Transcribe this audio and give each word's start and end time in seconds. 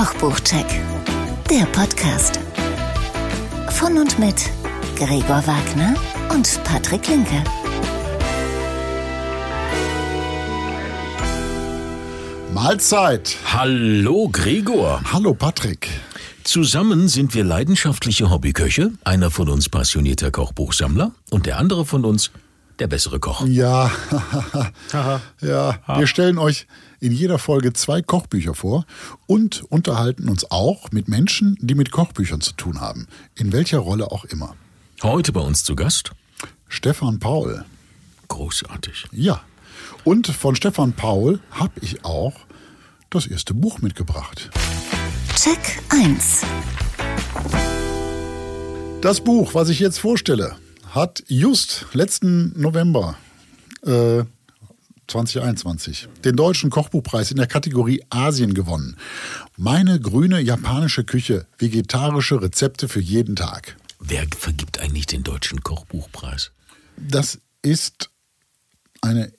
Kochbuchcheck, 0.00 0.64
der 1.50 1.66
Podcast. 1.66 2.40
Von 3.68 3.98
und 3.98 4.18
mit 4.18 4.50
Gregor 4.96 5.46
Wagner 5.46 5.94
und 6.30 6.58
Patrick 6.64 7.06
Linke. 7.06 7.44
Mahlzeit. 12.54 13.36
Hallo 13.44 14.30
Gregor. 14.32 15.02
Hallo 15.12 15.34
Patrick. 15.34 15.90
Zusammen 16.44 17.08
sind 17.08 17.34
wir 17.34 17.44
leidenschaftliche 17.44 18.30
Hobbyköche, 18.30 18.92
einer 19.04 19.30
von 19.30 19.50
uns 19.50 19.68
passionierter 19.68 20.30
Kochbuchsammler 20.30 21.12
und 21.28 21.44
der 21.44 21.58
andere 21.58 21.84
von 21.84 22.06
uns 22.06 22.30
der 22.80 22.88
bessere 22.88 23.20
Koch. 23.20 23.46
Ja, 23.46 23.90
ja. 25.40 25.78
Wir 25.86 26.06
stellen 26.06 26.38
euch 26.38 26.66
in 26.98 27.12
jeder 27.12 27.38
Folge 27.38 27.72
zwei 27.72 28.02
Kochbücher 28.02 28.54
vor 28.54 28.84
und 29.26 29.62
unterhalten 29.68 30.28
uns 30.28 30.50
auch 30.50 30.90
mit 30.90 31.08
Menschen, 31.08 31.56
die 31.60 31.74
mit 31.74 31.90
Kochbüchern 31.90 32.40
zu 32.40 32.52
tun 32.54 32.80
haben. 32.80 33.06
In 33.34 33.52
welcher 33.52 33.78
Rolle 33.78 34.10
auch 34.10 34.24
immer. 34.24 34.56
Heute 35.02 35.32
bei 35.32 35.40
uns 35.40 35.64
zu 35.64 35.76
Gast 35.76 36.12
Stefan 36.68 37.18
Paul. 37.18 37.64
großartig. 38.28 39.06
Ja. 39.12 39.40
Und 40.04 40.28
von 40.28 40.56
Stefan 40.56 40.92
Paul 40.92 41.40
habe 41.50 41.72
ich 41.80 42.04
auch 42.04 42.34
das 43.10 43.26
erste 43.26 43.54
Buch 43.54 43.80
mitgebracht. 43.80 44.50
Check 45.36 45.82
1. 45.88 46.42
Das 49.00 49.20
Buch, 49.20 49.54
was 49.54 49.68
ich 49.68 49.80
jetzt 49.80 49.98
vorstelle, 49.98 50.56
hat 50.90 51.22
just 51.28 51.86
letzten 51.92 52.52
November 52.60 53.16
äh, 53.82 54.24
2021 55.08 56.08
den 56.24 56.36
deutschen 56.36 56.70
Kochbuchpreis 56.70 57.30
in 57.30 57.36
der 57.36 57.46
Kategorie 57.46 58.02
Asien 58.10 58.54
gewonnen. 58.54 58.96
Meine 59.56 59.98
grüne 60.00 60.40
japanische 60.40 61.04
Küche, 61.04 61.46
vegetarische 61.58 62.40
Rezepte 62.40 62.88
für 62.88 63.00
jeden 63.00 63.34
Tag. 63.36 63.76
Wer 63.98 64.24
vergibt 64.38 64.78
eigentlich 64.80 65.06
den 65.06 65.22
deutschen 65.24 65.62
Kochbuchpreis? 65.62 66.52
Das 66.96 67.40
ist 67.62 68.10
eine, 69.02 69.32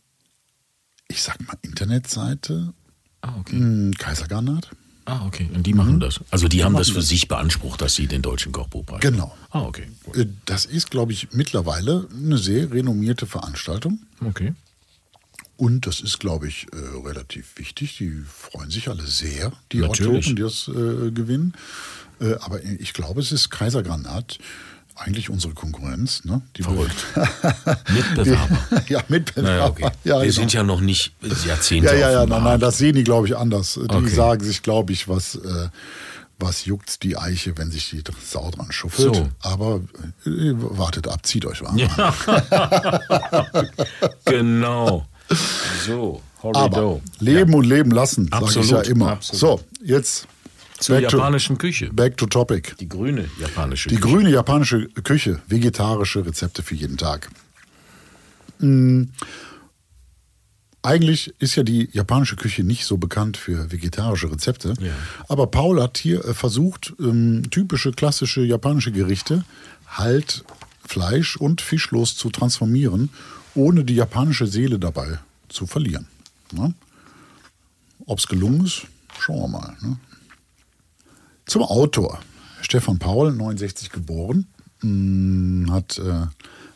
ich 1.08 1.22
sag 1.24 1.40
mal, 1.48 1.58
Internetseite, 1.62 2.74
Ah, 3.22 3.36
okay. 3.40 3.56
hm, 3.56 3.94
Kaisergarnat. 3.98 4.72
Ah, 5.06 5.26
okay. 5.26 5.50
Und 5.54 5.66
die 5.66 5.74
machen 5.74 6.00
das. 6.00 6.20
Also 6.30 6.48
die 6.48 6.64
haben 6.64 6.76
das 6.76 6.90
für 6.90 7.02
sich 7.02 7.28
beansprucht, 7.28 7.82
dass 7.82 7.96
sie 7.96 8.08
den 8.08 8.22
deutschen 8.22 8.52
Kochbuchpreis. 8.52 9.02
Genau. 9.02 9.36
Ah, 9.50 9.62
okay. 9.62 9.88
Gut. 10.04 10.16
Äh, 10.16 10.28
Das 10.46 10.66
ist, 10.66 10.92
glaube 10.92 11.12
ich, 11.12 11.30
mittlerweile 11.32 12.08
eine 12.14 12.38
sehr 12.38 12.72
renommierte 12.72 13.26
Veranstaltung. 13.26 14.00
Okay. 14.24 14.54
Und 15.58 15.86
das 15.86 16.02
ist, 16.02 16.20
glaube 16.20 16.48
ich, 16.48 16.68
äh, 16.74 16.78
relativ 17.08 17.58
wichtig. 17.58 17.98
Die 17.98 18.12
freuen 18.28 18.72
sich 18.72 18.90
alle 18.90 19.06
sehr, 19.06 19.52
die 19.72 19.80
Natürlich. 19.80 20.28
Autoren, 20.28 20.36
die 20.36 20.42
das 20.42 20.68
äh, 20.68 21.12
gewinnen. 21.12 21.54
Äh, 22.20 22.36
aber 22.42 22.64
ich 22.64 22.94
glaube, 22.94 23.22
es 23.22 23.32
ist 23.32 23.50
Kaiser 23.50 23.84
Granat, 23.84 24.38
eigentlich 24.96 25.30
unsere 25.30 25.54
Konkurrenz. 25.54 26.24
Ne? 26.26 26.42
Die 26.58 26.64
Verrückt. 26.64 27.06
Mitbewerber. 27.94 28.58
ja, 28.88 29.02
Mitbewerber. 29.08 29.50
Naja, 29.50 29.68
okay. 29.68 29.90
Ja, 30.04 30.16
wir 30.18 30.22
genau. 30.22 30.32
sind 30.34 30.54
ja 30.54 30.64
noch 30.64 30.82
nicht 30.82 31.14
Jahrzehnte 31.46 31.88
ja, 31.88 31.96
ja, 31.96 32.12
ja, 32.12 32.26
nein, 32.26 32.44
nein, 32.44 32.60
das 32.60 32.78
sehen 32.78 32.96
die, 32.96 33.04
glaube 33.04 33.28
ich, 33.28 33.36
anders. 33.38 33.74
Die 33.74 33.96
Okay. 33.96 34.10
sagen 34.10 34.44
sich, 34.44 34.62
glaube 34.64 34.94
ich, 34.94 35.08
was, 35.08 35.36
äh, 35.36 35.70
was 36.40 36.66
juckt 36.66 37.04
die 37.04 37.18
Eiche, 37.18 37.58
wenn 37.58 37.72
sich 37.72 37.90
die 37.92 38.04
Sau 38.24 38.50
dran 38.52 38.72
schuffelt. 38.72 39.16
So. 39.16 39.30
Aber 39.42 39.82
äh, 40.26 40.54
wartet 40.56 41.08
ab, 41.08 41.26
zieht 41.26 41.46
euch 41.46 41.62
warm. 41.62 41.78
Ja. 41.78 42.14
genau. 44.26 45.06
So, 45.86 46.22
Aber 46.42 46.60
Horido. 46.60 47.02
leben 47.20 47.54
und 47.54 47.66
leben 47.66 47.92
lassen, 47.92 48.30
sage 48.32 48.60
ich 48.60 48.70
ja 48.70 48.82
immer. 48.82 49.12
absolut. 49.12 49.40
So, 49.40 49.62
jetzt 49.84 50.28
Zur 50.82 50.98
back 50.98 51.10
to, 51.10 51.18
japanischen 51.18 51.58
Küche. 51.58 51.90
back 51.94 52.18
to 52.18 52.26
topic. 52.26 52.76
Die 52.80 52.90
grüne 52.90 53.30
japanische 53.40 53.90
Die 53.90 53.96
Küche. 53.96 54.08
grüne 54.16 54.30
japanische 54.32 54.88
Küche, 54.90 55.42
vegetarische 55.48 56.26
Rezepte 56.26 56.64
für 56.64 56.76
jeden 56.76 56.98
Tag. 56.98 57.30
Mm, 58.60 59.04
Eigentlich 60.84 61.32
ist 61.38 61.56
ja 61.56 61.62
die 61.64 61.90
japanische 61.94 62.36
Küche 62.36 62.64
nicht 62.64 62.86
so 62.86 62.98
bekannt 62.98 63.38
für 63.38 63.72
vegetarische 63.72 64.32
Rezepte. 64.32 64.74
Ja. 64.80 64.92
Aber 65.28 65.46
Paul 65.46 65.80
hat 65.80 66.00
hier 66.00 66.26
äh, 66.26 66.34
versucht, 66.34 66.94
ähm, 67.00 67.44
typische 67.52 67.92
klassische 67.92 68.42
japanische 68.42 68.92
Gerichte 68.92 69.46
halt 69.88 70.44
Fleisch- 70.84 71.38
und 71.38 71.62
fischlos 71.62 72.16
zu 72.16 72.32
transformieren, 72.32 73.10
ohne 73.54 73.84
die 73.84 73.94
japanische 73.94 74.48
Seele 74.48 74.80
dabei 74.80 75.20
zu 75.50 75.68
verlieren. 75.68 76.08
Ne? 76.52 76.74
Ob 78.08 78.18
es 78.18 78.28
gelungen 78.28 78.66
ist, 78.66 78.88
schauen 79.20 79.52
wir 79.52 79.60
mal. 79.60 79.78
Ne? 79.82 79.98
Zum 81.52 81.64
Autor. 81.64 82.18
Stefan 82.62 82.98
Paul, 82.98 83.34
69 83.34 83.90
geboren, 83.90 84.48
mh, 84.84 85.70
hat 85.74 85.98
äh, 85.98 86.28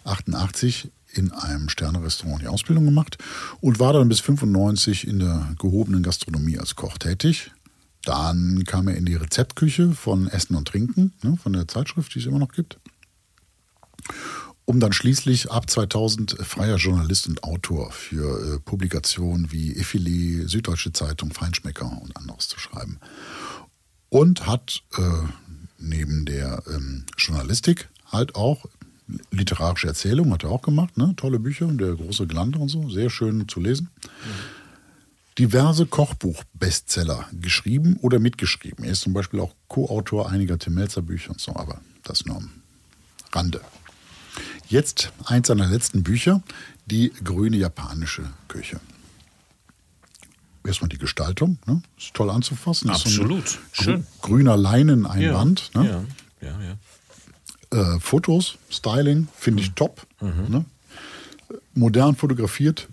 88 0.03 0.91
in 1.13 1.31
einem 1.31 1.69
Sternerestaurant 1.69 2.41
die 2.41 2.49
Ausbildung 2.49 2.83
gemacht 2.83 3.17
und 3.61 3.79
war 3.79 3.93
dann 3.93 4.09
bis 4.09 4.19
95 4.19 5.07
in 5.07 5.19
der 5.19 5.55
gehobenen 5.59 6.03
Gastronomie 6.03 6.59
als 6.59 6.75
Koch 6.75 6.97
tätig. 6.97 7.51
Dann 8.03 8.65
kam 8.65 8.89
er 8.89 8.97
in 8.97 9.05
die 9.05 9.15
Rezeptküche 9.15 9.93
von 9.93 10.27
Essen 10.27 10.57
und 10.57 10.67
Trinken, 10.67 11.13
ne, 11.23 11.37
von 11.41 11.53
der 11.53 11.69
Zeitschrift, 11.69 12.13
die 12.13 12.19
es 12.19 12.25
immer 12.25 12.39
noch 12.39 12.51
gibt. 12.51 12.77
Um 14.65 14.81
dann 14.81 14.91
schließlich 14.91 15.51
ab 15.51 15.69
2000 15.69 16.35
freier 16.41 16.75
Journalist 16.75 17.27
und 17.27 17.45
Autor 17.45 17.93
für 17.93 18.55
äh, 18.55 18.59
Publikationen 18.59 19.53
wie 19.53 19.73
Effilé, 19.73 20.49
Süddeutsche 20.49 20.91
Zeitung, 20.91 21.31
Feinschmecker 21.31 21.85
und 22.01 22.17
anderes 22.17 22.49
zu 22.49 22.59
schreiben 22.59 22.99
und 24.09 24.47
hat 24.47 24.83
äh, 24.97 25.01
neben 25.77 26.25
der 26.25 26.63
ähm, 26.67 27.05
Journalistik 27.17 27.89
halt 28.11 28.35
auch 28.35 28.65
literarische 29.31 29.87
Erzählung 29.87 30.31
hat 30.33 30.43
er 30.43 30.49
auch 30.49 30.61
gemacht, 30.61 30.97
ne? 30.97 31.13
tolle 31.15 31.39
Bücher, 31.39 31.67
der 31.67 31.93
große 31.93 32.27
Glander 32.27 32.59
und 32.59 32.69
so, 32.69 32.89
sehr 32.89 33.09
schön 33.09 33.47
zu 33.47 33.59
lesen. 33.59 33.89
Diverse 35.37 35.85
Kochbuch-Bestseller 35.85 37.25
geschrieben 37.33 37.97
oder 38.01 38.19
mitgeschrieben. 38.19 38.85
Er 38.85 38.93
ist 38.93 39.01
zum 39.01 39.13
Beispiel 39.13 39.41
auch 39.41 39.53
Co-Autor 39.67 40.29
einiger 40.29 40.57
Tim 40.57 40.75
Melzer 40.75 41.01
Bücher 41.01 41.31
und 41.31 41.41
so, 41.41 41.55
aber 41.55 41.81
das 42.03 42.25
nur 42.25 42.37
am 42.37 42.49
Rande. 43.33 43.61
Jetzt 44.69 45.11
eins 45.25 45.47
seiner 45.47 45.67
letzten 45.67 46.03
Bücher, 46.03 46.41
die 46.85 47.11
grüne 47.23 47.57
japanische 47.57 48.23
Küche. 48.47 48.79
Erstmal 50.65 50.89
die 50.89 50.97
Gestaltung, 50.97 51.57
ne? 51.65 51.81
ist 51.97 52.13
toll 52.13 52.29
anzufassen. 52.29 52.87
So 52.87 52.93
Absolut. 52.93 53.45
grü- 53.45 53.57
Schön. 53.71 54.07
Grüner 54.21 54.57
Leineneinband. 54.57 55.71
Ne? 55.75 56.05
Ja, 56.41 56.47
ja, 56.49 56.59
ja. 56.61 57.95
Äh, 57.95 57.99
Fotos, 57.99 58.57
Styling, 58.71 59.27
finde 59.37 59.61
Mhm. 59.61 59.65
ich 59.67 59.73
top. 59.73 60.05
Ne? 60.21 60.65
Modern 61.73 62.15
fotografiert, 62.15 62.87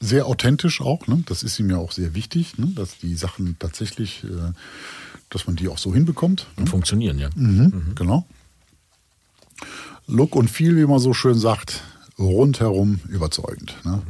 sehr 0.00 0.26
authentisch 0.26 0.80
auch. 0.80 1.06
Ne? 1.06 1.22
Das 1.26 1.42
ist 1.42 1.58
ihm 1.60 1.70
ja 1.70 1.76
auch 1.78 1.92
sehr 1.92 2.14
wichtig, 2.14 2.58
ne? 2.58 2.66
dass 2.74 2.98
die 2.98 3.14
Sachen 3.14 3.56
tatsächlich, 3.58 4.24
äh, 4.24 4.52
dass 5.30 5.46
man 5.46 5.56
die 5.56 5.68
auch 5.68 5.78
so 5.78 5.94
hinbekommt. 5.94 6.46
Und 6.56 6.68
funktionieren, 6.68 7.18
ja. 7.18 7.30
Mhm. 7.36 7.92
Genau. 7.94 8.26
Look 10.06 10.34
und 10.34 10.50
Feel, 10.50 10.76
wie 10.76 10.86
man 10.86 10.98
so 10.98 11.14
schön 11.14 11.38
sagt, 11.38 11.82
rundherum 12.18 13.00
überzeugend. 13.08 13.74
Ne? 13.84 14.02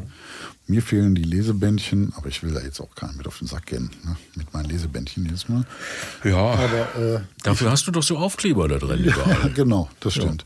Mir 0.67 0.83
fehlen 0.83 1.15
die 1.15 1.25
Lesebändchen, 1.25 2.13
aber 2.17 2.29
ich 2.29 2.43
will 2.43 2.53
da 2.55 2.61
jetzt 2.61 2.81
auch 2.81 2.95
keinen 2.95 3.17
mit 3.17 3.27
auf 3.27 3.39
den 3.39 3.49
Sack 3.49 3.67
gehen. 3.67 3.91
Ne? 4.05 4.17
Mit 4.37 4.53
meinen 4.55 4.69
Lesebändchen 4.69 5.25
jedes 5.25 5.49
Mal. 5.49 5.65
Ja, 6.25 6.37
Aber 6.37 6.97
äh, 6.97 7.21
dafür 7.43 7.71
hast 7.71 7.87
du 7.87 7.91
doch 7.91 8.03
so 8.03 8.19
Aufkleber 8.19 8.69
da 8.69 8.79
drin 8.79 9.05
ja, 9.05 9.13
überall. 9.13 9.51
genau, 9.53 9.91
das 10.01 10.15
stimmt. 10.15 10.45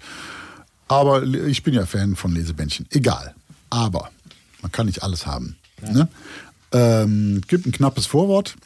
Aber 0.88 1.22
ich 1.22 1.62
bin 1.62 1.74
ja 1.74 1.84
Fan 1.86 2.16
von 2.16 2.32
Lesebändchen. 2.32 2.86
Egal. 2.90 3.34
Aber 3.70 4.10
man 4.62 4.72
kann 4.72 4.86
nicht 4.86 5.02
alles 5.02 5.26
haben. 5.26 5.56
Ne? 5.82 6.08
Ähm, 6.72 7.42
gibt 7.46 7.66
ein 7.66 7.72
knappes 7.72 8.06
Vorwort 8.06 8.56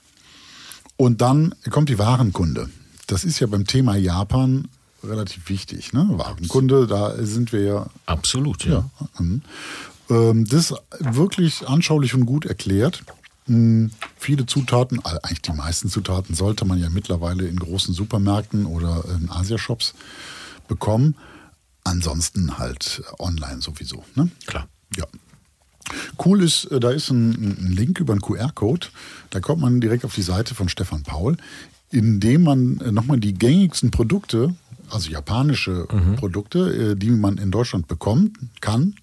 und 0.97 1.21
dann 1.21 1.55
kommt 1.71 1.89
die 1.89 1.99
Warenkunde. 1.99 2.69
Das 3.07 3.25
ist 3.25 3.41
ja 3.41 3.47
beim 3.47 3.67
Thema 3.67 3.97
Japan 3.97 4.69
relativ 5.05 5.49
wichtig. 5.49 5.93
Ne? 5.93 6.07
Warenkunde, 6.13 6.87
da 6.87 7.15
sind 7.25 7.53
wir 7.53 7.63
ja 7.63 7.87
Absolut, 8.07 8.65
ja. 8.65 8.91
ja. 9.01 9.09
mhm. 9.19 9.43
Ähm, 10.11 10.45
Das 10.47 10.71
ist 10.71 10.75
wirklich 11.01 11.67
anschaulich 11.69 12.15
und 12.15 12.27
gut 12.27 12.45
erklärt. 12.47 13.03
Hm, 13.47 13.91
Viele 14.17 14.47
Zutaten, 14.47 15.01
eigentlich 15.05 15.43
die 15.43 15.53
meisten 15.53 15.89
Zutaten, 15.89 16.35
sollte 16.35 16.65
man 16.65 16.79
ja 16.79 16.91
mittlerweile 16.91 17.47
in 17.47 17.59
großen 17.59 17.95
Supermärkten 17.95 18.67
oder 18.67 19.05
in 19.17 19.31
Asia-Shops 19.31 19.95
bekommen. 20.69 21.17
Ansonsten 21.85 22.59
halt 22.59 23.03
online 23.19 23.63
sowieso. 23.63 24.05
Ne? 24.15 24.31
Klar. 24.47 24.69
Ja. 24.97 25.07
Cool 26.25 26.43
ist, 26.43 26.67
äh, 26.67 26.79
da 26.79 26.91
ist 26.91 27.11
ein, 27.11 27.31
ein 27.33 27.73
Link 27.73 27.99
über 27.99 28.13
einen 28.13 28.21
QR-Code. 28.21 28.89
Da 29.31 29.41
kommt 29.41 29.63
man 29.63 29.81
direkt 29.81 30.05
auf 30.05 30.15
die 30.15 30.23
Seite 30.23 30.55
von 30.55 30.69
Stefan 30.69 31.03
Paul, 31.03 31.37
indem 31.91 32.45
man 32.45 32.79
äh, 32.81 32.93
nochmal 32.93 33.19
die 33.19 33.35
gängigsten 33.35 33.91
Produkte, 33.91 34.55
also 34.91 35.11
japanische 35.11 35.87
Produkte, 36.17 36.93
äh, 36.93 36.97
die 36.97 37.11
man 37.11 37.39
in 37.39 37.51
Deutschland 37.51 37.89
bekommen 37.89 38.33
kann, 38.61 38.95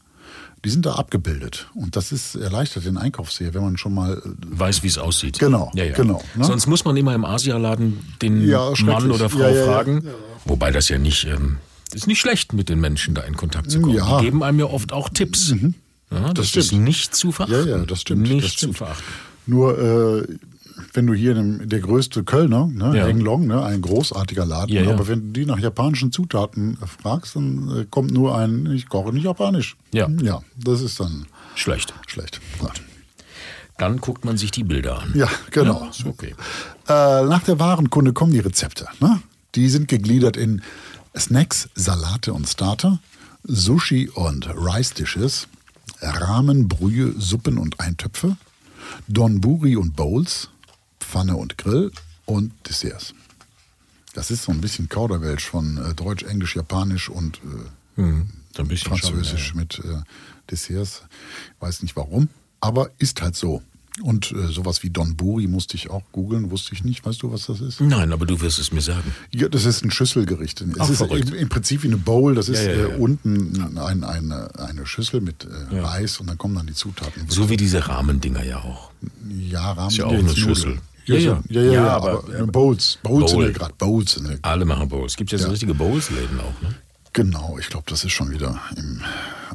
die 0.66 0.70
sind 0.70 0.86
da 0.86 0.94
abgebildet. 0.94 1.70
Und 1.76 1.96
das 1.96 2.12
ist 2.12 2.36
erleichtert 2.36 2.86
den 2.86 2.98
Einkauf 2.98 3.32
sehr, 3.32 3.54
wenn 3.54 3.62
man 3.62 3.78
schon 3.78 3.94
mal. 3.94 4.18
äh, 4.18 4.30
Weiß, 4.50 4.84
wie 4.84 4.88
es 4.88 4.98
aussieht. 4.98 5.40
Genau, 5.40 5.72
ja, 5.76 5.86
ja. 5.86 5.94
genau, 5.94 6.22
ne? 6.36 6.46
Sonst 6.46 6.68
muss 6.68 6.84
man 6.84 6.98
immer 6.98 7.14
im 7.14 7.26
Asialaden 7.26 8.00
den 8.22 8.48
Ja, 8.48 8.74
Mann 8.84 9.12
oder 9.12 9.30
Frau 9.30 9.54
fragen. 9.66 10.08
Wobei 10.46 10.72
das 10.72 10.90
ja 10.90 10.98
nicht, 10.98 11.26
ähm, 11.26 11.58
ist 11.94 12.08
nicht 12.08 12.20
schlecht, 12.20 12.54
mit 12.54 12.70
den 12.70 12.80
Menschen 12.80 13.14
da 13.14 13.22
in 13.22 13.38
Kontakt 13.38 13.72
zu 13.72 13.82
kommen. 13.82 13.96
Mhm. 13.96 14.18
Die 14.18 14.26
geben 14.26 14.44
einem 14.44 14.60
ja 14.60 14.66
oft 14.66 14.92
auch 14.94 15.10
Tipps. 15.10 15.54
Ja, 16.10 16.34
das 16.34 16.50
stimmt. 16.50 16.66
ist 16.66 16.72
nicht 16.74 17.16
zu 17.16 17.32
verachten. 17.32 17.68
Ja, 17.68 17.78
ja, 17.78 17.86
das 17.86 18.02
stimmt. 18.02 18.24
Nicht 18.24 18.46
das 18.46 18.54
stimmt. 18.54 18.74
zu 18.74 18.78
verachten. 18.78 19.06
Nur, 19.46 19.78
äh, 19.78 20.28
wenn 20.94 21.08
du 21.08 21.14
hier 21.14 21.36
in 21.36 21.60
dem, 21.60 21.70
der 21.70 21.80
größte 21.80 22.24
Kölner, 22.24 22.68
ne, 22.68 22.96
Ja. 22.98 23.06
Henglong, 23.08 23.48
ne, 23.48 23.64
ein 23.64 23.82
großartiger 23.82 24.46
Laden, 24.46 24.74
Ja, 24.76 24.84
ja. 24.84 24.92
aber 24.94 25.08
wenn 25.08 25.34
du 25.34 25.40
die 25.40 25.46
nach 25.46 25.60
japanischen 25.60 26.12
Zutaten 26.12 26.78
fragst, 27.02 27.36
dann 27.36 27.70
äh, 27.82 27.86
kommt 27.90 28.12
nur 28.12 28.38
ein, 28.38 28.66
ich 28.72 28.88
koche 28.90 29.14
nicht 29.14 29.24
japanisch. 29.24 29.76
Ja. 29.94 30.08
Ja, 30.22 30.42
das 30.58 30.82
ist 30.82 31.00
dann 31.00 31.26
Schlecht. 31.56 31.94
schlecht. 32.08 32.40
Ja. 32.62 32.70
Dann 33.78 33.98
guckt 34.02 34.26
man 34.26 34.38
sich 34.38 34.52
die 34.52 34.64
Bilder 34.64 35.00
an. 35.02 35.12
Ja, 35.16 35.30
genau. 35.52 35.90
Ja, 35.94 36.06
okay. 36.08 36.34
Äh, 36.88 37.26
nach 37.26 37.44
der 37.44 37.60
Warenkunde 37.60 38.12
kommen 38.14 38.32
die 38.32 38.40
Rezepte. 38.40 38.88
Ne? 39.00 39.22
Die 39.56 39.70
sind 39.70 39.88
gegliedert 39.88 40.36
in 40.38 40.62
Snacks, 41.16 41.70
Salate 41.76 42.34
und 42.34 42.48
Starter, 42.48 43.00
Sushi 43.44 44.10
und 44.10 44.48
Rice 44.56 44.94
Dishes, 44.96 45.48
Ramen, 46.02 46.68
Brühe, 46.68 47.14
Suppen 47.20 47.58
und 47.58 47.80
Eintöpfe, 47.80 48.36
Donburi 49.08 49.76
und 49.76 49.96
Bowls, 49.96 50.50
Pfanne 51.08 51.36
und 51.38 51.58
Grill 51.58 51.92
und 52.26 52.52
Desserts. 52.68 53.14
Das 54.14 54.32
ist 54.32 54.44
so 54.44 54.52
ein 54.52 54.62
bisschen 54.62 54.90
Kauderwelsch 54.90 55.46
von 55.46 55.78
äh, 55.78 55.94
Deutsch, 55.94 56.24
Englisch, 56.24 56.56
Japanisch 56.56 57.10
und 57.10 57.38
äh, 57.38 58.02
Hm, 58.02 58.28
so 58.56 58.62
ein 58.62 58.68
bisschen 58.68 58.90
Französisch 58.90 59.56
mit 59.56 59.80
äh, 59.80 60.02
Desserts. 60.52 61.02
Weiß 61.60 61.82
nicht 61.82 61.96
warum, 61.96 62.30
aber 62.62 62.92
ist 63.00 63.22
halt 63.22 63.36
so. 63.36 63.62
Und 64.04 64.32
äh, 64.32 64.48
sowas 64.52 64.84
wie 64.84 64.92
Donburi 64.92 65.48
musste 65.48 65.76
ich 65.76 65.90
auch 65.90 66.04
googeln, 66.12 66.52
wusste 66.52 66.76
ich 66.76 66.84
nicht. 66.84 67.04
Weißt 67.04 67.24
du, 67.24 67.32
was 67.32 67.48
das 67.48 67.60
ist? 67.62 67.78
Schon. 67.78 67.88
Nein, 67.88 68.14
aber 68.14 68.28
du 68.28 68.40
wirst 68.42 68.60
es 68.60 68.72
mir 68.72 68.82
sagen. 68.82 69.12
Ja, 69.34 69.50
das 69.50 69.66
ist 69.66 69.84
ein 69.84 69.90
Schüsselgericht. 69.90 70.62
Es 70.62 70.80
Ach, 70.80 70.90
ist 70.90 71.02
im, 71.02 71.34
im 71.34 71.50
Prinzip 71.50 71.82
wie 71.82 71.88
eine 71.88 71.98
Bowl. 71.98 72.36
Das 72.36 72.48
ist 72.48 72.64
Ja, 72.64 72.72
ja, 72.72 72.88
ja. 72.90 72.96
Äh, 72.96 72.98
unten 72.98 73.78
ein, 73.80 74.04
eine, 74.04 74.52
eine 74.60 74.86
Schüssel 74.86 75.22
mit 75.22 75.48
äh, 75.72 75.80
Reis 75.80 76.20
und 76.20 76.28
dann 76.28 76.38
kommen 76.38 76.54
dann 76.54 76.68
die 76.68 76.76
Zutaten. 76.76 77.28
So 77.28 77.50
wie 77.50 77.58
diese 77.58 77.88
Rahmendinger 77.88 78.44
ja 78.44 78.60
auch. 78.60 78.92
ja, 79.28 79.72
Rahmen 79.72 79.90
Ist 79.90 79.98
ja 79.98 80.06
auch 80.06 80.14
eine. 80.14 80.36
Schüssel. 80.36 80.78
Ja, 81.08 81.16
Ja, 81.18 81.42
ja, 81.50 81.62
ja, 81.62 81.72
ja, 81.72 81.88
aber, 81.88 82.22
Bowls, 82.48 83.00
Bowls 83.02 83.32
Bowl. 83.32 83.44
sind 83.44 83.54
ja 83.54 83.58
gerade 83.58 83.74
Bowls. 83.78 84.12
Sind 84.12 84.30
ja, 84.30 84.36
Alle 84.42 84.66
machen 84.66 84.90
Bowls. 84.90 85.16
Gibt 85.16 85.32
ja 85.32 85.38
so 85.38 85.50
richtige 85.50 85.74
Bowls-Läden 85.74 86.40
auch, 86.40 86.62
ne? 86.62 86.76
genau, 87.18 87.58
ich 87.60 87.70
glaube, 87.70 87.86
das 87.90 88.04
ist 88.04 88.12
schon 88.12 88.30
wieder 88.30 88.60
im 88.76 89.02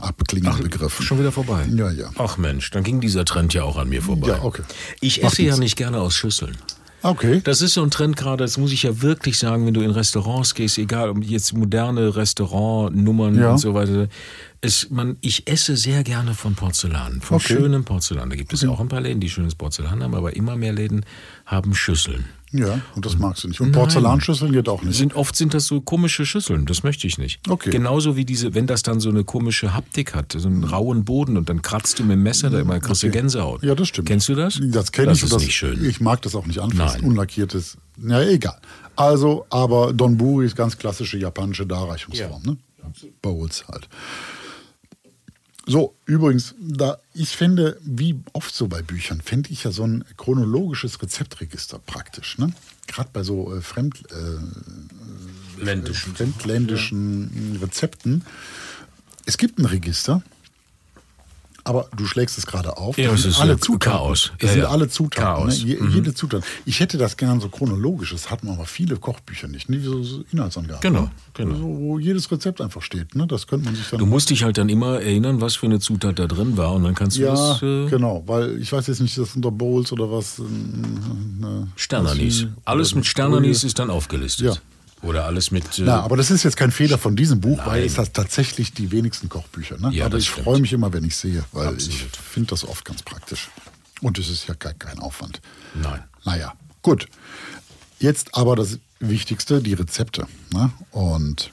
abklingenden 0.01 0.65
Begriff. 0.65 1.01
Schon 1.01 1.21
wieder 1.21 1.31
vorbei. 1.31 1.65
Ja, 1.73 1.91
ja. 1.91 2.11
Ach 2.19 2.37
Mensch, 2.37 2.71
dann 2.71 2.83
ging 2.83 3.01
dieser 3.01 3.25
Trend 3.25 3.55
ja 3.55 3.63
auch 3.63 3.77
an 3.77 3.89
mir 3.89 4.03
vorbei. 4.03 4.29
Ja, 4.29 4.43
okay. 4.43 4.63
Ich 5.01 5.23
esse 5.23 5.43
ja 5.43 5.57
nicht 5.57 5.77
gerne 5.77 6.01
aus 6.01 6.15
Schüsseln. 6.15 6.57
Okay. 7.03 7.41
Das 7.45 7.61
ist 7.63 7.75
so 7.75 7.83
ein 7.83 7.91
Trend 7.91 8.17
gerade, 8.17 8.45
das 8.45 8.59
muss 8.59 8.73
ich 8.73 8.85
ja 8.85 9.03
wirklich 9.03 9.39
sagen, 9.39 9.67
wenn 9.67 9.75
du 9.75 9.81
in 9.81 9.91
Restaurants 9.91 10.55
gehst, 10.55 10.79
egal 10.79 11.11
ob 11.11 11.23
jetzt 11.23 11.53
moderne 11.53 12.15
Restaurantnummern 12.15 13.39
Ja. 13.39 13.51
und 13.53 13.59
so 13.59 13.75
weiter. 13.75 14.09
Es, 14.61 14.91
man, 14.91 15.17
ich 15.21 15.49
esse 15.49 15.77
sehr 15.77 16.05
gerne 16.05 16.35
von 16.35 16.55
Porzellan, 16.55 17.21
von 17.21 17.37
Okay. 17.39 17.55
schönem 17.55 17.85
Porzellan. 17.85 18.31
Da 18.31 18.37
gibt 18.37 18.53
es 18.53 18.63
ja 18.63 18.69
auch 18.71 18.79
ein 18.81 18.89
paar 18.89 19.01
Läden, 19.01 19.21
die 19.21 19.29
schönes 19.29 19.55
Porzellan 19.57 20.01
haben, 20.03 20.15
aber 20.15 20.37
immer 20.37 20.57
mehr 20.57 20.73
Läden 20.73 21.05
haben 21.47 21.75
Schüsseln. 21.75 22.27
Ja, 22.53 22.81
und 22.95 23.07
das 23.07 23.19
magst 23.19 23.45
du 23.45 23.49
nicht. 23.49 23.61
Und 23.61 23.73
Porzellanschüsseln 23.73 24.53
geht 24.53 24.69
auch 24.69 24.83
nicht. 24.83 24.97
Sind, 24.97 25.15
oft 25.15 25.35
sind 25.37 25.55
das 25.55 25.67
so 25.67 25.81
komische 25.81 26.27
Schüsseln, 26.27 26.67
das 26.67 26.83
möchte 26.83 27.07
ich 27.07 27.17
nicht. 27.17 27.41
Okay. 27.49 27.71
Genauso 27.71 28.17
wie 28.17 28.25
diese, 28.25 28.55
wenn 28.55 28.67
das 28.67 28.83
dann 28.83 29.01
so 29.01 29.09
eine 29.09 29.25
komische 29.25 29.75
Haptik 29.75 30.15
hat, 30.15 30.33
so 30.37 30.49
einen 30.49 30.65
rauen 30.65 31.05
Boden 31.05 31.37
und 31.37 31.49
dann 31.49 31.63
kratzt 31.63 31.99
du 31.99 32.03
mit 32.03 32.13
dem 32.13 32.23
Messer 32.23 32.51
da 32.51 32.61
immer, 32.61 32.79
kriegst 32.79 33.03
du 33.03 33.07
Okay. 33.07 33.19
Gänsehaut. 33.19 33.63
Ja, 33.63 33.75
das 33.75 33.89
stimmt. 33.89 34.09
Kennst 34.09 34.29
du 34.29 34.35
das? 34.35 34.61
Das 34.61 34.93
kenne 34.93 35.09
das 35.09 35.19
ich. 35.19 35.25
Ist 35.25 35.33
das 35.33 35.43
nicht 35.43 35.57
schön. 35.57 35.85
Ich 35.85 36.01
mag 36.01 36.23
das 36.23 36.35
auch 36.35 36.47
nicht 36.47 36.59
anfassen. 36.61 37.01
Nein. 37.01 37.11
Unlackiertes. 37.11 37.77
Ja, 38.07 38.21
egal. 38.23 38.59
Also, 38.97 39.47
aber 39.51 39.93
Donburi 39.93 40.47
ist 40.47 40.57
ganz 40.57 40.77
klassische 40.77 41.19
japanische 41.19 41.67
Darreichungsform. 41.67 42.43
Ne? 42.43 42.57
Bowls 43.23 43.65
halt. 43.69 43.89
So, 45.67 45.94
übrigens, 46.06 46.55
da 46.59 46.99
ich 47.14 47.37
finde, 47.37 47.79
wie 47.82 48.20
oft 48.32 48.55
so 48.55 48.67
bei 48.67 48.82
Büchern, 48.82 49.20
finde 49.20 49.50
ich 49.50 49.64
ja 49.64 49.70
so 49.70 49.85
ein 49.85 50.05
chronologisches 50.17 51.00
Rezeptregister 51.00 51.79
praktisch. 51.79 52.38
Ne? 52.38 52.53
Gerade 52.88 53.11
bei 53.12 53.23
so 53.23 53.55
äh, 53.55 53.61
Fremd, 53.61 54.03
äh, 54.11 55.62
Ländischen. 55.62 56.17
fremdländischen 56.17 57.59
Rezepten. 57.62 58.25
Es 59.25 59.38
gibt 59.38 59.59
ein 59.59 59.67
Register, 59.67 60.23
aber 61.64 61.88
du 61.97 62.06
schlägst 62.06 62.38
es 62.38 62.47
gerade 62.47 62.76
auf. 62.76 62.99
Ja, 62.99 63.12
es 63.12 63.23
sind 63.23 63.31
ist, 63.32 63.41
alle 63.41 63.59
Zutaten. 63.59 63.93
Chaos. 63.99 64.32
Das 64.38 64.49
Ja, 64.49 64.53
sind 64.55 64.62
ja. 64.62 64.69
alle 64.69 64.88
Zutaten. 64.88 65.25
Chaos. 65.25 65.62
Mhm. 65.62 65.69
Ne? 65.70 65.76
Je, 65.76 65.94
Jede 65.94 66.14
Zutat. 66.14 66.43
Ich 66.67 66.81
hätte 66.81 66.99
das 66.99 67.17
gern 67.17 67.41
so 67.41 67.49
chronologisch. 67.49 68.11
Das 68.12 68.31
hatten 68.31 68.49
aber 68.49 68.67
viele 68.67 68.97
Kochbücher 68.97 69.49
nicht. 69.49 69.69
Ne? 69.69 69.81
Wie 69.81 69.87
so, 69.87 70.03
so 70.03 70.25
Inhaltsangaben. 70.32 70.81
Genau, 70.81 71.03
ne? 71.03 71.11
genau. 71.35 71.56
So, 71.56 71.62
wo 71.79 71.99
jedes 71.99 72.31
Rezept 72.31 72.61
einfach 72.61 72.82
steht. 72.82 73.14
Ne? 73.14 73.26
Das 73.26 73.47
könnte 73.47 73.67
man 73.67 73.75
sich 73.76 73.88
dann. 73.91 73.99
Du 73.99 74.06
musst 74.06 74.31
dich 74.31 74.43
halt 74.43 74.59
dann 74.59 74.69
immer 74.69 75.00
erinnern, 75.00 75.41
was 75.41 75.56
für 75.56 75.67
eine 75.67 75.79
Zutat 75.81 76.19
da 76.19 76.26
drin 76.26 76.56
war 76.56 76.73
und 76.75 76.85
dann 76.85 76.94
kannst 76.94 77.17
du 77.17 77.23
ja, 77.23 77.32
das 77.35 77.62
äh, 77.62 77.88
genau, 77.88 78.23
weil 78.26 78.61
ich 78.61 78.73
weiß 78.73 78.87
jetzt 78.88 79.00
nicht, 79.00 79.17
das 79.19 79.37
unter 79.37 79.50
Bowls 79.50 79.93
oder 79.93 80.11
was. 80.11 80.38
äh, 80.38 80.43
ne, 80.43 81.69
Sternanis. 81.76 82.47
Alles 82.65 82.94
mit 82.94 83.06
Sternanis 83.06 83.65
ist 83.65 83.79
dann 83.79 83.91
aufgelistet. 83.91 84.47
Ja. 84.47 84.55
Oder 85.03 85.27
alles 85.27 85.51
mit. 85.51 85.79
Äh, 85.79 85.83
Na, 85.83 86.01
aber 86.01 86.17
das 86.17 86.31
ist 86.31 86.45
jetzt 86.45 86.57
kein 86.57 86.71
Fehler 86.71 86.97
von 86.97 87.17
diesem 87.17 87.41
Buch, 87.41 87.59
weil 87.67 87.81
Nein. 87.81 87.89
es 87.89 87.99
hat 87.99 88.15
tatsächlich 88.15 88.73
die 88.73 88.93
wenigsten 88.93 89.29
Kochbücher. 89.29 89.79
Ne? 89.79 89.91
Ja, 89.93 90.07
aber 90.07 90.19
ich 90.19 90.31
freue 90.31 90.61
mich 90.61 90.73
immer, 90.73 90.93
wenn 90.93 91.05
ich 91.05 91.17
sehe, 91.17 91.45
weil 91.53 91.69
Absolut. 91.69 91.97
ich 91.97 92.07
finde 92.19 92.51
das 92.51 92.65
oft 92.65 92.85
ganz 92.85 93.03
praktisch. 93.03 93.51
Und 94.01 94.19
es 94.19 94.29
ist 94.29 94.47
ja 94.47 94.55
kein, 94.55 94.79
kein 94.79 94.99
Aufwand. 95.01 95.41
Nein. 95.75 96.03
Naja, 96.25 96.55
gut. 96.83 97.09
Jetzt 97.99 98.35
aber 98.35 98.57
das 98.57 98.79
Wichtigste, 99.01 99.61
die 99.61 99.75
Rezepte. 99.75 100.27
Ne? 100.53 100.71
Und 100.93 101.51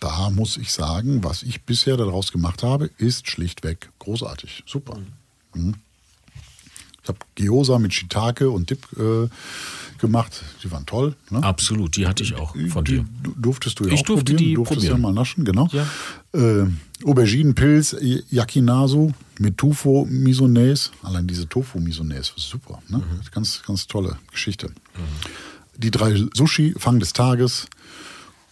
da 0.00 0.30
muss 0.30 0.56
ich 0.56 0.72
sagen, 0.72 1.24
was 1.24 1.42
ich 1.42 1.62
bisher 1.62 1.96
daraus 1.96 2.32
gemacht 2.32 2.62
habe, 2.62 2.90
ist 2.98 3.28
schlichtweg 3.28 3.90
großartig. 4.00 4.64
Super. 4.66 4.98
Mhm. 5.54 5.74
Ich 7.02 7.08
habe 7.08 7.18
Gyoza 7.34 7.78
mit 7.78 7.94
Shiitake 7.94 8.50
und 8.50 8.70
Dip 8.70 8.86
äh, 8.98 9.28
gemacht. 10.02 10.42
Die 10.62 10.70
waren 10.70 10.84
toll. 10.84 11.16
Ne? 11.30 11.42
Absolut, 11.42 11.96
die 11.96 12.06
hatte 12.06 12.22
ich 12.22 12.34
auch 12.34 12.54
von 12.68 12.84
die 12.84 12.96
dir. 12.98 13.04
du- 13.22 13.34
durftest 13.38 13.80
du 13.80 13.84
ja 13.86 13.94
Ich 13.94 14.00
auch 14.00 14.04
durfte 14.04 14.32
probieren. 14.32 14.48
die 14.50 14.54
durftest 14.54 14.80
probieren. 14.80 14.96
ja 15.02 15.08
mal 15.08 15.14
naschen, 15.14 15.44
genau. 15.46 15.68
Ja. 15.72 15.86
Äh, 16.38 16.66
Auberginenpilz, 17.04 17.96
Yakinasu 18.30 19.12
mit 19.38 19.56
Tofu 19.56 20.06
Mayonnaise. 20.10 20.90
Allein 21.02 21.26
diese 21.26 21.48
Tofu 21.48 21.80
Mayonnaise 21.80 22.32
ist 22.36 22.48
super. 22.48 22.82
Ne? 22.88 22.98
Mhm. 22.98 23.02
Ganz, 23.32 23.62
ganz 23.66 23.86
tolle 23.86 24.18
Geschichte. 24.30 24.70
Die 25.76 25.90
drei 25.90 26.22
Sushi, 26.34 26.74
Fang 26.76 27.00
des 27.00 27.12
Tages 27.14 27.66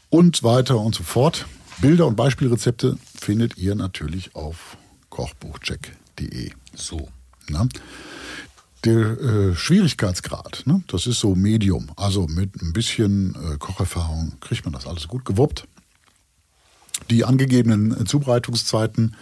und 0.08 0.42
weiter 0.42 0.78
und 0.80 0.94
so 0.94 1.02
fort. 1.02 1.46
Bilder 1.80 2.06
und 2.06 2.16
Beispielrezepte 2.16 2.96
findet 3.18 3.56
ihr 3.56 3.74
natürlich 3.74 4.34
auf 4.34 4.76
kochbuchcheck.de. 5.10 6.50
So. 6.74 7.08
Ne? 7.48 7.68
Der 8.84 8.96
äh, 9.20 9.54
Schwierigkeitsgrad, 9.54 10.62
ne? 10.64 10.82
das 10.86 11.06
ist 11.06 11.20
so 11.20 11.34
Medium. 11.34 11.90
Also 11.96 12.26
mit 12.26 12.62
ein 12.62 12.72
bisschen 12.72 13.34
äh, 13.34 13.56
Kocherfahrung 13.58 14.32
kriegt 14.40 14.64
man 14.64 14.72
das 14.72 14.86
alles 14.86 15.06
gut 15.06 15.24
gewuppt. 15.24 15.66
Die 17.10 17.24
angegebenen 17.24 17.98
äh, 18.00 18.04
Zubereitungszeiten, 18.04 19.16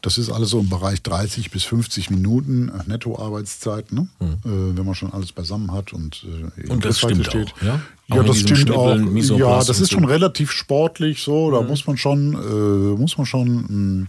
das 0.00 0.18
ist 0.18 0.30
alles 0.30 0.50
so 0.50 0.60
im 0.60 0.68
Bereich 0.68 1.02
30 1.02 1.50
bis 1.50 1.64
50 1.64 2.10
Minuten 2.10 2.68
äh, 2.70 2.88
Nettoarbeitszeit, 2.88 3.92
ne? 3.92 4.08
äh, 4.20 4.26
wenn 4.44 4.84
man 4.86 4.94
schon 4.94 5.12
alles 5.12 5.32
beisammen 5.32 5.72
hat 5.72 5.92
und 5.92 6.24
äh, 6.24 6.62
Mhm. 6.64 6.70
Und 6.70 6.84
das 6.84 6.98
stimmt 6.98 7.28
auch, 7.28 7.62
ja? 7.62 7.80
Auch 8.10 8.16
Ja, 8.16 8.22
mit 8.22 8.28
das 8.28 8.38
stimmt 8.38 8.70
auch. 8.70 8.96
Ja, 8.96 9.58
das 9.58 9.80
ist 9.80 9.90
so. 9.90 9.96
schon 9.96 10.04
relativ 10.04 10.50
sportlich 10.50 11.22
so. 11.22 11.50
Da 11.50 11.62
muss 11.62 11.86
man 11.86 11.96
schon, 11.96 12.34
äh, 12.34 12.98
muss 13.00 13.16
man 13.18 13.26
schon 13.26 14.00
mh, 14.00 14.06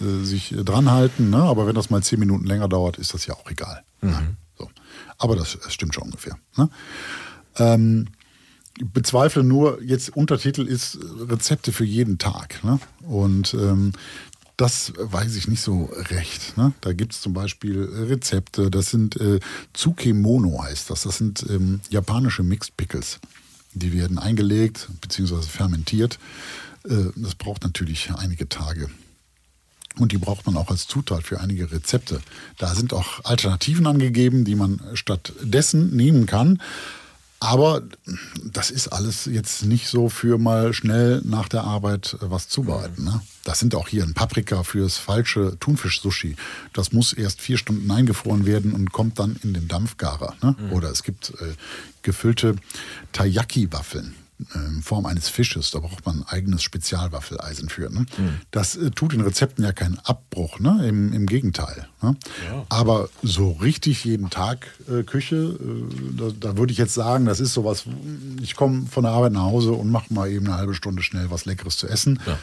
äh, 0.00 0.24
sich 0.24 0.54
dran 0.64 0.90
halten. 0.90 1.30
Ne? 1.30 1.38
Aber 1.38 1.66
wenn 1.66 1.74
das 1.74 1.90
mal 1.90 2.02
zehn 2.02 2.20
Minuten 2.20 2.46
länger 2.46 2.68
dauert, 2.68 2.98
ist 2.98 3.14
das 3.14 3.26
ja 3.26 3.34
auch 3.34 3.50
egal. 3.50 3.82
Ne? 4.02 4.36
So. 4.58 4.70
Aber 5.18 5.36
das, 5.36 5.58
das 5.62 5.72
stimmt 5.72 5.94
schon 5.94 6.04
ungefähr. 6.04 6.36
Ne? 6.56 6.68
Ähm, 7.56 8.08
ich 8.78 8.86
bezweifle 8.86 9.42
nur, 9.42 9.82
jetzt 9.82 10.16
Untertitel 10.16 10.62
ist 10.62 10.98
Rezepte 11.18 11.72
für 11.72 11.84
jeden 11.84 12.18
Tag. 12.18 12.64
Ne? 12.64 12.78
Und 13.02 13.54
ähm, 13.54 13.92
das 14.56 14.92
weiß 14.96 15.36
ich 15.36 15.48
nicht 15.48 15.62
so 15.62 15.90
recht. 16.10 16.56
Ne? 16.56 16.72
Da 16.80 16.92
gibt 16.92 17.14
es 17.14 17.20
zum 17.20 17.32
Beispiel 17.32 17.82
Rezepte, 17.82 18.70
das 18.70 18.90
sind 18.90 19.16
äh, 19.20 19.40
Tsukemono 19.72 20.62
heißt 20.62 20.90
das. 20.90 21.02
Das 21.02 21.16
sind 21.18 21.44
ähm, 21.48 21.80
japanische 21.88 22.42
Mixed 22.42 22.76
Pickles. 22.76 23.20
Die 23.72 23.92
werden 23.92 24.18
eingelegt 24.18 24.88
bzw. 25.00 25.42
fermentiert. 25.42 26.18
Äh, 26.84 27.06
das 27.16 27.34
braucht 27.34 27.62
natürlich 27.62 28.10
einige 28.16 28.48
Tage. 28.48 28.90
Und 29.98 30.12
die 30.12 30.18
braucht 30.18 30.46
man 30.46 30.56
auch 30.56 30.70
als 30.70 30.86
Zutat 30.86 31.24
für 31.24 31.40
einige 31.40 31.70
Rezepte. 31.72 32.20
Da 32.58 32.74
sind 32.74 32.92
auch 32.92 33.24
Alternativen 33.24 33.86
angegeben, 33.86 34.44
die 34.44 34.54
man 34.54 34.80
stattdessen 34.94 35.94
nehmen 35.94 36.26
kann. 36.26 36.60
Aber 37.42 37.82
das 38.44 38.70
ist 38.70 38.88
alles 38.88 39.24
jetzt 39.24 39.64
nicht 39.64 39.88
so 39.88 40.10
für 40.10 40.36
mal 40.36 40.74
schnell 40.74 41.22
nach 41.24 41.48
der 41.48 41.64
Arbeit 41.64 42.18
äh, 42.20 42.30
was 42.30 42.50
zubereiten. 42.50 43.04
Ne? 43.04 43.22
Das 43.44 43.58
sind 43.58 43.74
auch 43.74 43.88
hier 43.88 44.04
ein 44.04 44.12
Paprika 44.12 44.62
fürs 44.62 44.98
falsche 44.98 45.56
Thunfisch-Sushi. 45.58 46.36
Das 46.74 46.92
muss 46.92 47.14
erst 47.14 47.40
vier 47.40 47.56
Stunden 47.56 47.90
eingefroren 47.90 48.44
werden 48.44 48.74
und 48.74 48.92
kommt 48.92 49.18
dann 49.18 49.36
in 49.42 49.54
den 49.54 49.68
Dampfgarer. 49.68 50.36
Ne? 50.42 50.54
Mhm. 50.58 50.72
Oder 50.74 50.90
es 50.90 51.02
gibt 51.02 51.30
äh, 51.40 51.54
gefüllte 52.02 52.56
Taiyaki-Waffeln 53.12 54.14
in 54.54 54.82
Form 54.82 55.06
eines 55.06 55.28
Fisches. 55.28 55.70
Da 55.70 55.80
braucht 55.80 56.04
man 56.06 56.20
ein 56.20 56.24
eigenes 56.28 56.62
Spezialwaffeleisen 56.62 57.68
für. 57.68 57.90
Ne? 57.90 58.00
Mhm. 58.00 58.40
Das 58.50 58.76
äh, 58.76 58.90
tut 58.90 59.12
den 59.12 59.20
Rezepten 59.20 59.64
ja 59.64 59.72
keinen 59.72 59.98
Abbruch, 60.00 60.58
ne? 60.60 60.86
Im, 60.88 61.12
im 61.12 61.26
Gegenteil. 61.26 61.88
Ne? 62.02 62.16
Ja. 62.50 62.64
Aber 62.68 63.08
so 63.22 63.52
richtig 63.52 64.04
jeden 64.04 64.30
Tag 64.30 64.66
äh, 64.88 65.02
Küche, 65.02 65.36
äh, 65.36 66.16
da, 66.16 66.30
da 66.38 66.56
würde 66.56 66.72
ich 66.72 66.78
jetzt 66.78 66.94
sagen, 66.94 67.26
das 67.26 67.40
ist 67.40 67.52
sowas, 67.52 67.84
ich 68.42 68.56
komme 68.56 68.86
von 68.86 69.04
der 69.04 69.12
Arbeit 69.12 69.32
nach 69.32 69.42
Hause 69.42 69.72
und 69.72 69.90
mache 69.90 70.12
mal 70.12 70.30
eben 70.30 70.46
eine 70.46 70.56
halbe 70.56 70.74
Stunde 70.74 71.02
schnell 71.02 71.30
was 71.30 71.44
Leckeres 71.44 71.76
zu 71.76 71.88
essen. 71.88 72.20
Ja. 72.26 72.38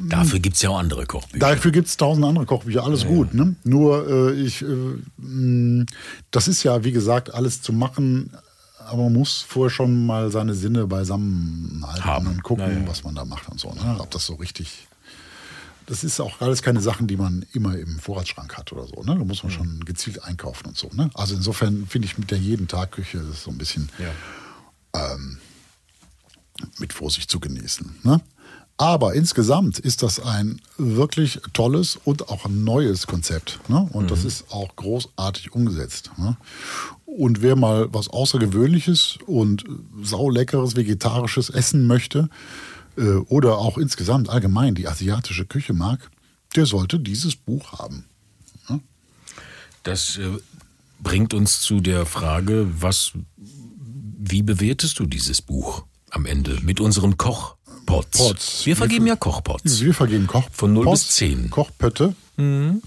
Dafür 0.00 0.40
gibt 0.40 0.56
es 0.56 0.62
ja 0.62 0.70
auch 0.70 0.78
andere 0.78 1.06
Kochbücher. 1.06 1.38
Dafür 1.38 1.70
gibt 1.70 1.88
es 1.88 1.96
tausend 1.96 2.24
andere 2.24 2.46
Kochbücher, 2.46 2.84
alles 2.84 3.02
ja, 3.02 3.08
gut. 3.08 3.34
Ne? 3.34 3.54
Nur 3.64 4.08
äh, 4.08 4.32
ich, 4.32 4.62
äh, 4.62 5.86
das 6.30 6.48
ist 6.48 6.62
ja, 6.62 6.84
wie 6.84 6.92
gesagt, 6.92 7.32
alles 7.32 7.62
zu 7.62 7.72
machen 7.72 8.30
aber 8.86 9.04
man 9.04 9.12
muss 9.12 9.42
vorher 9.42 9.70
schon 9.70 10.06
mal 10.06 10.30
seine 10.30 10.54
Sinne 10.54 10.86
beisammen 10.86 11.84
halten 11.86 12.04
Haben. 12.04 12.26
und 12.28 12.42
gucken, 12.42 12.66
naja. 12.66 12.88
was 12.88 13.04
man 13.04 13.14
da 13.14 13.24
macht 13.24 13.48
und 13.48 13.60
so. 13.60 13.72
Ne? 13.72 13.96
Ob 13.98 14.10
das 14.10 14.26
so 14.26 14.34
richtig. 14.34 14.88
Das 15.86 16.02
ist 16.02 16.18
auch 16.18 16.40
alles 16.40 16.62
keine 16.62 16.80
Sachen, 16.80 17.06
die 17.06 17.18
man 17.18 17.44
immer 17.52 17.76
im 17.76 17.98
Vorratsschrank 17.98 18.56
hat 18.56 18.72
oder 18.72 18.86
so. 18.86 19.02
Ne? 19.02 19.18
Da 19.18 19.24
muss 19.24 19.42
man 19.42 19.52
mhm. 19.52 19.56
schon 19.56 19.84
gezielt 19.84 20.24
einkaufen 20.24 20.68
und 20.68 20.78
so. 20.78 20.88
Ne? 20.94 21.10
Also 21.14 21.34
insofern 21.34 21.86
finde 21.86 22.06
ich 22.06 22.16
mit 22.16 22.30
der 22.30 22.38
jeden 22.38 22.68
Tag 22.68 22.92
Küche 22.92 23.18
das 23.18 23.42
so 23.42 23.50
ein 23.50 23.58
bisschen 23.58 23.90
ja. 23.98 25.12
ähm, 25.12 25.38
mit 26.78 26.92
Vorsicht 26.94 27.30
zu 27.30 27.38
genießen. 27.38 27.96
Ne? 28.02 28.20
Aber 28.76 29.14
insgesamt 29.14 29.78
ist 29.78 30.02
das 30.02 30.18
ein 30.18 30.60
wirklich 30.76 31.40
tolles 31.52 31.96
und 32.04 32.28
auch 32.28 32.48
neues 32.48 33.06
Konzept. 33.06 33.60
Ne? 33.68 33.88
Und 33.92 34.04
mhm. 34.04 34.08
das 34.08 34.24
ist 34.24 34.50
auch 34.50 34.74
großartig 34.74 35.52
umgesetzt. 35.52 36.10
Ne? 36.16 36.36
Und 37.06 37.40
wer 37.40 37.54
mal 37.54 37.88
was 37.92 38.08
Außergewöhnliches 38.08 39.18
und 39.26 39.64
sauleckeres 40.02 40.74
vegetarisches 40.74 41.50
essen 41.50 41.86
möchte 41.86 42.28
äh, 42.96 43.14
oder 43.28 43.58
auch 43.58 43.78
insgesamt 43.78 44.28
allgemein 44.28 44.74
die 44.74 44.88
asiatische 44.88 45.46
Küche 45.46 45.72
mag, 45.72 46.10
der 46.56 46.66
sollte 46.66 46.98
dieses 46.98 47.36
Buch 47.36 47.78
haben. 47.78 48.06
Ne? 48.68 48.80
Das 49.84 50.18
äh, 50.18 50.30
bringt 51.00 51.32
uns 51.32 51.60
zu 51.60 51.80
der 51.80 52.06
Frage, 52.06 52.66
was, 52.80 53.12
wie 53.36 54.42
bewertest 54.42 54.98
du 54.98 55.06
dieses 55.06 55.42
Buch 55.42 55.84
am 56.10 56.26
Ende 56.26 56.58
mit 56.62 56.80
unserem 56.80 57.16
Koch? 57.16 57.56
Pots. 57.84 58.18
Pots. 58.18 58.66
Wir 58.66 58.76
vergeben 58.76 59.06
ja 59.06 59.16
Kochpots. 59.16 59.80
Wir 59.80 59.94
vergeben 59.94 60.26
Kochpots. 60.26 60.56
Von 60.56 60.72
0 60.72 60.90
bis 60.90 61.10
10. 61.10 61.50
Kochpötte. 61.50 62.14
Mhm. 62.36 62.82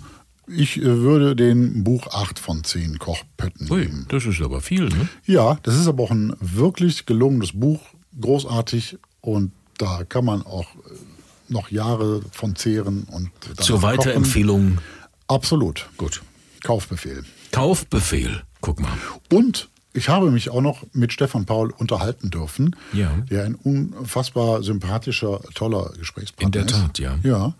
Ich 0.48 0.78
äh, 0.78 0.84
würde 0.86 1.36
den 1.36 1.84
Buch 1.84 2.08
8 2.08 2.40
von 2.40 2.64
10 2.64 3.00
Kochpötten 3.00 3.70
Ui, 3.70 3.82
geben. 3.82 4.06
Das 4.10 4.26
ist 4.26 4.42
aber 4.42 4.62
viel, 4.62 4.88
ne? 4.88 5.10
Ja, 5.26 5.58
das 5.64 5.76
ist 5.76 5.88
aber 5.88 6.04
auch 6.04 6.12
ein 6.12 6.34
wirklich 6.40 7.06
gelungenes 7.06 7.52
Buch. 7.54 7.82
Großartig. 8.20 8.98
Und 9.22 9.52
da 9.78 10.04
kann 10.06 10.26
man 10.26 10.42
auch 10.44 10.68
äh, 10.76 10.90
noch 11.50 11.70
Jahre 11.70 12.22
von 12.32 12.56
zehren. 12.56 13.04
und 13.12 13.32
Zur 13.62 13.82
Weiterempfehlung. 13.82 14.76
Kochen. 14.76 14.86
Absolut. 15.28 15.90
Gut. 15.98 16.22
Kaufbefehl. 16.64 17.24
Kaufbefehl. 17.52 18.44
Guck 18.62 18.80
mal. 18.80 18.98
Und 19.32 19.70
ich 19.98 20.10
habe 20.10 20.30
mich 20.30 20.52
auch 20.52 20.62
noch 20.62 20.84
mit 20.94 21.12
Stefan 21.12 21.46
Paul 21.46 21.72
unterhalten 21.72 22.30
dürfen, 22.30 22.76
ja. 22.94 23.10
der 23.30 23.46
ein 23.46 23.56
unfassbar 23.56 24.62
sympathischer, 24.62 25.42
toller 25.56 25.92
Gesprächspartner 25.98 26.60
ist. 26.60 26.62
In 26.62 26.68
der 26.68 26.82
Tat, 26.82 27.00
ist. 27.00 27.04
ja. 27.04 27.18
Ja. 27.24 27.54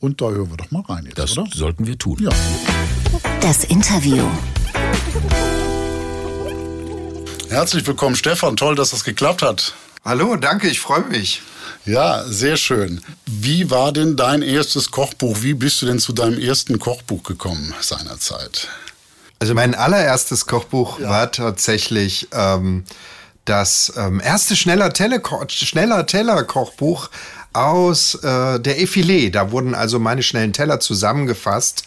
Und 0.00 0.20
da 0.20 0.28
hören 0.28 0.50
wir 0.50 0.56
doch 0.56 0.70
mal 0.72 0.82
rein 0.82 1.04
jetzt, 1.06 1.18
Das 1.18 1.38
oder? 1.38 1.48
sollten 1.54 1.86
wir 1.86 1.96
tun. 1.96 2.18
Ja. 2.20 2.30
Das 3.40 3.64
Interview. 3.64 4.26
Herzlich 7.48 7.86
willkommen, 7.86 8.16
Stefan. 8.16 8.56
Toll, 8.56 8.74
dass 8.74 8.90
das 8.90 9.04
geklappt 9.04 9.42
hat. 9.42 9.74
Hallo, 10.04 10.34
danke, 10.36 10.68
ich 10.68 10.80
freue 10.80 11.04
mich. 11.08 11.42
Ja, 11.86 12.24
sehr 12.24 12.56
schön. 12.56 13.00
Wie 13.26 13.70
war 13.70 13.92
denn 13.92 14.16
dein 14.16 14.42
erstes 14.42 14.90
Kochbuch? 14.90 15.42
Wie 15.42 15.54
bist 15.54 15.80
du 15.80 15.86
denn 15.86 16.00
zu 16.00 16.12
deinem 16.12 16.38
ersten 16.38 16.78
Kochbuch 16.80 17.22
gekommen 17.22 17.72
seinerzeit? 17.80 18.68
Also 19.44 19.52
mein 19.52 19.74
allererstes 19.74 20.46
Kochbuch 20.46 21.00
ja. 21.00 21.10
war 21.10 21.30
tatsächlich 21.30 22.28
ähm, 22.32 22.84
das 23.44 23.92
ähm, 23.94 24.18
erste 24.24 24.56
schneller, 24.56 24.90
Tele 24.90 25.20
schneller 25.48 26.06
Teller 26.06 26.44
Kochbuch 26.44 27.10
aus 27.52 28.14
äh, 28.14 28.58
der 28.58 28.80
Effilé. 28.80 29.30
Da 29.30 29.50
wurden 29.50 29.74
also 29.74 29.98
meine 29.98 30.22
schnellen 30.22 30.54
Teller 30.54 30.80
zusammengefasst 30.80 31.84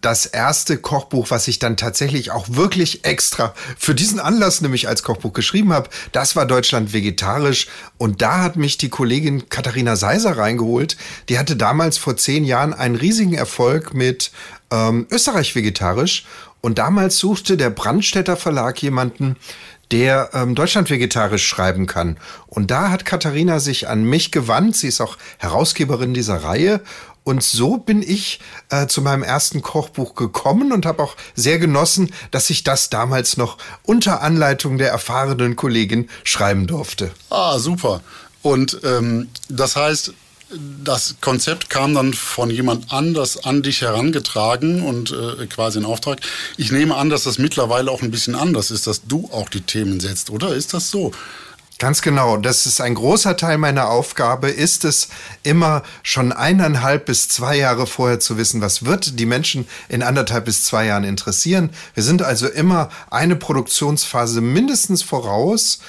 das 0.00 0.26
erste 0.26 0.78
Kochbuch, 0.78 1.30
was 1.30 1.48
ich 1.48 1.58
dann 1.58 1.76
tatsächlich 1.76 2.30
auch 2.30 2.46
wirklich 2.50 3.04
extra 3.04 3.52
für 3.76 3.96
diesen 3.96 4.20
Anlass 4.20 4.60
nämlich 4.60 4.86
als 4.86 5.02
Kochbuch 5.02 5.32
geschrieben 5.32 5.72
habe. 5.72 5.90
Das 6.12 6.36
war 6.36 6.46
Deutschland 6.46 6.92
vegetarisch. 6.92 7.66
Und 7.98 8.22
da 8.22 8.42
hat 8.42 8.56
mich 8.56 8.78
die 8.78 8.90
Kollegin 8.90 9.48
Katharina 9.48 9.96
Seiser 9.96 10.36
reingeholt. 10.38 10.96
Die 11.28 11.38
hatte 11.38 11.56
damals 11.56 11.98
vor 11.98 12.16
zehn 12.16 12.44
Jahren 12.44 12.74
einen 12.74 12.94
riesigen 12.96 13.34
Erfolg 13.34 13.92
mit 13.92 14.30
ähm, 14.72 15.06
Österreich 15.10 15.54
vegetarisch. 15.54 16.26
Und 16.62 16.78
damals 16.78 17.18
suchte 17.18 17.58
der 17.58 17.68
Brandstätter 17.68 18.36
Verlag 18.36 18.80
jemanden, 18.82 19.36
der 19.90 20.30
ähm, 20.32 20.54
Deutschland 20.54 20.88
vegetarisch 20.88 21.46
schreiben 21.46 21.86
kann. 21.86 22.16
Und 22.46 22.70
da 22.70 22.90
hat 22.90 23.04
Katharina 23.04 23.60
sich 23.60 23.88
an 23.88 24.04
mich 24.04 24.32
gewandt. 24.32 24.76
Sie 24.76 24.88
ist 24.88 25.02
auch 25.02 25.18
Herausgeberin 25.38 26.14
dieser 26.14 26.44
Reihe. 26.44 26.80
Und 27.24 27.42
so 27.42 27.76
bin 27.76 28.02
ich 28.02 28.40
äh, 28.70 28.86
zu 28.86 29.02
meinem 29.02 29.22
ersten 29.22 29.60
Kochbuch 29.60 30.14
gekommen 30.14 30.72
und 30.72 30.86
habe 30.86 31.02
auch 31.02 31.16
sehr 31.34 31.58
genossen, 31.58 32.12
dass 32.30 32.48
ich 32.48 32.64
das 32.64 32.90
damals 32.90 33.36
noch 33.36 33.58
unter 33.82 34.22
Anleitung 34.22 34.78
der 34.78 34.90
erfahrenen 34.90 35.54
Kollegin 35.54 36.08
schreiben 36.24 36.66
durfte. 36.66 37.12
Ah, 37.30 37.58
super. 37.58 38.00
Und 38.40 38.80
ähm, 38.82 39.28
das 39.48 39.76
heißt, 39.76 40.14
das 40.84 41.16
Konzept 41.20 41.70
kam 41.70 41.94
dann 41.94 42.14
von 42.14 42.50
jemand 42.50 42.92
anders 42.92 43.44
an 43.44 43.62
dich 43.62 43.82
herangetragen 43.82 44.82
und 44.82 45.12
äh, 45.12 45.46
quasi 45.46 45.78
in 45.78 45.84
Auftrag. 45.84 46.20
Ich 46.56 46.72
nehme 46.72 46.96
an, 46.96 47.10
dass 47.10 47.24
das 47.24 47.38
mittlerweile 47.38 47.90
auch 47.90 48.02
ein 48.02 48.10
bisschen 48.10 48.34
anders 48.34 48.70
ist, 48.70 48.86
dass 48.86 49.04
du 49.04 49.28
auch 49.32 49.48
die 49.48 49.62
Themen 49.62 50.00
setzt, 50.00 50.30
oder? 50.30 50.54
Ist 50.54 50.74
das 50.74 50.90
so? 50.90 51.12
Ganz 51.78 52.00
genau. 52.00 52.36
Das 52.36 52.66
ist 52.66 52.80
ein 52.80 52.94
großer 52.94 53.36
Teil 53.36 53.58
meiner 53.58 53.88
Aufgabe, 53.88 54.50
ist 54.50 54.84
es 54.84 55.08
immer 55.42 55.82
schon 56.04 56.30
eineinhalb 56.30 57.06
bis 57.06 57.28
zwei 57.28 57.56
Jahre 57.56 57.88
vorher 57.88 58.20
zu 58.20 58.36
wissen, 58.36 58.60
was 58.60 58.84
wird 58.84 59.18
die 59.18 59.26
Menschen 59.26 59.66
in 59.88 60.04
anderthalb 60.04 60.44
bis 60.44 60.62
zwei 60.62 60.86
Jahren 60.86 61.02
interessieren. 61.02 61.70
Wir 61.94 62.04
sind 62.04 62.22
also 62.22 62.46
immer 62.46 62.88
eine 63.10 63.34
Produktionsphase 63.34 64.40
mindestens 64.40 65.02
voraus 65.02 65.80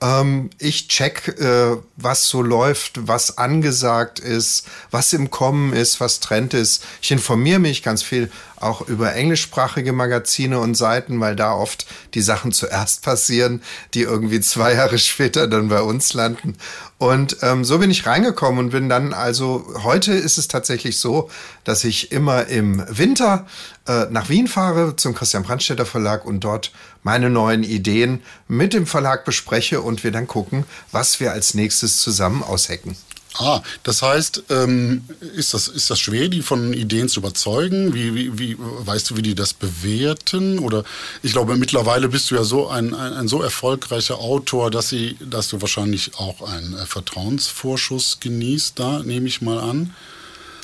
ähm, 0.00 0.50
ich 0.58 0.88
check, 0.88 1.28
äh, 1.38 1.76
was 1.96 2.28
so 2.28 2.42
läuft, 2.42 3.06
was 3.06 3.38
angesagt 3.38 4.18
ist, 4.18 4.66
was 4.90 5.12
im 5.12 5.30
Kommen 5.30 5.72
ist, 5.72 6.00
was 6.00 6.20
Trend 6.20 6.54
ist. 6.54 6.84
Ich 7.02 7.10
informiere 7.10 7.58
mich 7.58 7.82
ganz 7.82 8.02
viel 8.02 8.30
auch 8.60 8.82
über 8.82 9.14
englischsprachige 9.14 9.92
Magazine 9.92 10.60
und 10.60 10.76
Seiten, 10.76 11.18
weil 11.20 11.34
da 11.34 11.54
oft 11.54 11.86
die 12.14 12.20
Sachen 12.20 12.52
zuerst 12.52 13.02
passieren, 13.02 13.62
die 13.94 14.02
irgendwie 14.02 14.40
zwei 14.40 14.74
Jahre 14.74 14.98
später 14.98 15.48
dann 15.48 15.68
bei 15.68 15.82
uns 15.82 16.12
landen. 16.12 16.56
Und 16.98 17.38
ähm, 17.42 17.64
so 17.64 17.78
bin 17.78 17.90
ich 17.90 18.06
reingekommen 18.06 18.66
und 18.66 18.70
bin 18.70 18.90
dann 18.90 19.14
also, 19.14 19.66
heute 19.82 20.12
ist 20.12 20.36
es 20.36 20.48
tatsächlich 20.48 20.98
so, 20.98 21.30
dass 21.64 21.84
ich 21.84 22.12
immer 22.12 22.46
im 22.48 22.84
Winter 22.88 23.46
äh, 23.86 24.06
nach 24.10 24.28
Wien 24.28 24.48
fahre 24.48 24.96
zum 24.96 25.14
Christian 25.14 25.42
Brandstätter 25.42 25.86
Verlag 25.86 26.26
und 26.26 26.40
dort 26.40 26.72
meine 27.02 27.30
neuen 27.30 27.62
Ideen 27.62 28.22
mit 28.48 28.74
dem 28.74 28.86
Verlag 28.86 29.24
bespreche 29.24 29.80
und 29.80 30.04
wir 30.04 30.10
dann 30.10 30.26
gucken, 30.26 30.64
was 30.92 31.20
wir 31.20 31.32
als 31.32 31.54
nächstes 31.54 32.00
zusammen 32.00 32.42
aushecken. 32.42 32.96
Ah, 33.34 33.62
das 33.84 34.02
heißt, 34.02 34.42
ähm, 34.50 35.04
ist, 35.36 35.54
das, 35.54 35.68
ist 35.68 35.88
das 35.88 36.00
schwer, 36.00 36.28
die 36.28 36.42
von 36.42 36.72
Ideen 36.72 37.08
zu 37.08 37.20
überzeugen? 37.20 37.94
Wie, 37.94 38.14
wie, 38.14 38.38
wie, 38.38 38.56
weißt 38.58 39.10
du, 39.10 39.16
wie 39.16 39.22
die 39.22 39.36
das 39.36 39.54
bewerten? 39.54 40.58
Oder 40.58 40.82
ich 41.22 41.32
glaube, 41.32 41.56
mittlerweile 41.56 42.08
bist 42.08 42.30
du 42.30 42.34
ja 42.34 42.42
so 42.42 42.68
ein, 42.68 42.92
ein, 42.92 43.12
ein 43.12 43.28
so 43.28 43.40
erfolgreicher 43.40 44.18
Autor, 44.18 44.70
dass, 44.70 44.88
sie, 44.88 45.16
dass 45.20 45.48
du 45.48 45.60
wahrscheinlich 45.60 46.16
auch 46.16 46.42
einen 46.42 46.76
äh, 46.76 46.86
Vertrauensvorschuss 46.86 48.18
genießt, 48.20 48.78
da 48.78 48.98
nehme 49.00 49.28
ich 49.28 49.40
mal 49.40 49.60
an. 49.60 49.94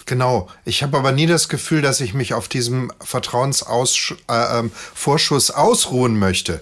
Genau. 0.05 0.49
Ich 0.65 0.83
habe 0.83 0.97
aber 0.99 1.13
nie 1.13 1.27
das 1.27 1.49
Gefühl, 1.49 1.83
dass 1.83 2.01
ich 2.01 2.15
mich 2.15 2.35
auf 2.35 2.49
diesem 2.49 2.93
Vertrauensvorschuss 3.01 4.19
äh, 4.29 4.59
ähm, 4.59 4.71
ausruhen 5.57 6.19
möchte. 6.19 6.61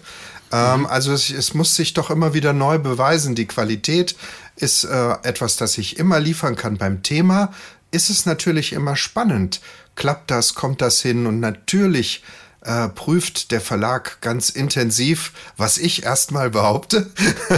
Ähm, 0.54 0.80
mhm. 0.80 0.86
Also 0.86 1.12
es, 1.12 1.30
es, 1.30 1.52
muss 1.52 1.74
sich 1.74 1.94
doch 1.94 2.10
immer 2.10 2.32
wieder 2.32 2.52
neu 2.52 2.78
beweisen. 2.78 3.34
Die 3.34 3.46
Qualität 3.46 4.14
ist 4.56 4.84
äh, 4.84 5.12
etwas, 5.22 5.56
das 5.56 5.78
ich 5.78 5.98
immer 5.98 6.20
liefern 6.20 6.56
kann. 6.56 6.76
Beim 6.76 7.02
Thema 7.02 7.52
ist 7.90 8.10
es 8.10 8.26
natürlich 8.26 8.72
immer 8.72 8.96
spannend. 8.96 9.60
Klappt 9.94 10.30
das, 10.30 10.54
kommt 10.54 10.80
das 10.80 11.00
hin? 11.00 11.26
Und 11.26 11.40
natürlich 11.40 12.22
äh, 12.64 12.88
prüft 12.88 13.50
der 13.50 13.60
Verlag 13.60 14.20
ganz 14.20 14.48
intensiv, 14.48 15.32
was 15.56 15.78
ich 15.78 16.04
erstmal 16.04 16.50
behaupte. 16.50 17.10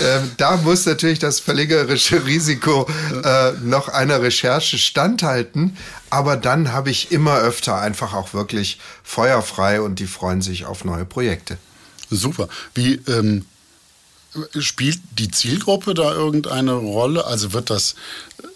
ähm, 0.00 0.30
da 0.36 0.56
muss 0.58 0.84
natürlich 0.84 1.20
das 1.20 1.40
verlegerische 1.40 2.26
Risiko 2.26 2.88
äh, 3.24 3.52
noch 3.62 3.88
einer 3.88 4.20
Recherche 4.20 4.78
standhalten. 4.78 5.76
Aber 6.10 6.36
dann 6.36 6.72
habe 6.72 6.90
ich 6.90 7.12
immer 7.12 7.38
öfter 7.38 7.80
einfach 7.80 8.14
auch 8.14 8.34
wirklich 8.34 8.80
feuerfrei 9.04 9.80
und 9.80 10.00
die 10.00 10.08
freuen 10.08 10.42
sich 10.42 10.66
auf 10.66 10.84
neue 10.84 11.04
Projekte. 11.04 11.56
Super. 12.10 12.48
Wie 12.74 12.94
ähm, 13.06 13.46
Spielt 14.58 15.00
die 15.18 15.30
Zielgruppe 15.30 15.94
da 15.94 16.12
irgendeine 16.12 16.72
Rolle? 16.72 17.26
Also 17.26 17.52
wird 17.52 17.68
das, 17.70 17.96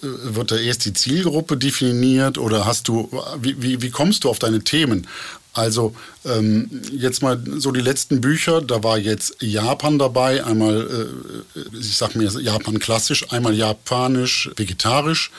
äh, 0.02 0.06
wird 0.34 0.52
da 0.52 0.56
erst 0.56 0.84
die 0.84 0.92
Zielgruppe 0.92 1.56
definiert 1.56 2.38
oder 2.38 2.64
hast 2.64 2.88
du, 2.88 3.10
wie, 3.40 3.60
wie, 3.60 3.82
wie 3.82 3.90
kommst 3.90 4.24
du 4.24 4.30
auf 4.30 4.38
deine 4.38 4.62
Themen? 4.62 5.06
Also 5.52 5.94
ähm, 6.24 6.68
jetzt 6.92 7.22
mal 7.22 7.40
so 7.58 7.70
die 7.70 7.80
letzten 7.80 8.20
Bücher, 8.20 8.60
da 8.60 8.82
war 8.82 8.98
jetzt 8.98 9.36
Japan 9.40 9.98
dabei, 10.00 10.44
einmal, 10.44 11.12
äh, 11.54 11.76
ich 11.78 11.96
sag 11.96 12.16
mir 12.16 12.28
Japan 12.40 12.80
klassisch, 12.80 13.32
einmal 13.32 13.54
japanisch, 13.54 14.50
vegetarisch. 14.56 15.30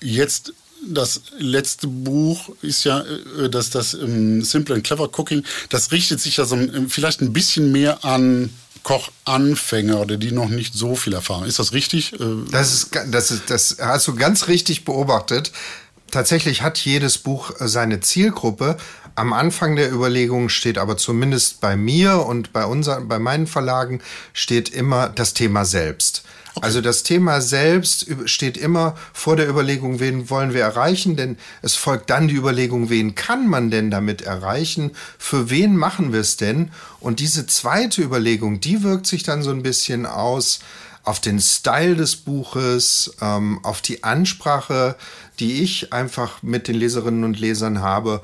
Jetzt 0.00 0.52
das 0.86 1.22
letzte 1.38 1.86
Buch 1.86 2.50
ist 2.62 2.84
ja 2.84 3.00
äh, 3.00 3.48
das, 3.48 3.70
das 3.70 3.94
um, 3.94 4.04
ähm, 4.04 4.44
Simple 4.44 4.74
and 4.74 4.84
Clever 4.84 5.10
Cooking. 5.18 5.44
Das 5.68 5.92
richtet 5.92 6.20
sich 6.20 6.36
ja 6.36 6.44
so 6.44 6.56
vielleicht 6.88 7.20
ein 7.20 7.32
bisschen 7.32 7.72
mehr 7.72 8.04
an 8.04 8.50
Kochanfänger 8.82 10.00
oder 10.00 10.16
die 10.16 10.32
noch 10.32 10.48
nicht 10.48 10.74
so 10.74 10.94
viel 10.96 11.12
Erfahrung. 11.12 11.44
Ist 11.44 11.58
das 11.58 11.72
richtig? 11.72 12.14
Äh, 12.14 12.24
das 12.50 12.72
ist, 12.72 12.90
das 13.10 13.30
ist, 13.30 13.50
das 13.50 13.76
hast 13.80 14.08
du 14.08 14.14
ganz 14.14 14.48
richtig 14.48 14.84
beobachtet. 14.84 15.52
Tatsächlich 16.10 16.62
hat 16.62 16.78
jedes 16.78 17.18
Buch 17.18 17.60
äh, 17.60 17.68
seine 17.68 18.00
Zielgruppe. 18.00 18.76
Am 19.14 19.32
Anfang 19.32 19.76
der 19.76 19.92
Überlegung 19.92 20.48
steht 20.48 20.78
aber 20.78 20.96
zumindest 20.96 21.60
bei 21.60 21.76
mir 21.76 22.24
und 22.24 22.52
bei 22.52 22.64
unseren, 22.64 23.08
bei 23.08 23.18
meinen 23.18 23.46
Verlagen 23.46 24.00
steht 24.32 24.68
immer 24.68 25.08
das 25.08 25.34
Thema 25.34 25.64
selbst. 25.64 26.22
Also 26.60 26.80
das 26.80 27.02
Thema 27.02 27.40
selbst 27.40 28.06
steht 28.24 28.56
immer 28.56 28.96
vor 29.12 29.36
der 29.36 29.48
Überlegung, 29.48 30.00
wen 30.00 30.28
wollen 30.30 30.54
wir 30.54 30.62
erreichen, 30.62 31.16
denn 31.16 31.36
es 31.62 31.74
folgt 31.76 32.10
dann 32.10 32.28
die 32.28 32.34
Überlegung, 32.34 32.90
wen 32.90 33.14
kann 33.14 33.48
man 33.48 33.70
denn 33.70 33.90
damit 33.90 34.22
erreichen, 34.22 34.92
für 35.18 35.50
wen 35.50 35.76
machen 35.76 36.12
wir 36.12 36.20
es 36.20 36.36
denn? 36.36 36.70
Und 37.00 37.20
diese 37.20 37.46
zweite 37.46 38.02
Überlegung, 38.02 38.60
die 38.60 38.82
wirkt 38.82 39.06
sich 39.06 39.22
dann 39.22 39.42
so 39.42 39.50
ein 39.50 39.62
bisschen 39.62 40.06
aus 40.06 40.60
auf 41.04 41.20
den 41.20 41.40
Style 41.40 41.96
des 41.96 42.16
Buches, 42.16 43.14
ähm, 43.22 43.60
auf 43.62 43.80
die 43.80 44.04
Ansprache, 44.04 44.96
die 45.38 45.62
ich 45.62 45.92
einfach 45.92 46.42
mit 46.42 46.68
den 46.68 46.74
Leserinnen 46.74 47.24
und 47.24 47.38
Lesern 47.38 47.80
habe. 47.80 48.20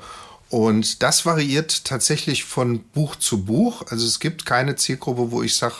Und 0.49 1.01
das 1.01 1.25
variiert 1.25 1.85
tatsächlich 1.85 2.43
von 2.43 2.79
Buch 2.79 3.15
zu 3.15 3.43
Buch. 3.43 3.83
Also 3.89 4.05
es 4.05 4.19
gibt 4.19 4.45
keine 4.45 4.75
Zielgruppe, 4.75 5.31
wo 5.31 5.41
ich 5.41 5.55
sage, 5.55 5.75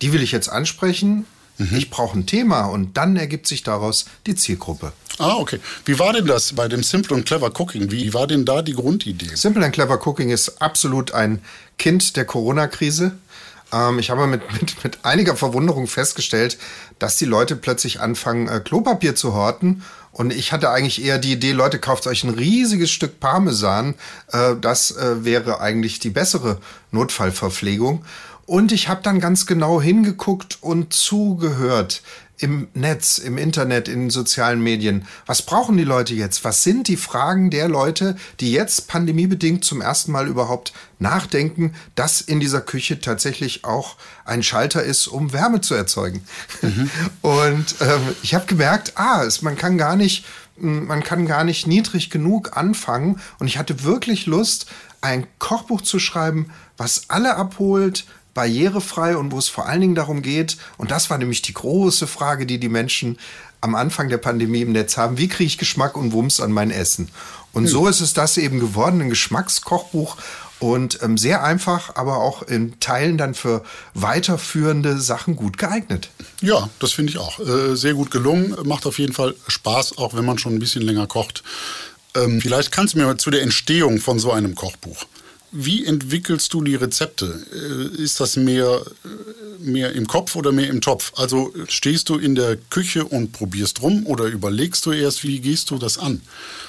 die 0.00 0.12
will 0.12 0.22
ich 0.22 0.32
jetzt 0.32 0.48
ansprechen 0.48 1.26
Mhm. 1.58 1.76
Ich 1.76 1.90
brauche 1.90 2.18
ein 2.18 2.26
Thema 2.26 2.66
und 2.66 2.96
dann 2.96 3.16
ergibt 3.16 3.46
sich 3.46 3.62
daraus 3.62 4.06
die 4.26 4.34
Zielgruppe. 4.34 4.92
Ah, 5.18 5.34
okay. 5.34 5.58
Wie 5.84 5.98
war 5.98 6.12
denn 6.12 6.26
das 6.26 6.52
bei 6.52 6.68
dem 6.68 6.82
Simple 6.82 7.16
und 7.16 7.26
Clever 7.26 7.50
Cooking? 7.58 7.90
Wie 7.90 8.14
war 8.14 8.26
denn 8.26 8.44
da 8.44 8.62
die 8.62 8.74
Grundidee? 8.74 9.34
Simple 9.34 9.64
and 9.64 9.74
Clever 9.74 10.06
Cooking 10.06 10.30
ist 10.30 10.62
absolut 10.62 11.12
ein 11.12 11.42
Kind 11.76 12.16
der 12.16 12.24
Corona-Krise. 12.24 13.12
Ähm, 13.72 13.98
ich 13.98 14.10
habe 14.10 14.26
mit, 14.26 14.42
mit, 14.52 14.84
mit 14.84 15.04
einiger 15.04 15.36
Verwunderung 15.36 15.88
festgestellt, 15.88 16.58
dass 16.98 17.16
die 17.16 17.24
Leute 17.24 17.56
plötzlich 17.56 18.00
anfangen, 18.00 18.48
äh, 18.48 18.60
Klopapier 18.60 19.14
zu 19.14 19.34
horten. 19.34 19.82
Und 20.12 20.32
ich 20.32 20.52
hatte 20.52 20.70
eigentlich 20.70 21.04
eher 21.04 21.18
die 21.18 21.32
Idee, 21.32 21.52
Leute, 21.52 21.78
kauft 21.78 22.06
euch 22.06 22.24
ein 22.24 22.30
riesiges 22.30 22.90
Stück 22.90 23.20
Parmesan. 23.20 23.94
Äh, 24.32 24.54
das 24.60 24.92
äh, 24.96 25.24
wäre 25.24 25.60
eigentlich 25.60 25.98
die 25.98 26.10
bessere 26.10 26.60
Notfallverpflegung. 26.92 28.04
Und 28.48 28.72
ich 28.72 28.88
habe 28.88 29.02
dann 29.02 29.20
ganz 29.20 29.44
genau 29.44 29.78
hingeguckt 29.78 30.56
und 30.62 30.94
zugehört 30.94 32.00
im 32.38 32.68
Netz, 32.72 33.18
im 33.18 33.36
Internet, 33.36 33.88
in 33.88 34.08
sozialen 34.08 34.62
Medien. 34.62 35.06
Was 35.26 35.42
brauchen 35.42 35.76
die 35.76 35.84
Leute 35.84 36.14
jetzt? 36.14 36.44
Was 36.44 36.62
sind 36.62 36.88
die 36.88 36.96
Fragen 36.96 37.50
der 37.50 37.68
Leute, 37.68 38.16
die 38.40 38.50
jetzt 38.50 38.88
pandemiebedingt 38.88 39.66
zum 39.66 39.82
ersten 39.82 40.12
Mal 40.12 40.28
überhaupt 40.28 40.72
nachdenken, 40.98 41.74
dass 41.94 42.22
in 42.22 42.40
dieser 42.40 42.62
Küche 42.62 43.02
tatsächlich 43.02 43.66
auch 43.66 43.96
ein 44.24 44.42
Schalter 44.42 44.82
ist, 44.82 45.08
um 45.08 45.34
Wärme 45.34 45.60
zu 45.60 45.74
erzeugen? 45.74 46.24
Mhm. 46.62 46.90
Und 47.20 47.74
ähm, 47.82 48.00
ich 48.22 48.34
habe 48.34 48.46
gemerkt, 48.46 48.94
ah, 48.94 49.24
es, 49.24 49.42
man 49.42 49.56
kann 49.56 49.76
gar 49.76 49.94
nicht, 49.94 50.24
man 50.56 51.02
kann 51.04 51.26
gar 51.26 51.44
nicht 51.44 51.66
niedrig 51.66 52.08
genug 52.08 52.56
anfangen. 52.56 53.20
Und 53.40 53.46
ich 53.46 53.58
hatte 53.58 53.84
wirklich 53.84 54.24
Lust, 54.24 54.68
ein 55.02 55.26
Kochbuch 55.38 55.82
zu 55.82 55.98
schreiben, 55.98 56.50
was 56.78 57.10
alle 57.10 57.36
abholt, 57.36 58.06
barrierefrei 58.38 59.16
und 59.16 59.32
wo 59.32 59.38
es 59.40 59.48
vor 59.48 59.66
allen 59.66 59.80
Dingen 59.80 59.94
darum 59.96 60.22
geht, 60.22 60.58
und 60.76 60.92
das 60.92 61.10
war 61.10 61.18
nämlich 61.18 61.42
die 61.42 61.54
große 61.54 62.06
Frage, 62.06 62.46
die 62.46 62.60
die 62.60 62.68
Menschen 62.68 63.18
am 63.60 63.74
Anfang 63.74 64.08
der 64.08 64.18
Pandemie 64.18 64.60
im 64.60 64.70
Netz 64.70 64.96
haben, 64.96 65.18
wie 65.18 65.26
kriege 65.26 65.48
ich 65.48 65.58
Geschmack 65.58 65.96
und 65.96 66.12
Wumms 66.12 66.38
an 66.38 66.52
mein 66.52 66.70
Essen? 66.70 67.08
Und 67.52 67.64
hm. 67.64 67.68
so 67.68 67.88
ist 67.88 68.00
es 68.00 68.14
das 68.14 68.36
eben 68.36 68.60
geworden, 68.60 69.00
ein 69.00 69.10
Geschmackskochbuch 69.10 70.18
und 70.60 71.02
ähm, 71.02 71.18
sehr 71.18 71.42
einfach, 71.42 71.96
aber 71.96 72.18
auch 72.18 72.42
in 72.42 72.78
Teilen 72.78 73.18
dann 73.18 73.34
für 73.34 73.64
weiterführende 73.94 75.00
Sachen 75.00 75.34
gut 75.34 75.58
geeignet. 75.58 76.10
Ja, 76.40 76.70
das 76.78 76.92
finde 76.92 77.10
ich 77.10 77.18
auch. 77.18 77.40
Äh, 77.40 77.74
sehr 77.74 77.94
gut 77.94 78.12
gelungen, 78.12 78.54
macht 78.62 78.86
auf 78.86 79.00
jeden 79.00 79.14
Fall 79.14 79.34
Spaß, 79.48 79.98
auch 79.98 80.14
wenn 80.14 80.24
man 80.24 80.38
schon 80.38 80.54
ein 80.54 80.60
bisschen 80.60 80.82
länger 80.82 81.08
kocht. 81.08 81.42
Ähm, 82.14 82.40
vielleicht 82.40 82.70
kannst 82.70 82.94
du 82.94 82.98
mir 82.98 83.06
mal 83.06 83.16
zu 83.16 83.32
der 83.32 83.42
Entstehung 83.42 83.98
von 83.98 84.20
so 84.20 84.30
einem 84.30 84.54
Kochbuch 84.54 85.06
wie 85.50 85.86
entwickelst 85.86 86.52
du 86.52 86.62
die 86.62 86.74
Rezepte? 86.74 87.40
Äh, 87.52 88.02
ist 88.02 88.20
das 88.20 88.36
mehr, 88.36 88.82
äh, 89.04 89.08
mehr 89.58 89.92
im 89.92 90.06
Kopf 90.06 90.36
oder 90.36 90.52
mehr 90.52 90.68
im 90.68 90.80
Topf? 90.80 91.12
Also 91.16 91.52
stehst 91.68 92.08
du 92.08 92.18
in 92.18 92.34
der 92.34 92.56
Küche 92.56 93.04
und 93.04 93.32
probierst 93.32 93.82
rum 93.82 94.06
oder 94.06 94.24
überlegst 94.24 94.84
du 94.86 94.92
erst, 94.92 95.24
wie 95.24 95.40
gehst 95.40 95.70
du 95.70 95.78
das 95.78 95.98
an, 95.98 96.20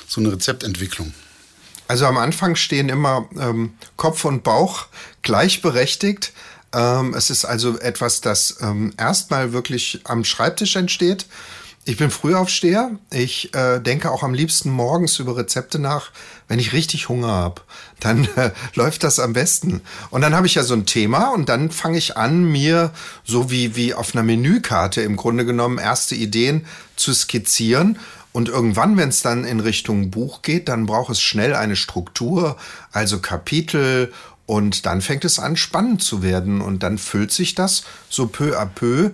so 0.08 0.22
eine 0.22 0.32
Rezeptentwicklung? 0.32 1.14
Also 1.88 2.06
am 2.06 2.18
Anfang 2.18 2.56
stehen 2.56 2.88
immer 2.88 3.28
ähm, 3.40 3.74
Kopf 3.98 4.24
und 4.24 4.44
Bauch 4.44 4.86
gleichberechtigt. 5.24 6.34
Ähm, 6.72 7.16
es 7.16 7.32
ist 7.32 7.46
also 7.46 7.80
etwas, 7.80 8.22
das 8.22 8.58
ähm, 8.62 8.94
erstmal 8.98 9.54
wirklich 9.54 10.02
am 10.04 10.24
Schreibtisch 10.24 10.76
entsteht. 10.76 11.26
Ich 11.90 11.98
bin 11.98 12.12
Frühaufsteher. 12.12 12.92
Ich 13.12 13.52
äh, 13.56 13.80
denke 13.80 14.12
auch 14.12 14.22
am 14.22 14.36
liebsten 14.36 14.70
morgens 14.70 15.18
über 15.18 15.36
Rezepte 15.36 15.80
nach, 15.80 16.12
wenn 16.48 16.60
ich 16.60 16.72
richtig 16.72 17.10
Hunger 17.10 17.30
habe. 17.30 17.64
Dann 18.00 18.26
äh, 18.36 18.52
läuft 18.76 19.04
das 19.04 19.20
am 19.20 19.34
besten. 19.34 19.82
Und 20.12 20.22
dann 20.22 20.36
habe 20.36 20.46
ich 20.46 20.54
ja 20.54 20.62
so 20.62 20.76
ein 20.76 20.86
Thema 20.86 21.34
und 21.34 21.50
dann 21.50 21.72
fange 21.72 21.98
ich 21.98 22.16
an, 22.16 22.44
mir 22.44 22.92
so 23.24 23.50
wie, 23.50 23.76
wie 23.76 23.96
auf 23.96 24.14
einer 24.14 24.22
Menükarte 24.22 25.02
im 25.02 25.16
Grunde 25.16 25.46
genommen 25.46 25.80
erste 25.80 26.14
Ideen 26.14 26.68
zu 26.96 27.12
skizzieren. 27.12 27.98
Und 28.34 28.50
irgendwann, 28.50 28.96
wenn 28.96 29.10
es 29.10 29.24
dann 29.24 29.44
in 29.44 29.60
Richtung 29.60 30.12
Buch 30.12 30.44
geht, 30.44 30.70
dann 30.70 30.86
braucht 30.86 31.10
es 31.10 31.20
schnell 31.20 31.56
eine 31.56 31.76
Struktur, 31.76 32.58
also 32.92 33.18
Kapitel 33.18 34.14
und 34.46 34.86
dann 34.86 35.02
fängt 35.02 35.26
es 35.26 35.40
an, 35.40 35.58
spannend 35.58 36.04
zu 36.04 36.22
werden. 36.22 36.62
Und 36.62 36.84
dann 36.84 37.00
füllt 37.00 37.32
sich 37.32 37.56
das 37.56 37.84
so 38.10 38.28
peu 38.28 38.56
à 38.60 38.68
peu 38.68 39.10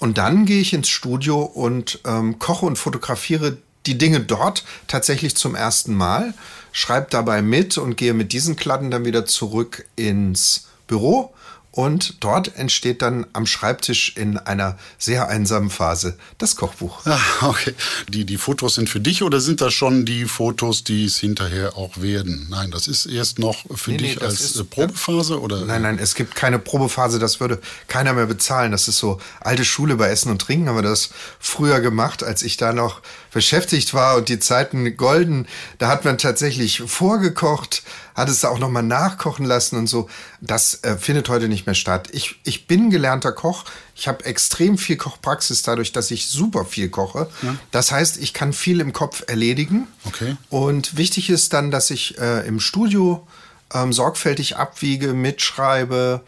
und 0.00 0.18
dann 0.18 0.46
gehe 0.46 0.60
ich 0.60 0.72
ins 0.72 0.88
Studio 0.88 1.42
und 1.42 2.00
ähm, 2.04 2.38
koche 2.38 2.66
und 2.66 2.76
fotografiere 2.76 3.58
die 3.86 3.96
Dinge 3.96 4.20
dort 4.20 4.64
tatsächlich 4.88 5.36
zum 5.36 5.54
ersten 5.54 5.94
Mal, 5.94 6.34
schreibe 6.72 7.06
dabei 7.10 7.42
mit 7.42 7.78
und 7.78 7.96
gehe 7.96 8.14
mit 8.14 8.32
diesen 8.32 8.56
Kladden 8.56 8.90
dann 8.90 9.04
wieder 9.04 9.26
zurück 9.26 9.86
ins 9.96 10.68
Büro 10.86 11.32
und 11.72 12.16
dort 12.20 12.56
entsteht 12.56 13.00
dann 13.00 13.26
am 13.32 13.46
Schreibtisch 13.46 14.16
in 14.16 14.38
einer 14.38 14.76
sehr 14.98 15.28
einsamen 15.28 15.70
Phase 15.70 16.16
das 16.38 16.56
Kochbuch. 16.56 17.06
Ah, 17.06 17.20
okay. 17.42 17.74
Die, 18.08 18.24
die 18.24 18.38
Fotos 18.38 18.74
sind 18.74 18.88
für 18.88 18.98
dich 18.98 19.22
oder 19.22 19.40
sind 19.40 19.60
das 19.60 19.72
schon 19.72 20.04
die 20.04 20.24
Fotos, 20.24 20.82
die 20.82 21.04
es 21.04 21.18
hinterher 21.18 21.76
auch 21.76 22.00
werden? 22.00 22.48
Nein, 22.50 22.72
das 22.72 22.88
ist 22.88 23.06
erst 23.06 23.38
noch 23.38 23.64
für 23.76 23.92
nee, 23.92 23.98
dich 23.98 24.16
nee, 24.16 24.22
als 24.22 24.40
ist, 24.40 24.58
äh, 24.58 24.64
Probephase 24.64 25.40
oder? 25.40 25.64
Nein, 25.64 25.82
nein, 25.82 25.98
es 26.00 26.16
gibt 26.16 26.34
keine 26.34 26.58
Probephase. 26.58 27.20
Das 27.20 27.38
würde 27.38 27.60
keiner 27.86 28.14
mehr 28.14 28.26
bezahlen. 28.26 28.72
Das 28.72 28.88
ist 28.88 28.98
so 28.98 29.20
alte 29.40 29.64
Schule 29.64 29.96
bei 29.96 30.08
Essen 30.08 30.30
und 30.30 30.42
Trinken 30.42 30.68
haben 30.68 30.76
wir 30.76 30.82
das 30.82 31.10
früher 31.38 31.80
gemacht, 31.80 32.24
als 32.24 32.42
ich 32.42 32.56
da 32.56 32.72
noch 32.72 33.00
beschäftigt 33.32 33.94
war 33.94 34.16
und 34.16 34.28
die 34.28 34.40
Zeiten 34.40 34.96
golden. 34.96 35.46
Da 35.78 35.88
hat 35.88 36.04
man 36.04 36.18
tatsächlich 36.18 36.82
vorgekocht, 36.84 37.84
hat 38.14 38.28
es 38.28 38.44
auch 38.44 38.58
nochmal 38.58 38.82
nachkochen 38.82 39.44
lassen 39.44 39.76
und 39.76 39.86
so. 39.86 40.08
Das 40.40 40.82
äh, 40.82 40.96
findet 40.96 41.28
heute 41.28 41.48
nicht 41.48 41.66
mehr 41.66 41.74
statt. 41.74 42.08
Ich, 42.12 42.36
ich 42.44 42.66
bin 42.66 42.90
gelernter 42.90 43.32
Koch. 43.32 43.64
Ich 43.94 44.08
habe 44.08 44.24
extrem 44.24 44.78
viel 44.78 44.96
Kochpraxis 44.96 45.62
dadurch, 45.62 45.92
dass 45.92 46.10
ich 46.10 46.26
super 46.26 46.64
viel 46.64 46.88
koche. 46.88 47.28
Ja. 47.42 47.56
Das 47.70 47.92
heißt, 47.92 48.18
ich 48.18 48.32
kann 48.32 48.52
viel 48.52 48.80
im 48.80 48.92
Kopf 48.92 49.22
erledigen. 49.26 49.86
Okay. 50.04 50.36
Und 50.48 50.96
wichtig 50.96 51.30
ist 51.30 51.52
dann, 51.52 51.70
dass 51.70 51.90
ich 51.90 52.18
äh, 52.18 52.46
im 52.46 52.60
Studio 52.60 53.26
ähm, 53.72 53.92
sorgfältig 53.92 54.56
abwiege, 54.56 55.12
mitschreibe. 55.12 56.22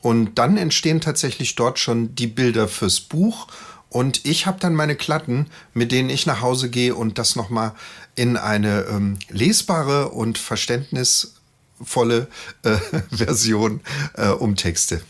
Und 0.00 0.36
dann 0.38 0.56
entstehen 0.56 1.00
tatsächlich 1.00 1.54
dort 1.54 1.78
schon 1.78 2.14
die 2.14 2.28
Bilder 2.28 2.68
fürs 2.68 3.00
Buch. 3.00 3.48
Und 3.90 4.26
ich 4.26 4.46
habe 4.46 4.60
dann 4.60 4.74
meine 4.74 4.96
Klatten, 4.96 5.46
mit 5.72 5.92
denen 5.92 6.10
ich 6.10 6.26
nach 6.26 6.42
Hause 6.42 6.68
gehe 6.68 6.94
und 6.94 7.18
das 7.18 7.36
nochmal 7.36 7.72
in 8.16 8.36
eine 8.36 8.82
ähm, 8.90 9.18
lesbare 9.30 10.10
und 10.10 10.36
verständnisvolle 10.36 12.28
äh, 12.64 12.76
Version 13.10 13.80
äh, 14.14 14.28
umtexte. 14.28 15.00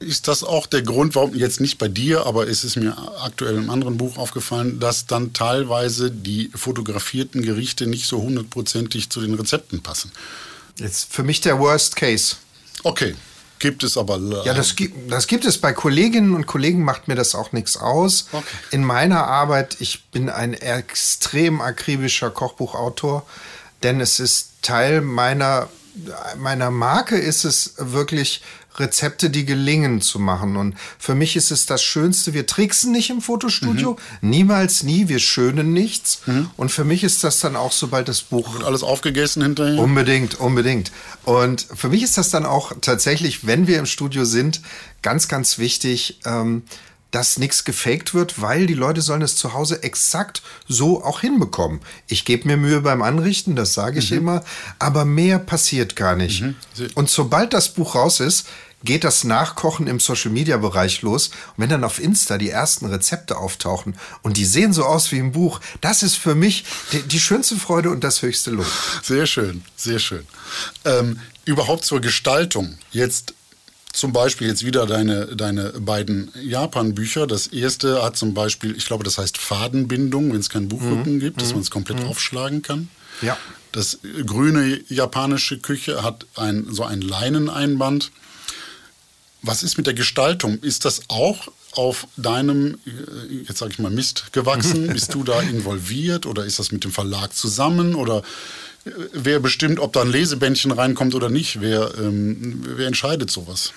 Ist 0.00 0.28
das 0.28 0.42
auch 0.42 0.66
der 0.66 0.82
Grund, 0.82 1.14
warum 1.14 1.34
jetzt 1.34 1.60
nicht 1.60 1.78
bei 1.78 1.88
dir, 1.88 2.26
aber 2.26 2.48
es 2.48 2.64
ist 2.64 2.76
mir 2.76 2.96
aktuell 3.22 3.56
im 3.56 3.70
anderen 3.70 3.96
Buch 3.96 4.18
aufgefallen, 4.18 4.80
dass 4.80 5.06
dann 5.06 5.32
teilweise 5.32 6.10
die 6.10 6.50
fotografierten 6.54 7.42
Gerichte 7.42 7.86
nicht 7.86 8.06
so 8.06 8.20
hundertprozentig 8.20 9.08
zu 9.08 9.20
den 9.20 9.34
Rezepten 9.34 9.82
passen? 9.82 10.10
Jetzt 10.78 11.12
für 11.12 11.22
mich 11.22 11.40
der 11.40 11.58
Worst 11.58 11.96
Case. 11.96 12.36
Okay, 12.82 13.14
Gibt 13.58 13.82
es 13.82 13.96
aber. 13.96 14.18
Ja, 14.44 14.52
das 14.52 14.76
gibt, 14.76 15.10
das 15.10 15.26
gibt 15.26 15.44
es 15.44 15.58
bei 15.58 15.72
Kolleginnen 15.72 16.34
und 16.34 16.46
Kollegen, 16.46 16.82
macht 16.82 17.08
mir 17.08 17.14
das 17.14 17.34
auch 17.34 17.52
nichts 17.52 17.76
aus. 17.76 18.28
Okay. 18.32 18.44
In 18.72 18.84
meiner 18.84 19.26
Arbeit, 19.26 19.76
ich 19.80 20.04
bin 20.06 20.28
ein 20.28 20.54
extrem 20.54 21.60
akribischer 21.60 22.30
Kochbuchautor, 22.30 23.24
denn 23.82 24.00
es 24.00 24.20
ist 24.20 24.50
Teil 24.62 25.00
meiner, 25.00 25.68
meiner 26.36 26.70
Marke, 26.70 27.16
ist 27.16 27.44
es 27.44 27.74
wirklich 27.78 28.42
Rezepte, 28.76 29.30
die 29.30 29.44
gelingen 29.44 30.00
zu 30.00 30.18
machen. 30.18 30.56
Und 30.56 30.76
für 30.98 31.14
mich 31.14 31.36
ist 31.36 31.50
es 31.50 31.66
das 31.66 31.82
Schönste. 31.82 32.34
Wir 32.34 32.46
tricksen 32.46 32.92
nicht 32.92 33.10
im 33.10 33.20
Fotostudio, 33.20 33.96
mhm. 34.20 34.30
niemals 34.30 34.82
nie. 34.82 35.08
Wir 35.08 35.18
schönen 35.18 35.72
nichts. 35.72 36.22
Mhm. 36.26 36.50
Und 36.56 36.72
für 36.72 36.84
mich 36.84 37.04
ist 37.04 37.24
das 37.24 37.40
dann 37.40 37.56
auch, 37.56 37.72
sobald 37.72 38.08
das 38.08 38.22
Buch 38.22 38.54
wird 38.54 38.64
alles 38.64 38.82
aufgegessen 38.82 39.42
hinterher. 39.42 39.80
Unbedingt, 39.80 40.40
unbedingt. 40.40 40.92
Und 41.24 41.66
für 41.74 41.88
mich 41.88 42.02
ist 42.02 42.18
das 42.18 42.30
dann 42.30 42.46
auch 42.46 42.72
tatsächlich, 42.80 43.46
wenn 43.46 43.66
wir 43.66 43.78
im 43.78 43.86
Studio 43.86 44.24
sind, 44.24 44.60
ganz, 45.02 45.28
ganz 45.28 45.58
wichtig. 45.58 46.20
Ähm, 46.24 46.62
dass 47.14 47.38
nichts 47.38 47.64
gefaked 47.64 48.12
wird, 48.12 48.42
weil 48.42 48.66
die 48.66 48.74
Leute 48.74 49.00
sollen 49.00 49.22
es 49.22 49.36
zu 49.36 49.52
Hause 49.52 49.84
exakt 49.84 50.42
so 50.66 51.04
auch 51.04 51.20
hinbekommen. 51.20 51.80
Ich 52.08 52.24
gebe 52.24 52.48
mir 52.48 52.56
Mühe 52.56 52.80
beim 52.80 53.02
Anrichten, 53.02 53.54
das 53.54 53.72
sage 53.72 54.00
ich 54.00 54.10
mhm. 54.10 54.18
immer, 54.18 54.44
aber 54.80 55.04
mehr 55.04 55.38
passiert 55.38 55.94
gar 55.94 56.16
nicht. 56.16 56.42
Mhm. 56.42 56.56
Und 56.94 57.08
sobald 57.08 57.52
das 57.52 57.68
Buch 57.68 57.94
raus 57.94 58.18
ist, 58.18 58.48
geht 58.82 59.04
das 59.04 59.22
Nachkochen 59.22 59.86
im 59.86 60.00
Social-Media-Bereich 60.00 61.02
los. 61.02 61.28
Und 61.28 61.34
wenn 61.58 61.70
dann 61.70 61.84
auf 61.84 62.00
Insta 62.00 62.36
die 62.36 62.50
ersten 62.50 62.86
Rezepte 62.86 63.36
auftauchen 63.36 63.96
und 64.22 64.36
die 64.36 64.44
sehen 64.44 64.72
so 64.72 64.84
aus 64.84 65.12
wie 65.12 65.18
im 65.18 65.30
Buch, 65.30 65.60
das 65.80 66.02
ist 66.02 66.16
für 66.16 66.34
mich 66.34 66.64
die, 66.90 67.02
die 67.02 67.20
schönste 67.20 67.54
Freude 67.54 67.90
und 67.90 68.02
das 68.02 68.22
höchste 68.22 68.50
Lob. 68.50 68.66
Sehr 69.04 69.26
schön, 69.26 69.62
sehr 69.76 70.00
schön. 70.00 70.26
Ähm, 70.84 71.20
überhaupt 71.44 71.84
zur 71.84 72.00
Gestaltung. 72.00 72.76
Jetzt 72.90 73.34
zum 73.94 74.12
Beispiel 74.12 74.48
jetzt 74.48 74.64
wieder 74.64 74.86
deine, 74.86 75.36
deine 75.36 75.70
beiden 75.70 76.32
Japan-Bücher. 76.42 77.28
Das 77.28 77.46
erste 77.46 78.02
hat 78.02 78.16
zum 78.16 78.34
Beispiel, 78.34 78.76
ich 78.76 78.86
glaube, 78.86 79.04
das 79.04 79.18
heißt 79.18 79.38
Fadenbindung, 79.38 80.32
wenn 80.32 80.40
es 80.40 80.50
keinen 80.50 80.68
Buchrücken 80.68 81.14
mhm. 81.14 81.20
gibt, 81.20 81.40
dass 81.40 81.48
mhm. 81.48 81.54
man 81.54 81.62
es 81.62 81.70
komplett 81.70 82.00
mhm. 82.00 82.06
aufschlagen 82.06 82.62
kann. 82.62 82.88
Ja. 83.22 83.38
Das 83.70 84.00
grüne 84.26 84.80
japanische 84.88 85.58
Küche 85.58 86.02
hat 86.02 86.26
ein, 86.34 86.66
so 86.70 86.82
ein 86.82 87.00
Leineneinband. 87.00 88.10
Was 89.42 89.62
ist 89.62 89.76
mit 89.76 89.86
der 89.86 89.94
Gestaltung? 89.94 90.58
Ist 90.58 90.84
das 90.84 91.02
auch 91.06 91.48
auf 91.70 92.08
deinem, 92.16 92.78
äh, 92.86 93.44
jetzt 93.46 93.58
sage 93.58 93.72
ich 93.72 93.78
mal, 93.78 93.92
Mist 93.92 94.32
gewachsen? 94.32 94.88
Bist 94.92 95.14
du 95.14 95.22
da 95.22 95.40
involviert 95.40 96.26
oder 96.26 96.44
ist 96.44 96.58
das 96.58 96.72
mit 96.72 96.82
dem 96.82 96.90
Verlag 96.90 97.32
zusammen 97.32 97.94
oder 97.94 98.24
wer 99.12 99.40
bestimmt, 99.40 99.80
ob 99.80 99.92
da 99.92 100.02
ein 100.02 100.10
Lesebändchen 100.10 100.70
reinkommt 100.70 101.14
oder 101.14 101.30
nicht? 101.30 101.60
Wer, 101.60 101.92
ähm, 101.98 102.62
wer 102.76 102.86
entscheidet 102.86 103.30
sowas? 103.30 103.72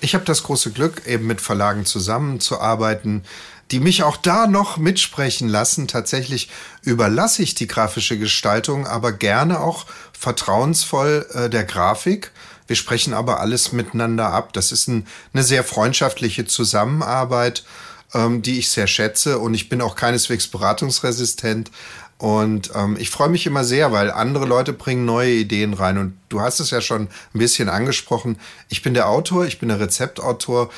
Ich 0.00 0.14
habe 0.14 0.24
das 0.24 0.42
große 0.42 0.72
Glück, 0.72 1.06
eben 1.06 1.26
mit 1.26 1.40
Verlagen 1.40 1.86
zusammenzuarbeiten, 1.86 3.22
die 3.70 3.80
mich 3.80 4.02
auch 4.02 4.16
da 4.16 4.46
noch 4.46 4.76
mitsprechen 4.76 5.48
lassen. 5.48 5.88
Tatsächlich 5.88 6.50
überlasse 6.82 7.42
ich 7.42 7.54
die 7.54 7.68
grafische 7.68 8.18
Gestaltung, 8.18 8.86
aber 8.86 9.12
gerne 9.12 9.60
auch 9.60 9.86
vertrauensvoll 10.12 11.26
äh, 11.32 11.48
der 11.48 11.64
Grafik. 11.64 12.32
Wir 12.66 12.76
sprechen 12.76 13.14
aber 13.14 13.40
alles 13.40 13.72
miteinander 13.72 14.28
ab. 14.32 14.52
Das 14.52 14.72
ist 14.72 14.88
ein, 14.88 15.06
eine 15.32 15.42
sehr 15.42 15.64
freundschaftliche 15.64 16.46
Zusammenarbeit, 16.46 17.64
ähm, 18.14 18.42
die 18.42 18.58
ich 18.58 18.70
sehr 18.70 18.86
schätze. 18.86 19.38
Und 19.38 19.54
ich 19.54 19.68
bin 19.68 19.80
auch 19.80 19.96
keineswegs 19.96 20.48
beratungsresistent. 20.48 21.70
Und 22.22 22.70
ähm, 22.76 22.96
ich 23.00 23.10
freue 23.10 23.30
mich 23.30 23.46
immer 23.46 23.64
sehr, 23.64 23.90
weil 23.90 24.08
andere 24.12 24.46
Leute 24.46 24.72
bringen 24.72 25.04
neue 25.04 25.32
Ideen 25.32 25.74
rein. 25.74 25.98
Und 25.98 26.16
du 26.28 26.40
hast 26.40 26.60
es 26.60 26.70
ja 26.70 26.80
schon 26.80 27.08
ein 27.34 27.38
bisschen 27.40 27.68
angesprochen. 27.68 28.38
Ich 28.68 28.80
bin 28.80 28.94
der 28.94 29.08
Autor, 29.08 29.44
ich 29.44 29.58
bin 29.58 29.70
der 29.70 29.80
Rezeptautor. 29.80 30.70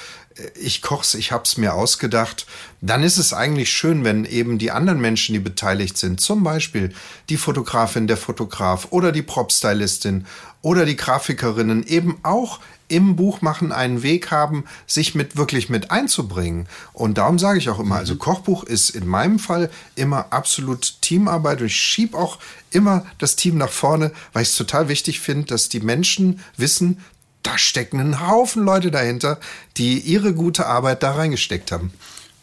Ich 0.59 0.80
koch's, 0.80 1.12
ich 1.12 1.33
hab's 1.33 1.59
mir 1.59 1.74
ausgedacht. 1.74 2.46
Dann 2.80 3.02
ist 3.02 3.18
es 3.18 3.35
eigentlich 3.35 3.70
schön, 3.70 4.04
wenn 4.04 4.24
eben 4.24 4.57
die 4.57 4.70
anderen 4.70 5.02
Menschen, 5.02 5.35
die 5.35 5.38
beteiligt 5.38 5.98
sind, 5.98 6.18
zum 6.18 6.42
Beispiel 6.42 6.94
die 7.28 7.37
Fotografin, 7.37 8.07
der 8.07 8.16
Fotograf 8.16 8.87
oder 8.88 9.12
die 9.12 9.20
Prop-Stylistin 9.20 10.24
oder 10.62 10.87
die 10.87 10.96
Grafikerinnen 10.96 11.87
eben 11.87 12.20
auch 12.22 12.59
im 12.94 13.16
Buch 13.16 13.42
machen 13.42 13.72
einen 13.72 14.04
Weg 14.04 14.30
haben, 14.30 14.64
sich 14.87 15.16
mit 15.16 15.37
wirklich 15.37 15.68
mit 15.68 15.90
einzubringen. 15.90 16.68
Und 16.92 17.18
darum 17.18 17.40
sage 17.40 17.59
ich 17.59 17.68
auch 17.68 17.80
immer, 17.80 17.96
also 17.96 18.14
mhm. 18.14 18.20
Kochbuch 18.20 18.62
ist 18.62 18.90
in 18.90 19.09
meinem 19.09 19.40
Fall 19.40 19.68
immer 19.96 20.33
absolut 20.33 21.00
Teamarbeit 21.00 21.61
und 21.61 21.66
ich 21.66 21.76
schiebe 21.76 22.16
auch 22.16 22.38
immer 22.70 23.04
das 23.18 23.35
Team 23.35 23.59
nach 23.59 23.70
vorne, 23.70 24.12
weil 24.33 24.44
ich 24.44 24.50
es 24.50 24.57
total 24.57 24.88
wichtig 24.88 25.18
finde, 25.18 25.46
dass 25.46 25.68
die 25.68 25.80
Menschen 25.80 26.38
wissen, 26.57 27.00
da 27.42 27.59
stecken 27.59 27.98
ein 27.98 28.26
Haufen 28.26 28.62
Leute 28.64 28.92
dahinter, 28.92 29.40
die 29.76 29.98
ihre 29.98 30.33
gute 30.33 30.66
Arbeit 30.66 31.02
da 31.02 31.12
reingesteckt 31.12 31.72
haben. 31.72 31.92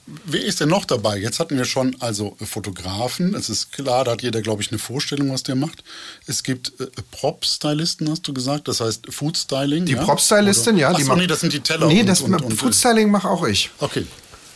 Wer 0.06 0.44
ist 0.44 0.60
denn 0.60 0.70
noch 0.70 0.86
dabei? 0.86 1.18
Jetzt 1.18 1.40
hatten 1.40 1.58
wir 1.58 1.66
schon 1.66 1.96
also 2.00 2.36
Fotografen. 2.42 3.36
Es 3.36 3.50
ist 3.50 3.72
klar, 3.72 4.04
da 4.04 4.12
hat 4.12 4.24
jeder, 4.24 4.42
glaube 4.42 4.62
ich, 4.62 4.72
eine 4.72 4.80
Vorstellung, 4.80 5.32
was 5.32 5.44
der 5.44 5.56
macht. 5.56 5.84
Es 6.28 6.44
gibt 6.44 6.74
äh, 6.80 6.88
Prop-Stylisten, 7.12 8.10
hast 8.10 8.28
du 8.28 8.34
gesagt. 8.34 8.68
Das 8.68 8.82
heißt 8.82 9.08
Food-Styling. 9.10 9.86
Die 9.86 9.94
ja? 9.94 10.04
Prop-Stylistin, 10.04 10.78
ja. 10.78 10.90
Achso, 10.90 11.16
nee, 11.16 11.28
das 11.28 11.42
sind 11.42 11.54
die 11.54 11.60
Teller. 11.60 11.88
Nee, 11.88 12.04
das 12.04 12.22
und, 12.22 12.34
und, 12.34 12.54
Food-Styling 12.54 13.10
mache 13.10 13.30
auch 13.30 13.46
ich. 13.46 13.70
Okay. 13.80 14.06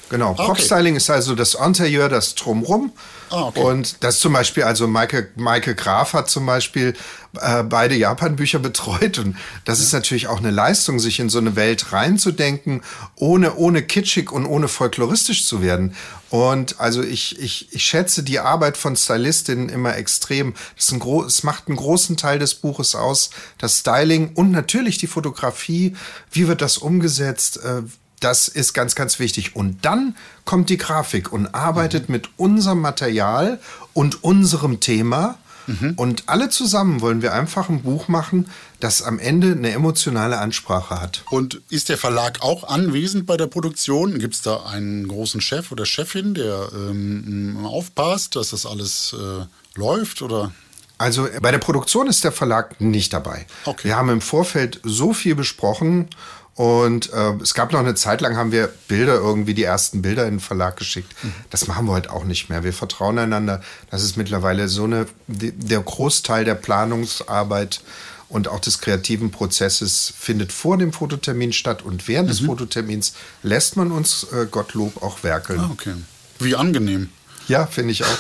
Genau. 0.09 0.33
Prop-Styling 0.33 0.95
ist 0.95 1.09
also 1.09 1.35
das 1.35 1.55
Interieur, 1.55 2.09
das 2.09 2.35
Drumrum. 2.35 2.91
Ah, 3.31 3.47
okay. 3.47 3.59
Und 3.59 4.03
das 4.03 4.19
zum 4.19 4.33
Beispiel, 4.33 4.63
also 4.63 4.87
Maike, 4.87 5.29
Maike 5.35 5.73
Graf 5.73 6.13
hat 6.13 6.29
zum 6.29 6.45
Beispiel 6.45 6.93
äh, 7.41 7.63
beide 7.63 7.95
Japan-Bücher 7.95 8.59
betreut. 8.59 9.17
Und 9.17 9.35
das 9.65 9.79
ja. 9.79 9.85
ist 9.85 9.93
natürlich 9.93 10.27
auch 10.27 10.37
eine 10.37 10.51
Leistung, 10.51 10.99
sich 10.99 11.19
in 11.19 11.29
so 11.29 11.39
eine 11.39 11.55
Welt 11.55 11.91
reinzudenken, 11.91 12.83
ohne, 13.15 13.55
ohne 13.55 13.81
kitschig 13.81 14.31
und 14.31 14.45
ohne 14.45 14.67
folkloristisch 14.67 15.45
zu 15.45 15.63
werden. 15.63 15.95
Und 16.29 16.79
also 16.79 17.01
ich, 17.01 17.39
ich, 17.39 17.73
ich 17.73 17.83
schätze 17.83 18.21
die 18.21 18.39
Arbeit 18.39 18.77
von 18.77 18.95
Stylistinnen 18.95 19.69
immer 19.69 19.95
extrem. 19.95 20.53
Das, 20.75 20.85
ist 20.85 20.93
ein 20.93 21.25
es 21.25 21.43
macht 21.43 21.67
einen 21.67 21.77
großen 21.77 22.17
Teil 22.17 22.37
des 22.37 22.55
Buches 22.55 22.93
aus, 22.93 23.31
das 23.57 23.79
Styling 23.79 24.33
und 24.35 24.51
natürlich 24.51 24.99
die 24.99 25.07
Fotografie. 25.07 25.95
Wie 26.31 26.47
wird 26.47 26.61
das 26.61 26.77
umgesetzt? 26.77 27.57
Äh, 27.57 27.83
das 28.25 28.47
ist 28.47 28.73
ganz, 28.73 28.95
ganz 28.95 29.19
wichtig. 29.19 29.55
Und 29.55 29.85
dann 29.85 30.15
kommt 30.45 30.69
die 30.69 30.77
Grafik 30.77 31.31
und 31.31 31.53
arbeitet 31.53 32.09
mhm. 32.09 32.13
mit 32.13 32.29
unserem 32.37 32.81
Material 32.81 33.59
und 33.93 34.23
unserem 34.23 34.79
Thema. 34.79 35.37
Mhm. 35.67 35.93
Und 35.95 36.23
alle 36.25 36.49
zusammen 36.49 37.01
wollen 37.01 37.21
wir 37.21 37.33
einfach 37.33 37.69
ein 37.69 37.83
Buch 37.83 38.07
machen, 38.07 38.49
das 38.79 39.03
am 39.03 39.19
Ende 39.19 39.51
eine 39.51 39.71
emotionale 39.71 40.39
Ansprache 40.39 40.99
hat. 40.99 41.23
Und 41.29 41.61
ist 41.69 41.89
der 41.89 41.99
Verlag 41.99 42.41
auch 42.41 42.63
anwesend 42.63 43.27
bei 43.27 43.37
der 43.37 43.47
Produktion? 43.47 44.17
Gibt 44.17 44.33
es 44.33 44.41
da 44.41 44.63
einen 44.63 45.07
großen 45.07 45.39
Chef 45.39 45.71
oder 45.71 45.85
Chefin, 45.85 46.33
der 46.33 46.69
ähm, 46.73 47.63
aufpasst, 47.63 48.35
dass 48.35 48.49
das 48.49 48.65
alles 48.65 49.13
äh, 49.13 49.45
läuft? 49.77 50.23
Oder? 50.23 50.51
Also 50.97 51.27
bei 51.41 51.51
der 51.51 51.59
Produktion 51.59 52.07
ist 52.07 52.23
der 52.23 52.31
Verlag 52.31 52.79
nicht 52.79 53.11
dabei. 53.11 53.45
Okay. 53.65 53.89
Wir 53.89 53.97
haben 53.97 54.09
im 54.09 54.21
Vorfeld 54.21 54.79
so 54.83 55.13
viel 55.13 55.35
besprochen 55.35 56.07
und 56.55 57.11
äh, 57.11 57.33
es 57.41 57.53
gab 57.53 57.73
noch 57.73 57.81
eine 57.81 57.95
Zeit 57.95 58.21
lang, 58.21 58.37
haben 58.37 58.53
wir 58.53 58.69
Bilder 58.87 59.15
irgendwie, 59.15 59.53
die 59.53 59.63
ersten 59.63 60.01
Bilder 60.01 60.25
in 60.25 60.35
den 60.35 60.39
Verlag 60.39 60.77
geschickt. 60.77 61.11
Mhm. 61.21 61.33
Das 61.49 61.67
machen 61.67 61.85
wir 61.85 61.91
heute 61.91 62.11
auch 62.13 62.23
nicht 62.23 62.49
mehr. 62.49 62.63
Wir 62.63 62.71
vertrauen 62.71 63.19
einander. 63.19 63.61
Das 63.91 64.03
ist 64.03 64.15
mittlerweile 64.15 64.69
so 64.69 64.85
eine, 64.85 65.05
der 65.27 65.81
Großteil 65.81 66.45
der 66.45 66.55
Planungsarbeit 66.55 67.81
und 68.29 68.47
auch 68.47 68.61
des 68.61 68.79
kreativen 68.79 69.31
Prozesses 69.31 70.13
findet 70.17 70.53
vor 70.53 70.77
dem 70.77 70.93
Fototermin 70.93 71.51
statt. 71.51 71.81
Und 71.81 72.07
während 72.07 72.29
mhm. 72.29 72.31
des 72.31 72.39
Fototermins 72.39 73.13
lässt 73.43 73.75
man 73.75 73.91
uns, 73.91 74.25
äh, 74.31 74.45
Gottlob, 74.49 75.03
auch 75.03 75.23
werkeln. 75.23 75.59
Ah, 75.59 75.69
okay. 75.73 75.95
Wie 76.39 76.55
angenehm. 76.55 77.09
Ja, 77.49 77.67
finde 77.67 77.91
ich 77.91 78.05
auch. 78.05 78.17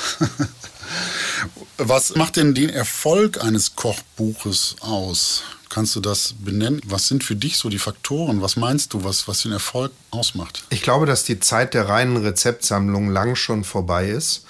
Was 1.77 2.15
macht 2.15 2.35
denn 2.35 2.53
den 2.53 2.69
Erfolg 2.69 3.41
eines 3.41 3.75
Kochbuches 3.75 4.75
aus? 4.81 5.43
Kannst 5.69 5.95
du 5.95 5.99
das 5.99 6.35
benennen? 6.39 6.81
Was 6.85 7.07
sind 7.07 7.23
für 7.23 7.35
dich 7.35 7.57
so 7.57 7.69
die 7.69 7.79
Faktoren? 7.79 8.41
Was 8.41 8.55
meinst 8.55 8.93
du, 8.93 9.03
was, 9.03 9.27
was 9.27 9.41
den 9.41 9.51
Erfolg 9.51 9.91
ausmacht? 10.11 10.63
Ich 10.69 10.81
glaube, 10.81 11.05
dass 11.05 11.23
die 11.23 11.39
Zeit 11.39 11.73
der 11.73 11.89
reinen 11.89 12.17
Rezeptsammlung 12.17 13.09
lang 13.09 13.35
schon 13.35 13.63
vorbei 13.63 14.07
ist. 14.09 14.45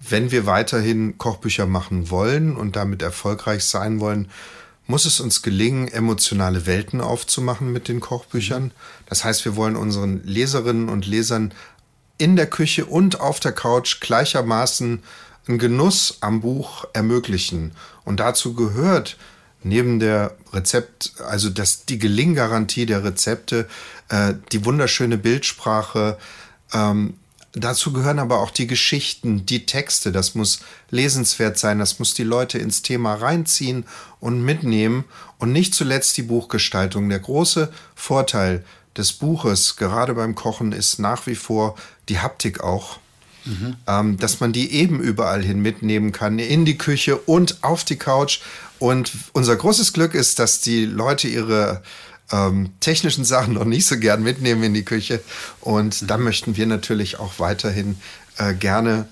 Wenn 0.00 0.30
wir 0.30 0.46
weiterhin 0.46 1.18
Kochbücher 1.18 1.66
machen 1.66 2.10
wollen 2.10 2.56
und 2.56 2.76
damit 2.76 3.02
erfolgreich 3.02 3.64
sein 3.64 4.00
wollen, 4.00 4.30
muss 4.86 5.06
es 5.06 5.20
uns 5.20 5.42
gelingen, 5.42 5.88
emotionale 5.88 6.66
Welten 6.66 7.00
aufzumachen 7.00 7.72
mit 7.72 7.88
den 7.88 8.00
Kochbüchern. 8.00 8.72
Das 9.06 9.24
heißt, 9.24 9.44
wir 9.44 9.56
wollen 9.56 9.76
unseren 9.76 10.22
Leserinnen 10.24 10.88
und 10.88 11.06
Lesern 11.06 11.54
in 12.18 12.36
der 12.36 12.46
Küche 12.46 12.84
und 12.84 13.20
auf 13.20 13.40
der 13.40 13.52
Couch 13.52 14.00
gleichermaßen 14.00 15.02
einen 15.46 15.58
Genuss 15.58 16.18
am 16.20 16.40
Buch 16.40 16.84
ermöglichen. 16.92 17.72
Und 18.04 18.20
dazu 18.20 18.54
gehört 18.54 19.16
neben 19.64 19.98
der 19.98 20.34
Rezept, 20.52 21.14
also 21.26 21.50
das, 21.50 21.84
die 21.86 21.98
Gelinggarantie 21.98 22.86
der 22.86 23.02
Rezepte, 23.04 23.68
äh, 24.08 24.34
die 24.52 24.64
wunderschöne 24.64 25.18
Bildsprache, 25.18 26.18
ähm, 26.72 27.14
Dazu 27.56 27.92
gehören 27.92 28.18
aber 28.18 28.40
auch 28.40 28.50
die 28.50 28.66
Geschichten, 28.66 29.46
die 29.46 29.64
Texte. 29.64 30.10
Das 30.10 30.34
muss 30.34 30.60
lesenswert 30.90 31.56
sein, 31.56 31.78
das 31.78 32.00
muss 32.00 32.12
die 32.12 32.24
Leute 32.24 32.58
ins 32.58 32.82
Thema 32.82 33.14
reinziehen 33.14 33.84
und 34.18 34.42
mitnehmen. 34.44 35.04
Und 35.38 35.52
nicht 35.52 35.72
zuletzt 35.72 36.16
die 36.16 36.22
Buchgestaltung. 36.22 37.08
Der 37.08 37.20
große 37.20 37.72
Vorteil 37.94 38.64
des 38.96 39.12
Buches, 39.12 39.76
gerade 39.76 40.14
beim 40.14 40.34
Kochen, 40.34 40.72
ist 40.72 40.98
nach 40.98 41.28
wie 41.28 41.36
vor 41.36 41.76
die 42.08 42.18
Haptik 42.18 42.60
auch. 42.60 42.98
Mhm. 43.44 43.76
Ähm, 43.86 44.16
dass 44.16 44.40
man 44.40 44.52
die 44.52 44.72
eben 44.72 45.00
überall 45.00 45.42
hin 45.42 45.60
mitnehmen 45.60 46.12
kann, 46.12 46.38
in 46.38 46.64
die 46.64 46.78
Küche 46.78 47.18
und 47.18 47.62
auf 47.62 47.84
die 47.84 47.96
Couch. 47.96 48.40
Und 48.78 49.12
unser 49.32 49.56
großes 49.56 49.92
Glück 49.92 50.14
ist, 50.14 50.38
dass 50.38 50.60
die 50.60 50.84
Leute 50.84 51.28
ihre 51.28 51.82
ähm, 52.32 52.72
technischen 52.80 53.24
Sachen 53.24 53.54
noch 53.54 53.64
nicht 53.64 53.86
so 53.86 53.98
gern 53.98 54.22
mitnehmen 54.22 54.62
in 54.62 54.74
die 54.74 54.84
Küche. 54.84 55.22
Und 55.60 56.10
da 56.10 56.18
möchten 56.18 56.56
wir 56.56 56.66
natürlich 56.66 57.18
auch 57.18 57.34
weiterhin 57.38 57.96
äh, 58.38 58.54
gerne 58.54 59.08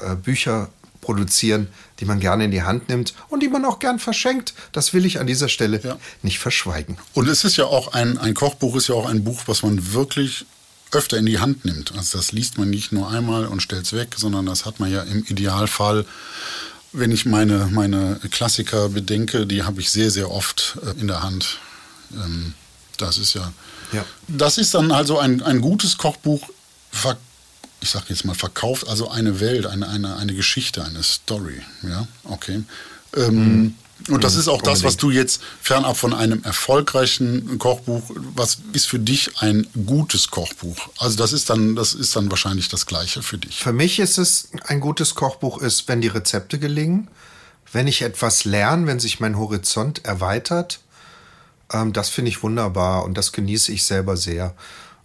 äh, 0.00 0.14
Bücher 0.14 0.70
produzieren, 1.00 1.68
die 2.00 2.04
man 2.04 2.20
gerne 2.20 2.44
in 2.44 2.50
die 2.50 2.62
Hand 2.62 2.88
nimmt 2.88 3.12
und 3.28 3.42
die 3.42 3.48
man 3.48 3.64
auch 3.64 3.80
gern 3.80 3.98
verschenkt. 3.98 4.54
Das 4.70 4.94
will 4.94 5.04
ich 5.04 5.20
an 5.20 5.26
dieser 5.26 5.48
Stelle 5.48 5.80
ja. 5.82 5.98
nicht 6.22 6.38
verschweigen. 6.38 6.96
Und 7.12 7.28
es 7.28 7.44
ist 7.44 7.56
ja 7.56 7.64
auch 7.64 7.92
ein, 7.92 8.16
ein 8.18 8.34
Kochbuch, 8.34 8.76
ist 8.76 8.88
ja 8.88 8.94
auch 8.94 9.08
ein 9.08 9.24
Buch, 9.24 9.42
was 9.46 9.62
man 9.62 9.92
wirklich 9.92 10.46
öfter 10.92 11.18
in 11.18 11.26
die 11.26 11.38
Hand 11.38 11.64
nimmt. 11.64 11.92
Also 11.96 12.18
das 12.18 12.32
liest 12.32 12.58
man 12.58 12.70
nicht 12.70 12.92
nur 12.92 13.10
einmal 13.10 13.46
und 13.46 13.62
stellt 13.62 13.86
es 13.86 13.92
weg, 13.92 14.14
sondern 14.16 14.46
das 14.46 14.64
hat 14.64 14.78
man 14.78 14.92
ja 14.92 15.02
im 15.02 15.24
Idealfall, 15.24 16.06
wenn 16.92 17.10
ich 17.10 17.26
meine, 17.26 17.68
meine 17.70 18.20
Klassiker 18.30 18.88
bedenke, 18.88 19.46
die 19.46 19.62
habe 19.62 19.80
ich 19.80 19.90
sehr, 19.90 20.10
sehr 20.10 20.30
oft 20.30 20.78
äh, 20.84 21.00
in 21.00 21.08
der 21.08 21.22
Hand. 21.22 21.58
Ähm, 22.12 22.54
das 22.98 23.18
ist 23.18 23.34
ja, 23.34 23.52
ja. 23.92 24.04
Das 24.28 24.58
ist 24.58 24.74
dann 24.74 24.90
also 24.92 25.18
ein, 25.18 25.42
ein 25.42 25.60
gutes 25.60 25.98
Kochbuch, 25.98 26.48
ich 27.80 27.90
sage 27.90 28.06
jetzt 28.08 28.24
mal 28.24 28.34
verkauft, 28.34 28.86
also 28.86 29.10
eine 29.10 29.40
Welt, 29.40 29.66
eine, 29.66 29.88
eine, 29.88 30.16
eine 30.16 30.34
Geschichte, 30.34 30.84
eine 30.84 31.02
Story. 31.02 31.60
Ja, 31.82 32.06
okay. 32.24 32.62
Ähm, 33.16 33.34
mhm. 33.34 33.74
Und 34.08 34.24
das 34.24 34.36
ist 34.36 34.48
auch 34.48 34.62
das, 34.62 34.82
was 34.84 34.96
du 34.96 35.10
jetzt 35.10 35.42
fernab 35.60 35.96
von 35.96 36.14
einem 36.14 36.42
erfolgreichen 36.44 37.58
Kochbuch, 37.58 38.02
was 38.34 38.58
ist 38.72 38.86
für 38.86 38.98
dich 38.98 39.38
ein 39.40 39.66
gutes 39.86 40.30
Kochbuch? 40.30 40.76
Also 40.98 41.16
das 41.16 41.32
ist 41.32 41.50
dann, 41.50 41.76
das 41.76 41.94
ist 41.94 42.14
dann 42.16 42.30
wahrscheinlich 42.30 42.68
das 42.68 42.86
Gleiche 42.86 43.22
für 43.22 43.38
dich. 43.38 43.62
Für 43.62 43.72
mich 43.72 43.98
ist 43.98 44.18
es 44.18 44.48
ein 44.66 44.80
gutes 44.80 45.14
Kochbuch 45.14 45.60
ist, 45.60 45.88
wenn 45.88 46.00
die 46.00 46.08
Rezepte 46.08 46.58
gelingen, 46.58 47.08
wenn 47.72 47.86
ich 47.86 48.02
etwas 48.02 48.44
lerne, 48.44 48.86
wenn 48.86 49.00
sich 49.00 49.20
mein 49.20 49.38
Horizont 49.38 50.04
erweitert 50.04 50.80
ähm, 51.72 51.92
das 51.92 52.08
finde 52.08 52.30
ich 52.30 52.42
wunderbar 52.42 53.04
und 53.04 53.16
das 53.16 53.32
genieße 53.32 53.72
ich 53.72 53.84
selber 53.84 54.16
sehr. 54.16 54.54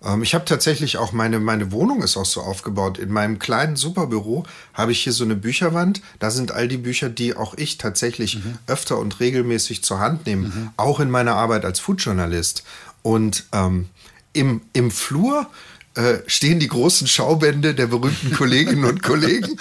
Ähm, 0.03 0.23
ich 0.23 0.33
habe 0.33 0.45
tatsächlich 0.45 0.97
auch 0.97 1.11
meine, 1.11 1.39
meine 1.39 1.71
Wohnung 1.71 2.01
ist 2.01 2.17
auch 2.17 2.25
so 2.25 2.41
aufgebaut. 2.41 2.97
In 2.97 3.11
meinem 3.11 3.39
kleinen 3.39 3.75
Superbüro 3.75 4.45
habe 4.73 4.91
ich 4.91 5.03
hier 5.03 5.13
so 5.13 5.23
eine 5.23 5.35
Bücherwand. 5.35 6.01
Da 6.19 6.31
sind 6.31 6.51
all 6.51 6.67
die 6.67 6.77
Bücher, 6.77 7.09
die 7.09 7.35
auch 7.35 7.55
ich 7.57 7.77
tatsächlich 7.77 8.35
mhm. 8.35 8.57
öfter 8.67 8.97
und 8.97 9.19
regelmäßig 9.19 9.83
zur 9.83 9.99
Hand 9.99 10.25
nehme, 10.25 10.47
mhm. 10.47 10.69
auch 10.77 10.99
in 10.99 11.09
meiner 11.09 11.35
Arbeit 11.35 11.65
als 11.65 11.79
Foodjournalist. 11.79 12.63
Und 13.01 13.45
ähm, 13.53 13.89
im, 14.33 14.61
im 14.73 14.91
Flur 14.91 15.47
äh, 15.95 16.19
stehen 16.27 16.59
die 16.59 16.67
großen 16.67 17.07
Schaubände 17.07 17.73
der 17.73 17.87
berühmten 17.87 18.31
Kolleginnen 18.31 18.85
und 18.85 19.01
Kollegen 19.01 19.57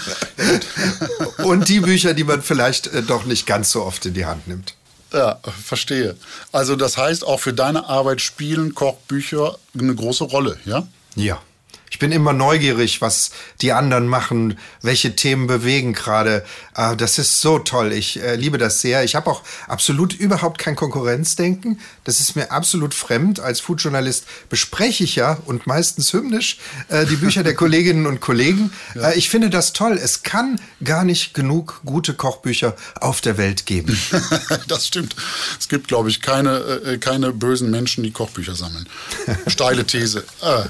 und 1.44 1.68
die 1.68 1.80
Bücher, 1.80 2.12
die 2.12 2.24
man 2.24 2.42
vielleicht 2.42 2.88
äh, 2.88 3.02
doch 3.02 3.24
nicht 3.24 3.46
ganz 3.46 3.70
so 3.70 3.82
oft 3.82 4.04
in 4.04 4.12
die 4.12 4.26
Hand 4.26 4.46
nimmt. 4.46 4.74
Ja, 5.16 5.40
verstehe. 5.64 6.14
Also 6.52 6.76
das 6.76 6.98
heißt, 6.98 7.26
auch 7.26 7.40
für 7.40 7.54
deine 7.54 7.88
Arbeit 7.88 8.20
spielen 8.20 8.74
Kochbücher 8.74 9.56
eine 9.78 9.94
große 9.94 10.24
Rolle, 10.24 10.58
ja? 10.66 10.86
Ja. 11.14 11.40
Ich 11.88 11.98
bin 11.98 12.12
immer 12.12 12.34
neugierig, 12.34 13.00
was 13.00 13.30
die 13.62 13.72
anderen 13.72 14.06
machen, 14.08 14.58
welche 14.82 15.16
Themen 15.16 15.46
bewegen 15.46 15.94
gerade. 15.94 16.44
Äh, 16.74 16.96
das 16.96 17.18
ist 17.18 17.40
so 17.40 17.58
toll. 17.58 17.92
Ich 17.92 18.20
äh, 18.20 18.34
liebe 18.34 18.58
das 18.58 18.82
sehr. 18.82 19.04
Ich 19.04 19.14
habe 19.14 19.30
auch 19.30 19.42
absolut 19.66 20.12
überhaupt 20.12 20.58
kein 20.58 20.76
Konkurrenzdenken. 20.76 21.80
Das 22.06 22.20
ist 22.20 22.36
mir 22.36 22.52
absolut 22.52 22.94
fremd. 22.94 23.40
Als 23.40 23.58
Foodjournalist 23.58 24.24
bespreche 24.48 25.02
ich 25.02 25.16
ja 25.16 25.38
und 25.44 25.66
meistens 25.66 26.12
hymnisch 26.12 26.58
äh, 26.88 27.04
die 27.04 27.16
Bücher 27.16 27.42
der 27.42 27.54
Kolleginnen 27.56 28.06
und 28.06 28.20
Kollegen. 28.20 28.72
Ja. 28.94 29.12
Ich 29.12 29.28
finde 29.28 29.50
das 29.50 29.72
toll. 29.72 29.98
Es 30.00 30.22
kann 30.22 30.60
gar 30.84 31.04
nicht 31.04 31.34
genug 31.34 31.80
gute 31.84 32.14
Kochbücher 32.14 32.76
auf 33.00 33.20
der 33.20 33.38
Welt 33.38 33.66
geben. 33.66 33.98
das 34.68 34.86
stimmt. 34.86 35.16
Es 35.58 35.68
gibt, 35.68 35.88
glaube 35.88 36.08
ich, 36.08 36.22
keine, 36.22 36.98
keine 37.00 37.32
bösen 37.32 37.70
Menschen, 37.70 38.04
die 38.04 38.12
Kochbücher 38.12 38.54
sammeln. 38.54 38.88
Steile 39.48 39.84
These. 39.84 40.24
Äh, 40.42 40.64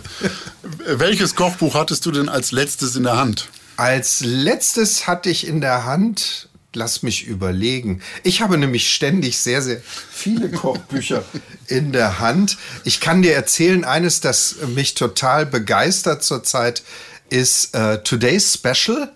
welches 0.87 1.35
Kochbuch 1.35 1.75
hattest 1.75 2.07
du 2.07 2.12
denn 2.12 2.31
als 2.31 2.51
letztes 2.51 2.96
in 2.96 3.03
der 3.03 3.18
Hand? 3.18 3.49
Als 3.77 4.20
letztes 4.20 5.07
hatte 5.07 5.29
ich 5.29 5.46
in 5.46 5.61
der 5.61 5.85
Hand, 5.85 6.49
lass 6.76 7.02
mich 7.02 7.26
überlegen. 7.26 8.02
Ich 8.22 8.40
habe 8.40 8.56
nämlich 8.58 8.92
ständig 8.92 9.38
sehr, 9.38 9.62
sehr 9.62 9.80
viele 10.12 10.50
Kochbücher 10.50 11.24
in 11.66 11.92
der 11.92 12.20
Hand. 12.20 12.56
Ich 12.84 13.00
kann 13.00 13.22
dir 13.22 13.34
erzählen, 13.34 13.84
eines, 13.84 14.20
das 14.20 14.56
mich 14.74 14.94
total 14.94 15.46
begeistert 15.46 16.22
zurzeit, 16.22 16.84
ist 17.28 17.74
äh, 17.74 18.00
Today's 18.02 18.54
Special. 18.54 19.10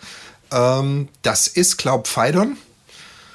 Ähm, 0.51 1.09
das 1.23 1.47
ist 1.47 1.77
Glaub 1.77 2.09
Phaidon. 2.09 2.57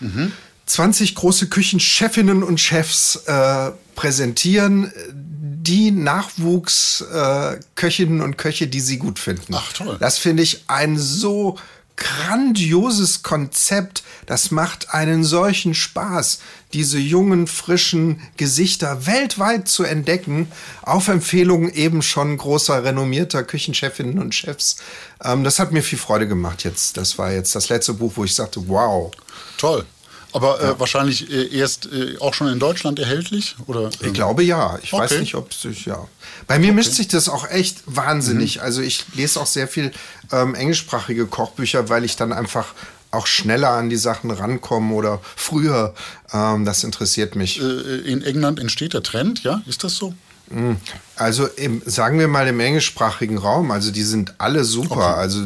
Mhm. 0.01 0.33
20 0.65 1.15
große 1.15 1.47
Küchenchefinnen 1.47 2.43
und 2.43 2.59
Chefs 2.59 3.15
äh, 3.27 3.71
präsentieren 3.95 4.91
die 5.13 5.91
Nachwuchsköchinnen 5.91 8.19
äh, 8.19 8.23
und 8.23 8.37
Köche, 8.37 8.67
die 8.67 8.81
sie 8.81 8.97
gut 8.97 9.19
finden. 9.19 9.53
Ach 9.55 9.71
toll. 9.73 9.97
Das 9.99 10.17
finde 10.17 10.41
ich 10.43 10.65
ein 10.67 10.97
so 10.97 11.57
grandioses 11.95 13.23
Konzept. 13.23 14.03
Das 14.25 14.51
macht 14.51 14.93
einen 14.93 15.23
solchen 15.23 15.73
Spaß, 15.73 16.39
diese 16.73 16.97
jungen, 16.97 17.47
frischen 17.47 18.21
Gesichter 18.37 19.05
weltweit 19.05 19.67
zu 19.67 19.83
entdecken, 19.83 20.51
auf 20.81 21.07
Empfehlung 21.07 21.69
eben 21.69 22.01
schon 22.01 22.37
großer, 22.37 22.83
renommierter 22.83 23.43
Küchenchefinnen 23.43 24.19
und 24.19 24.35
Chefs. 24.35 24.77
Ähm, 25.23 25.43
das 25.43 25.59
hat 25.59 25.71
mir 25.71 25.83
viel 25.83 25.99
Freude 25.99 26.27
gemacht 26.27 26.63
jetzt. 26.63 26.97
Das 26.97 27.17
war 27.17 27.31
jetzt 27.31 27.55
das 27.55 27.69
letzte 27.69 27.93
Buch, 27.93 28.13
wo 28.15 28.23
ich 28.23 28.35
sagte, 28.35 28.67
wow. 28.67 29.11
Toll. 29.57 29.85
Aber 30.31 30.61
äh, 30.61 30.79
wahrscheinlich 30.79 31.31
äh, 31.31 31.55
erst 31.57 31.87
äh, 31.91 32.17
auch 32.19 32.33
schon 32.33 32.47
in 32.47 32.59
Deutschland 32.59 32.99
erhältlich? 32.99 33.55
Oder, 33.67 33.89
ich 33.89 34.07
ähm? 34.07 34.13
glaube 34.13 34.43
ja. 34.43 34.77
Ich 34.83 34.93
okay. 34.93 35.03
weiß 35.03 35.19
nicht, 35.19 35.35
ob 35.35 35.51
es 35.51 35.85
ja. 35.85 36.07
Bei 36.47 36.59
mir 36.59 36.67
okay. 36.67 36.75
mischt 36.75 36.93
sich 36.93 37.07
das 37.07 37.29
auch 37.29 37.49
echt 37.49 37.83
wahnsinnig. 37.85 38.57
Mhm. 38.57 38.63
Also 38.63 38.81
ich 38.81 39.05
lese 39.13 39.39
auch 39.39 39.47
sehr 39.47 39.67
viel 39.67 39.91
ähm, 40.31 40.55
englischsprachige 40.55 41.25
Kochbücher, 41.25 41.89
weil 41.89 42.03
ich 42.03 42.15
dann 42.15 42.33
einfach 42.33 42.73
auch 43.11 43.27
schneller 43.27 43.69
an 43.69 43.89
die 43.89 43.95
Sachen 43.97 44.29
rankomme 44.31 44.93
oder 44.93 45.21
früher. 45.35 45.93
Ähm, 46.33 46.65
das 46.65 46.83
interessiert 46.83 47.35
mich. 47.35 47.61
Äh, 47.61 47.99
in 48.01 48.21
England 48.21 48.59
entsteht 48.59 48.93
der 48.93 49.03
Trend, 49.03 49.43
ja? 49.43 49.61
Ist 49.65 49.83
das 49.83 49.95
so? 49.95 50.13
Mhm. 50.49 50.77
Also 51.15 51.47
im, 51.47 51.81
sagen 51.85 52.19
wir 52.19 52.27
mal 52.27 52.47
im 52.47 52.59
englischsprachigen 52.59 53.37
Raum, 53.37 53.71
also 53.71 53.91
die 53.91 54.03
sind 54.03 54.35
alle 54.37 54.63
super. 54.63 55.11
Okay. 55.11 55.19
Also 55.19 55.45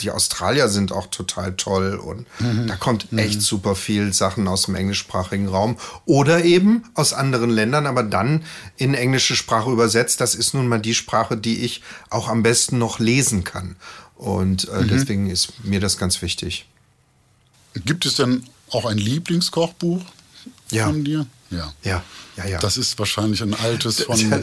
die 0.00 0.10
Australier 0.10 0.68
sind 0.68 0.92
auch 0.92 1.06
total 1.06 1.54
toll 1.54 1.96
und 1.96 2.26
mhm. 2.40 2.66
da 2.66 2.76
kommt 2.76 3.12
mhm. 3.12 3.18
echt 3.18 3.42
super 3.42 3.74
viel 3.74 4.12
Sachen 4.12 4.48
aus 4.48 4.62
dem 4.62 4.74
englischsprachigen 4.74 5.48
Raum 5.48 5.76
oder 6.06 6.44
eben 6.44 6.84
aus 6.94 7.12
anderen 7.12 7.50
Ländern, 7.50 7.86
aber 7.86 8.02
dann 8.02 8.44
in 8.76 8.94
englische 8.94 9.36
Sprache 9.36 9.70
übersetzt. 9.70 10.20
Das 10.20 10.34
ist 10.34 10.54
nun 10.54 10.68
mal 10.68 10.80
die 10.80 10.94
Sprache, 10.94 11.36
die 11.36 11.64
ich 11.64 11.82
auch 12.10 12.28
am 12.28 12.42
besten 12.42 12.78
noch 12.78 12.98
lesen 12.98 13.44
kann. 13.44 13.76
Und 14.16 14.68
äh, 14.68 14.82
mhm. 14.82 14.88
deswegen 14.88 15.30
ist 15.30 15.64
mir 15.64 15.80
das 15.80 15.96
ganz 15.98 16.22
wichtig. 16.22 16.66
Gibt 17.74 18.06
es 18.06 18.16
denn 18.16 18.44
auch 18.70 18.84
ein 18.84 18.98
Lieblingskochbuch 18.98 20.02
ja. 20.70 20.86
von 20.86 21.04
dir? 21.04 21.26
Ja. 21.50 21.72
Ja, 21.82 22.02
ja, 22.36 22.46
ja. 22.46 22.58
Das 22.58 22.76
ist 22.76 22.98
wahrscheinlich 22.98 23.42
ein 23.42 23.54
altes 23.54 24.02
von 24.04 24.42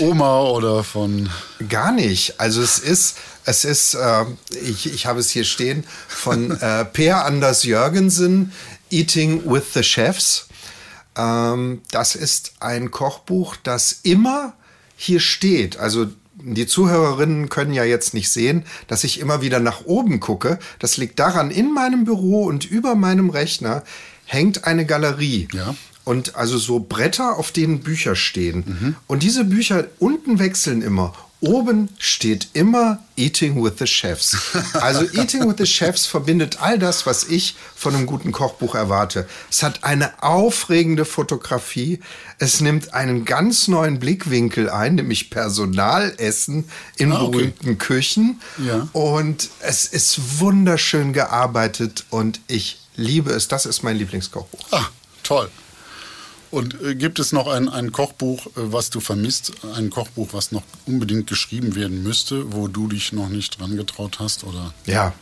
Oma 0.00 0.40
oder 0.40 0.84
von. 0.84 1.28
Gar 1.68 1.92
nicht. 1.92 2.40
Also 2.40 2.62
es 2.62 2.78
ist, 2.78 3.16
es 3.44 3.64
ist, 3.64 3.94
äh, 3.94 4.24
ich, 4.62 4.92
ich 4.92 5.06
habe 5.06 5.20
es 5.20 5.30
hier 5.30 5.44
stehen, 5.44 5.84
von 6.08 6.50
äh, 6.60 6.84
Per 6.84 7.24
Anders 7.24 7.64
Jörgensen, 7.64 8.52
Eating 8.90 9.50
with 9.50 9.74
the 9.74 9.82
Chefs. 9.82 10.48
Ähm, 11.16 11.82
das 11.90 12.14
ist 12.14 12.54
ein 12.60 12.90
Kochbuch, 12.90 13.56
das 13.62 14.00
immer 14.02 14.54
hier 14.96 15.20
steht. 15.20 15.76
Also 15.76 16.06
die 16.38 16.66
Zuhörerinnen 16.66 17.48
können 17.48 17.72
ja 17.72 17.84
jetzt 17.84 18.14
nicht 18.14 18.30
sehen, 18.30 18.64
dass 18.88 19.04
ich 19.04 19.20
immer 19.20 19.40
wieder 19.40 19.58
nach 19.58 19.84
oben 19.84 20.20
gucke. 20.20 20.58
Das 20.78 20.96
liegt 20.96 21.18
daran, 21.18 21.50
in 21.50 21.72
meinem 21.72 22.04
Büro 22.04 22.44
und 22.44 22.64
über 22.64 22.94
meinem 22.94 23.30
Rechner 23.30 23.82
hängt 24.26 24.64
eine 24.64 24.84
Galerie. 24.86 25.48
Ja 25.52 25.74
und 26.04 26.36
also 26.36 26.56
so 26.56 26.78
Bretter, 26.78 27.36
auf 27.36 27.50
denen 27.50 27.80
Bücher 27.80 28.14
stehen. 28.14 28.62
Mhm. 28.64 28.96
Und 29.08 29.24
diese 29.24 29.42
Bücher 29.42 29.88
unten 29.98 30.38
wechseln 30.38 30.80
immer 30.80 31.12
oben 31.40 31.90
steht 31.98 32.48
immer 32.54 32.98
Eating 33.16 33.62
with 33.62 33.74
the 33.78 33.86
Chefs. 33.86 34.36
Also 34.74 35.04
Eating 35.12 35.48
with 35.48 35.56
the 35.58 35.66
Chefs 35.66 36.06
verbindet 36.06 36.60
all 36.62 36.78
das, 36.78 37.06
was 37.06 37.24
ich 37.24 37.56
von 37.74 37.94
einem 37.94 38.06
guten 38.06 38.32
Kochbuch 38.32 38.74
erwarte. 38.74 39.28
Es 39.50 39.62
hat 39.62 39.84
eine 39.84 40.22
aufregende 40.22 41.04
Fotografie. 41.04 42.00
Es 42.38 42.60
nimmt 42.60 42.94
einen 42.94 43.24
ganz 43.24 43.68
neuen 43.68 43.98
Blickwinkel 43.98 44.70
ein, 44.70 44.96
nämlich 44.96 45.30
Personalessen 45.30 46.68
in 46.96 47.12
Ah, 47.12 47.22
okay. 47.22 47.30
berühmten 47.30 47.78
Küchen. 47.78 48.40
Ja. 48.58 48.88
Und 48.92 49.50
es 49.60 49.84
ist 49.84 50.40
wunderschön 50.40 51.12
gearbeitet 51.12 52.06
und 52.10 52.40
ich 52.46 52.78
liebe 52.96 53.30
es. 53.32 53.48
Das 53.48 53.66
ist 53.66 53.82
mein 53.82 53.96
Lieblingskochbuch. 53.96 54.66
Ah, 54.72 54.86
toll. 55.22 55.48
Und 56.50 56.80
äh, 56.82 56.94
gibt 56.94 57.18
es 57.18 57.32
noch 57.32 57.48
ein, 57.48 57.68
ein 57.68 57.92
Kochbuch, 57.92 58.46
äh, 58.46 58.50
was 58.56 58.90
du 58.90 59.00
vermisst? 59.00 59.52
Ein 59.74 59.90
Kochbuch, 59.90 60.28
was 60.32 60.52
noch 60.52 60.62
unbedingt 60.86 61.26
geschrieben 61.26 61.74
werden 61.74 62.02
müsste, 62.02 62.52
wo 62.52 62.68
du 62.68 62.86
dich 62.88 63.12
noch 63.12 63.28
nicht 63.28 63.60
dran 63.60 63.76
getraut 63.76 64.18
hast? 64.20 64.44
Oder? 64.44 64.72
Ja, 64.86 65.12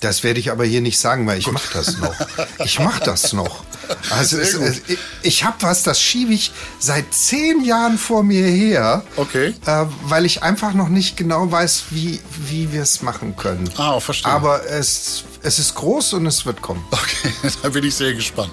das 0.00 0.22
werde 0.22 0.38
ich 0.40 0.50
aber 0.50 0.64
hier 0.66 0.82
nicht 0.82 0.98
sagen, 0.98 1.26
weil 1.26 1.38
ich 1.38 1.50
mache 1.50 1.72
das 1.72 1.96
noch. 1.98 2.14
Ich 2.62 2.78
mache 2.78 3.02
das 3.04 3.32
noch. 3.32 3.64
Also 4.08 4.38
es, 4.38 4.54
es, 4.54 4.80
ich, 4.88 4.98
ich 5.22 5.44
habe 5.44 5.56
was, 5.60 5.82
das 5.82 6.00
schiebe 6.00 6.32
ich 6.32 6.52
seit 6.78 7.12
zehn 7.12 7.62
Jahren 7.64 7.98
vor 7.98 8.22
mir 8.22 8.46
her, 8.46 9.04
Okay. 9.16 9.52
äh, 9.66 9.84
weil 10.04 10.24
ich 10.24 10.42
einfach 10.42 10.72
noch 10.72 10.88
nicht 10.88 11.18
genau 11.18 11.50
weiß, 11.52 11.84
wie, 11.90 12.18
wie 12.46 12.72
wir 12.72 12.80
es 12.82 13.02
machen 13.02 13.36
können. 13.36 13.68
Ah, 13.76 14.00
verstehe. 14.00 14.32
Aber 14.32 14.64
es, 14.66 15.24
es 15.44 15.58
ist 15.58 15.74
groß 15.74 16.14
und 16.14 16.26
es 16.26 16.44
wird 16.46 16.60
kommen. 16.62 16.82
Okay, 16.90 17.32
da 17.62 17.68
bin 17.68 17.84
ich 17.84 17.94
sehr 17.94 18.14
gespannt. 18.14 18.52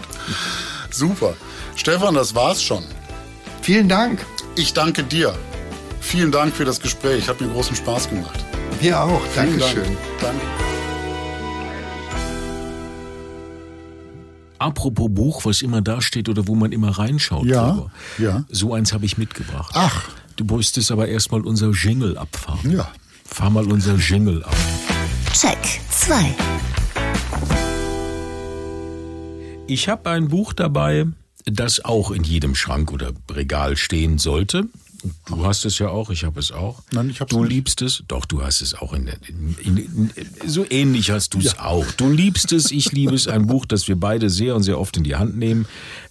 Super. 0.91 1.33
Stefan, 1.75 2.13
das 2.13 2.35
war's 2.35 2.61
schon. 2.61 2.83
Vielen 3.61 3.87
Dank. 3.87 4.23
Ich 4.55 4.73
danke 4.73 5.03
dir. 5.03 5.33
Vielen 6.01 6.31
Dank 6.31 6.53
für 6.53 6.65
das 6.65 6.79
Gespräch. 6.81 7.27
Hat 7.29 7.39
mir 7.39 7.47
großen 7.47 7.75
Spaß 7.75 8.09
gemacht. 8.09 8.39
Mir 8.81 8.99
auch. 8.99 9.21
Vielen 9.33 9.57
Dankeschön. 9.57 9.83
Dank. 9.83 9.97
Danke. 10.21 10.45
Apropos 14.59 15.07
Buch, 15.09 15.45
was 15.45 15.61
immer 15.61 15.81
da 15.81 16.01
steht 16.01 16.29
oder 16.29 16.47
wo 16.47 16.55
man 16.55 16.71
immer 16.71 16.89
reinschaut. 16.89 17.45
Ja, 17.45 17.87
ja. 18.19 18.43
So 18.49 18.73
eins 18.73 18.93
habe 18.93 19.05
ich 19.05 19.17
mitgebracht. 19.17 19.71
Ach. 19.73 20.09
Du 20.35 20.43
müsstest 20.43 20.91
aber 20.91 21.07
erstmal 21.07 21.41
unser 21.41 21.71
Jingle 21.71 22.17
abfahren. 22.17 22.71
Ja. 22.71 22.91
Fahr 23.25 23.49
mal 23.49 23.71
unser 23.71 23.95
Jingle 23.95 24.43
ab. 24.43 24.55
Check 25.33 25.57
2. 25.89 26.35
Ich 29.71 29.87
habe 29.87 30.09
ein 30.09 30.27
Buch 30.27 30.51
dabei, 30.51 31.07
das 31.45 31.85
auch 31.85 32.11
in 32.11 32.25
jedem 32.25 32.55
Schrank 32.55 32.91
oder 32.91 33.13
Regal 33.31 33.77
stehen 33.77 34.17
sollte. 34.17 34.65
Du 35.27 35.45
hast 35.45 35.63
es 35.63 35.79
ja 35.79 35.87
auch, 35.87 36.09
ich 36.09 36.25
habe 36.25 36.41
es 36.41 36.51
auch. 36.51 36.83
Nein, 36.91 37.09
ich 37.09 37.21
hab's 37.21 37.29
Du 37.31 37.39
nicht. 37.43 37.53
liebst 37.53 37.81
es, 37.81 38.03
doch 38.09 38.25
du 38.25 38.43
hast 38.43 38.61
es 38.61 38.73
auch 38.73 38.91
in, 38.91 39.07
in, 39.07 39.55
in, 39.63 40.11
so 40.45 40.65
ähnlich 40.69 41.09
hast 41.09 41.35
du 41.35 41.39
es 41.39 41.57
auch. 41.57 41.89
Du 41.93 42.09
liebst 42.09 42.51
es, 42.51 42.69
ich 42.69 42.91
liebe 42.91 43.15
es, 43.15 43.29
ein 43.29 43.47
Buch, 43.47 43.65
das 43.65 43.87
wir 43.87 43.95
beide 43.97 44.29
sehr 44.29 44.57
und 44.57 44.63
sehr 44.63 44.77
oft 44.77 44.97
in 44.97 45.05
die 45.05 45.15
Hand 45.15 45.37
nehmen. 45.37 45.65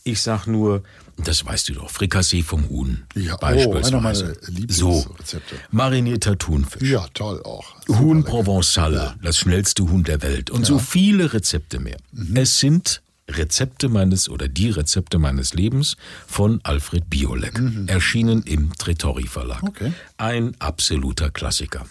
Ich 0.04 0.22
sag 0.22 0.46
nur, 0.46 0.82
das 1.18 1.44
weißt 1.44 1.68
du 1.68 1.74
doch, 1.74 1.90
Frikassee 1.90 2.42
vom 2.42 2.66
Huhn. 2.70 3.02
Ja, 3.14 3.34
oh, 3.34 3.40
beispielsweise. 3.42 3.88
einer 3.88 4.00
meiner 4.00 4.32
Lieblingsrezepte. 4.48 5.54
So, 5.54 5.60
marinierter 5.70 6.38
Thunfisch. 6.38 6.88
Ja, 6.88 7.06
toll 7.12 7.42
auch. 7.44 7.74
Huhn 7.88 8.24
Provençal, 8.24 9.16
das 9.22 9.36
schnellste 9.36 9.82
Huhn 9.82 10.02
der 10.02 10.22
Welt 10.22 10.48
und 10.48 10.64
so 10.64 10.78
viele 10.78 11.34
Rezepte 11.34 11.78
mehr. 11.78 11.98
Mhm. 12.12 12.36
Es 12.38 12.58
sind 12.58 13.02
Rezepte 13.36 13.88
meines 13.88 14.28
oder 14.28 14.48
die 14.48 14.70
Rezepte 14.70 15.18
meines 15.18 15.54
Lebens 15.54 15.96
von 16.26 16.60
Alfred 16.62 17.08
Biolek, 17.08 17.60
erschienen 17.86 18.42
im 18.42 18.72
Tretori 18.76 19.26
Verlag. 19.26 19.62
Mhm. 19.62 19.68
Okay. 19.68 19.92
Ein 20.18 20.54
absoluter 20.58 21.30
Klassiker. 21.30 21.86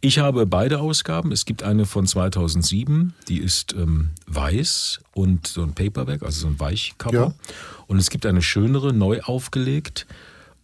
Ich 0.00 0.18
habe 0.18 0.46
beide 0.46 0.80
Ausgaben. 0.80 1.32
Es 1.32 1.44
gibt 1.44 1.62
eine 1.62 1.86
von 1.86 2.06
2007, 2.06 3.14
die 3.28 3.38
ist 3.38 3.74
ähm, 3.74 4.10
weiß 4.26 5.00
und 5.12 5.46
so 5.46 5.62
ein 5.62 5.74
Paperback, 5.74 6.22
also 6.22 6.42
so 6.42 6.46
ein 6.48 6.60
Weichcover. 6.60 7.14
Ja. 7.14 7.34
Und 7.86 7.98
es 7.98 8.10
gibt 8.10 8.26
eine 8.26 8.42
schönere, 8.42 8.92
neu 8.92 9.20
aufgelegt 9.22 10.06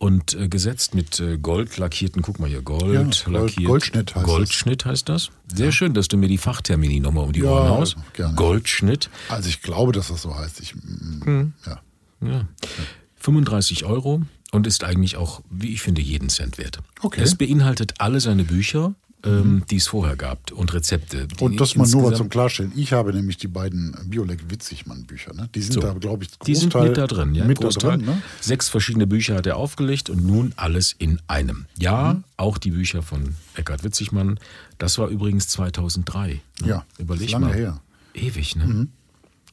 und 0.00 0.32
äh, 0.34 0.48
gesetzt 0.48 0.94
mit 0.94 1.20
äh, 1.20 1.36
Gold 1.36 1.76
lackierten, 1.76 2.22
guck 2.22 2.40
mal 2.40 2.48
hier, 2.48 2.62
Gold, 2.62 2.94
Ja, 2.94 3.02
Gold- 3.02 3.26
lackiert. 3.28 3.66
Goldschnitt 3.68 4.14
heißt 4.14 4.16
das. 4.16 4.24
Goldschnitt 4.34 4.84
heißt 4.86 5.08
das. 5.10 5.30
Sehr 5.54 5.72
schön, 5.72 5.92
dass 5.94 6.08
du 6.08 6.16
mir 6.16 6.26
die 6.28 6.38
Fachtermini 6.38 7.00
nochmal 7.00 7.24
um 7.24 7.32
die 7.32 7.40
Ja, 7.40 7.50
Ohren 7.50 7.68
haust. 7.68 7.96
gerne. 8.14 8.34
Goldschnitt, 8.34 9.10
Also 9.28 9.48
ich 9.50 9.60
glaube, 9.60 9.92
dass 9.92 10.08
das 10.08 10.22
so 10.22 10.34
heißt. 10.34 10.58
Ich, 10.60 10.74
mm, 10.74 11.52
ja. 11.66 11.80
ja. 12.26 12.48
35 13.16 13.84
Euro 13.84 14.22
und 14.52 14.66
ist 14.66 14.84
eigentlich 14.84 15.16
auch, 15.16 15.42
wie 15.50 15.72
ich 15.74 15.82
finde, 15.82 16.00
jeden 16.00 16.30
Cent 16.30 16.56
wert. 16.58 16.80
Okay. 17.02 17.20
Es 17.22 17.34
beinhaltet 17.34 17.94
alle 17.98 18.20
seine 18.20 18.44
Bücher, 18.44 18.94
ähm, 19.24 19.62
die 19.70 19.76
es 19.76 19.86
vorher 19.88 20.16
gab 20.16 20.50
und 20.52 20.72
Rezepte. 20.72 21.28
Und 21.40 21.60
das 21.60 21.76
mal 21.76 21.86
nur 21.88 22.02
mal 22.10 22.16
zum 22.16 22.28
Klarstellen. 22.28 22.72
Ich 22.76 22.92
habe 22.92 23.12
nämlich 23.12 23.36
die 23.36 23.48
beiden 23.48 23.94
Biolek-Witzigmann-Bücher. 24.06 25.34
Ne? 25.34 25.48
Die 25.54 25.62
sind 25.62 25.74
So. 25.74 25.80
da, 25.80 25.92
glaube 25.94 26.24
ich, 26.24 26.30
Die 26.46 26.54
sind 26.54 26.72
Großteil 26.72 26.88
mit 26.88 26.98
da 26.98 27.06
drin, 27.06 27.34
ja. 27.34 27.44
Mit 27.44 27.58
da 27.58 27.62
Großteil. 27.64 27.96
drin, 27.98 28.06
ne? 28.06 28.22
Sechs 28.40 28.68
verschiedene 28.68 29.06
Bücher 29.06 29.36
hat 29.36 29.46
er 29.46 29.56
aufgelegt 29.56 30.10
und 30.10 30.24
nun 30.24 30.52
alles 30.56 30.94
in 30.98 31.20
einem. 31.28 31.66
Ja, 31.78 32.14
Mhm. 32.14 32.24
auch 32.36 32.58
die 32.58 32.70
Bücher 32.70 33.02
von 33.02 33.34
Eckhard 33.54 33.84
Witzigmann. 33.84 34.38
Das 34.78 34.98
war 34.98 35.08
übrigens 35.08 35.48
2003. 35.48 36.40
Ne? 36.60 36.68
Ja, 36.68 36.84
Überleg 36.98 37.30
lange 37.30 37.46
mal. 37.46 37.54
her. 37.54 37.72
Mhm. 38.14 38.20
Ewig, 38.26 38.56
ne? 38.56 38.88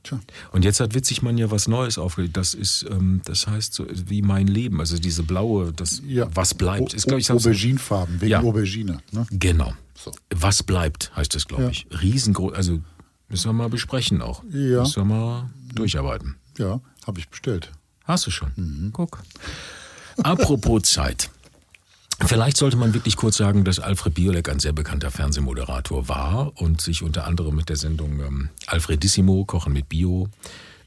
Tja. 0.07 0.19
Und 0.51 0.63
jetzt 0.65 0.79
hat 0.79 0.93
Witzigmann 0.93 1.37
ja 1.37 1.51
was 1.51 1.67
Neues 1.67 1.97
aufgelegt. 1.97 2.37
Das 2.37 2.53
ist, 2.53 2.85
ähm, 2.89 3.21
das 3.25 3.47
heißt 3.47 3.73
so 3.73 3.85
wie 3.91 4.21
mein 4.21 4.47
Leben. 4.47 4.79
Also 4.79 4.97
diese 4.97 5.23
blaue, 5.23 5.73
das 5.73 6.01
Ja. 6.05 6.27
was 6.33 6.53
bleibt, 6.53 6.93
ist 6.93 7.07
glaube 7.07 7.19
ich 7.21 7.31
Auberginefarben, 7.31 8.21
wegen 8.21 8.31
Ja. 8.31 8.41
Aubergine. 8.41 8.99
Ne? 9.11 9.25
Genau. 9.31 9.73
So. 9.95 10.11
Was 10.33 10.63
bleibt, 10.63 11.11
heißt 11.15 11.35
es, 11.35 11.47
glaube 11.47 11.63
Ja. 11.63 11.69
ich. 11.69 11.87
Riesengroß, 12.01 12.53
also 12.53 12.79
müssen 13.29 13.49
wir 13.49 13.53
mal 13.53 13.69
besprechen 13.69 14.21
auch. 14.21 14.43
Ja. 14.51 14.81
Müssen 14.81 14.95
wir 15.01 15.05
mal 15.05 15.49
durcharbeiten. 15.73 16.35
Ja, 16.57 16.79
habe 17.05 17.19
ich 17.19 17.27
bestellt. 17.29 17.71
Hast 18.05 18.25
du 18.27 18.31
schon? 18.31 18.51
Mhm. 18.55 18.89
Guck. 18.93 19.19
Apropos 20.23 20.83
Zeit. 20.83 21.29
Vielleicht 22.25 22.58
sollte 22.58 22.77
man 22.77 22.93
wirklich 22.93 23.15
kurz 23.15 23.38
sagen, 23.38 23.63
dass 23.63 23.80
Alfred 23.80 24.15
Biolek 24.15 24.49
ein 24.49 24.60
sehr 24.60 24.73
bekannter 24.73 25.12
Fernsehmoderator 25.12 26.08
war 26.08 26.60
und 26.60 26.82
sich 26.82 27.03
unter 27.03 27.27
anderem 27.27 27.56
mit 27.56 27.69
der 27.69 27.75
Sendung 27.75 28.19
ähm, 28.21 28.49
Alfredissimo, 28.65 29.45
Kochen 29.45 29.71
mit 29.73 29.88
Bio, 29.88 30.27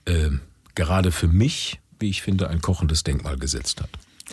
äh, 0.07 0.31
gerade 0.75 1.13
für 1.13 1.29
mich, 1.29 1.79
wie 2.01 2.09
ich 2.11 2.23
finde, 2.23 2.49
ein 2.51 2.61
kochendes 2.61 3.05
Denkmal 3.05 3.39
gesetzt 3.39 3.81
hat. 3.81 3.91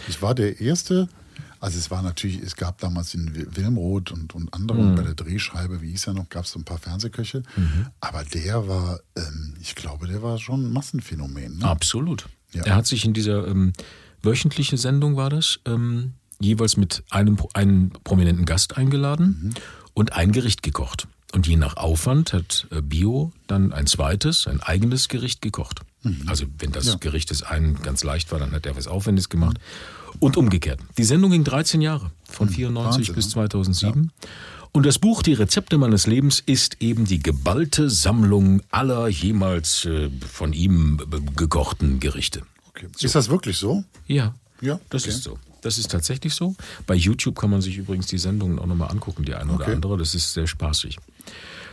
Ich 0.07 0.21
war 0.23 0.33
der 0.33 0.59
Erste, 0.59 1.07
also 1.59 1.77
es 1.77 1.91
war 1.91 2.01
natürlich, 2.01 2.41
es 2.41 2.55
gab 2.55 2.79
damals 2.79 3.13
in 3.13 3.35
Wil- 3.35 3.47
Wilmroth 3.55 4.11
und, 4.11 4.33
und 4.33 4.51
andere, 4.53 4.79
Mhm. 4.81 4.95
bei 4.95 5.03
der 5.03 5.13
Drehscheibe, 5.13 5.81
wie 5.83 5.91
hieß 5.91 6.07
er 6.07 6.13
noch, 6.15 6.29
gab 6.29 6.45
es 6.45 6.51
so 6.51 6.59
ein 6.59 6.65
paar 6.65 6.79
Fernsehköche. 6.79 7.43
Mhm. 7.55 7.87
Aber 7.99 8.23
der 8.23 8.67
war, 8.67 8.99
ähm, 9.15 9.53
ich 9.61 9.75
glaube, 9.75 10.07
der 10.07 10.23
war 10.23 10.39
schon 10.39 10.65
ein 10.67 10.73
Massenphänomen. 10.73 11.59
Ne? 11.59 11.65
Absolut. 11.65 12.27
Ja. 12.53 12.63
Er 12.63 12.75
hat 12.75 12.87
sich 12.87 13.05
in 13.05 13.13
dieser 13.13 13.47
ähm, 13.47 13.73
wöchentliche 14.23 14.77
Sendung 14.77 15.15
war 15.15 15.29
das, 15.29 15.59
ähm, 15.65 16.13
jeweils 16.39 16.77
mit 16.77 17.03
einem, 17.09 17.37
einem 17.53 17.91
prominenten 18.03 18.45
Gast 18.45 18.77
eingeladen 18.77 19.39
Mhm. 19.41 19.53
und 19.93 20.13
ein 20.13 20.31
Gericht 20.31 20.63
gekocht. 20.63 21.07
Und 21.33 21.45
je 21.47 21.57
nach 21.57 21.75
Aufwand 21.77 22.31
hat 22.33 22.67
äh, 22.71 22.81
Bio 22.81 23.33
dann 23.47 23.73
ein 23.73 23.85
zweites, 23.87 24.47
ein 24.47 24.61
eigenes 24.61 25.09
Gericht 25.09 25.41
gekocht. 25.41 25.81
Mhm. 26.03 26.23
Also 26.27 26.45
wenn 26.59 26.71
das 26.71 26.99
Gericht 26.99 27.31
des 27.31 27.43
einen 27.43 27.81
ganz 27.81 28.03
leicht 28.03 28.31
war, 28.31 28.39
dann 28.39 28.51
hat 28.51 28.65
er 28.65 28.75
was 28.77 28.87
Aufwendiges 28.87 29.27
gemacht. 29.29 29.57
Und 30.19 30.37
umgekehrt. 30.37 30.79
Die 30.97 31.03
Sendung 31.03 31.31
ging 31.31 31.43
13 31.43 31.81
Jahre, 31.81 32.11
von 32.29 32.49
94 32.49 33.09
Mhm. 33.09 33.15
Bis 33.15 33.25
ne? 33.27 33.31
2007. 33.33 34.11
Und 34.71 34.85
das 34.85 34.99
Buch 34.99 35.21
Die 35.21 35.33
Rezepte 35.33 35.77
meines 35.77 36.07
Lebens 36.07 36.41
ist 36.45 36.81
eben 36.81 37.05
die 37.05 37.19
geballte 37.19 37.89
Sammlung 37.89 38.61
aller 38.71 39.07
jemals 39.09 39.85
äh, 39.85 40.09
von 40.31 40.53
ihm 40.53 40.99
äh, 41.11 41.19
gekochten 41.35 41.99
Gerichte. 41.99 42.43
Okay. 42.69 42.87
Ist 42.99 43.15
das 43.15 43.29
wirklich 43.29 43.57
so? 43.57 43.83
Ja, 44.07 44.33
Ja, 44.61 44.79
das 44.89 45.03
okay. 45.03 45.11
ist 45.11 45.23
so. 45.23 45.37
Das 45.61 45.77
ist 45.77 45.91
tatsächlich 45.91 46.33
so. 46.33 46.55
Bei 46.85 46.95
YouTube 46.95 47.37
kann 47.39 47.49
man 47.49 47.61
sich 47.61 47.77
übrigens 47.77 48.07
die 48.07 48.17
Sendungen 48.17 48.59
auch 48.59 48.65
nochmal 48.67 48.91
angucken, 48.91 49.25
die 49.25 49.33
eine 49.35 49.51
oder 49.53 49.65
Okay. 49.65 49.73
andere. 49.75 49.97
Das 49.97 50.15
ist 50.15 50.33
sehr 50.33 50.47
spaßig. 50.47 50.97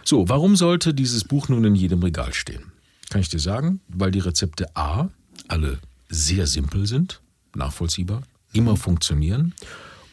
So, 0.05 0.29
warum 0.29 0.57
sollte 0.57 0.95
dieses 0.95 1.25
Buch 1.25 1.49
nun 1.49 1.65
in 1.65 1.75
jedem 1.75 2.03
Regal 2.03 2.33
stehen? 2.35 2.73
Kann 3.11 3.21
ich 3.21 3.29
dir 3.29 3.39
sagen, 3.39 3.81
weil 3.89 4.11
die 4.11 4.19
Rezepte 4.19 4.75
A 4.77 5.09
alle 5.49 5.79
sehr 6.09 6.47
simpel 6.47 6.87
sind, 6.87 7.21
nachvollziehbar, 7.55 8.23
immer 8.53 8.77
funktionieren 8.77 9.55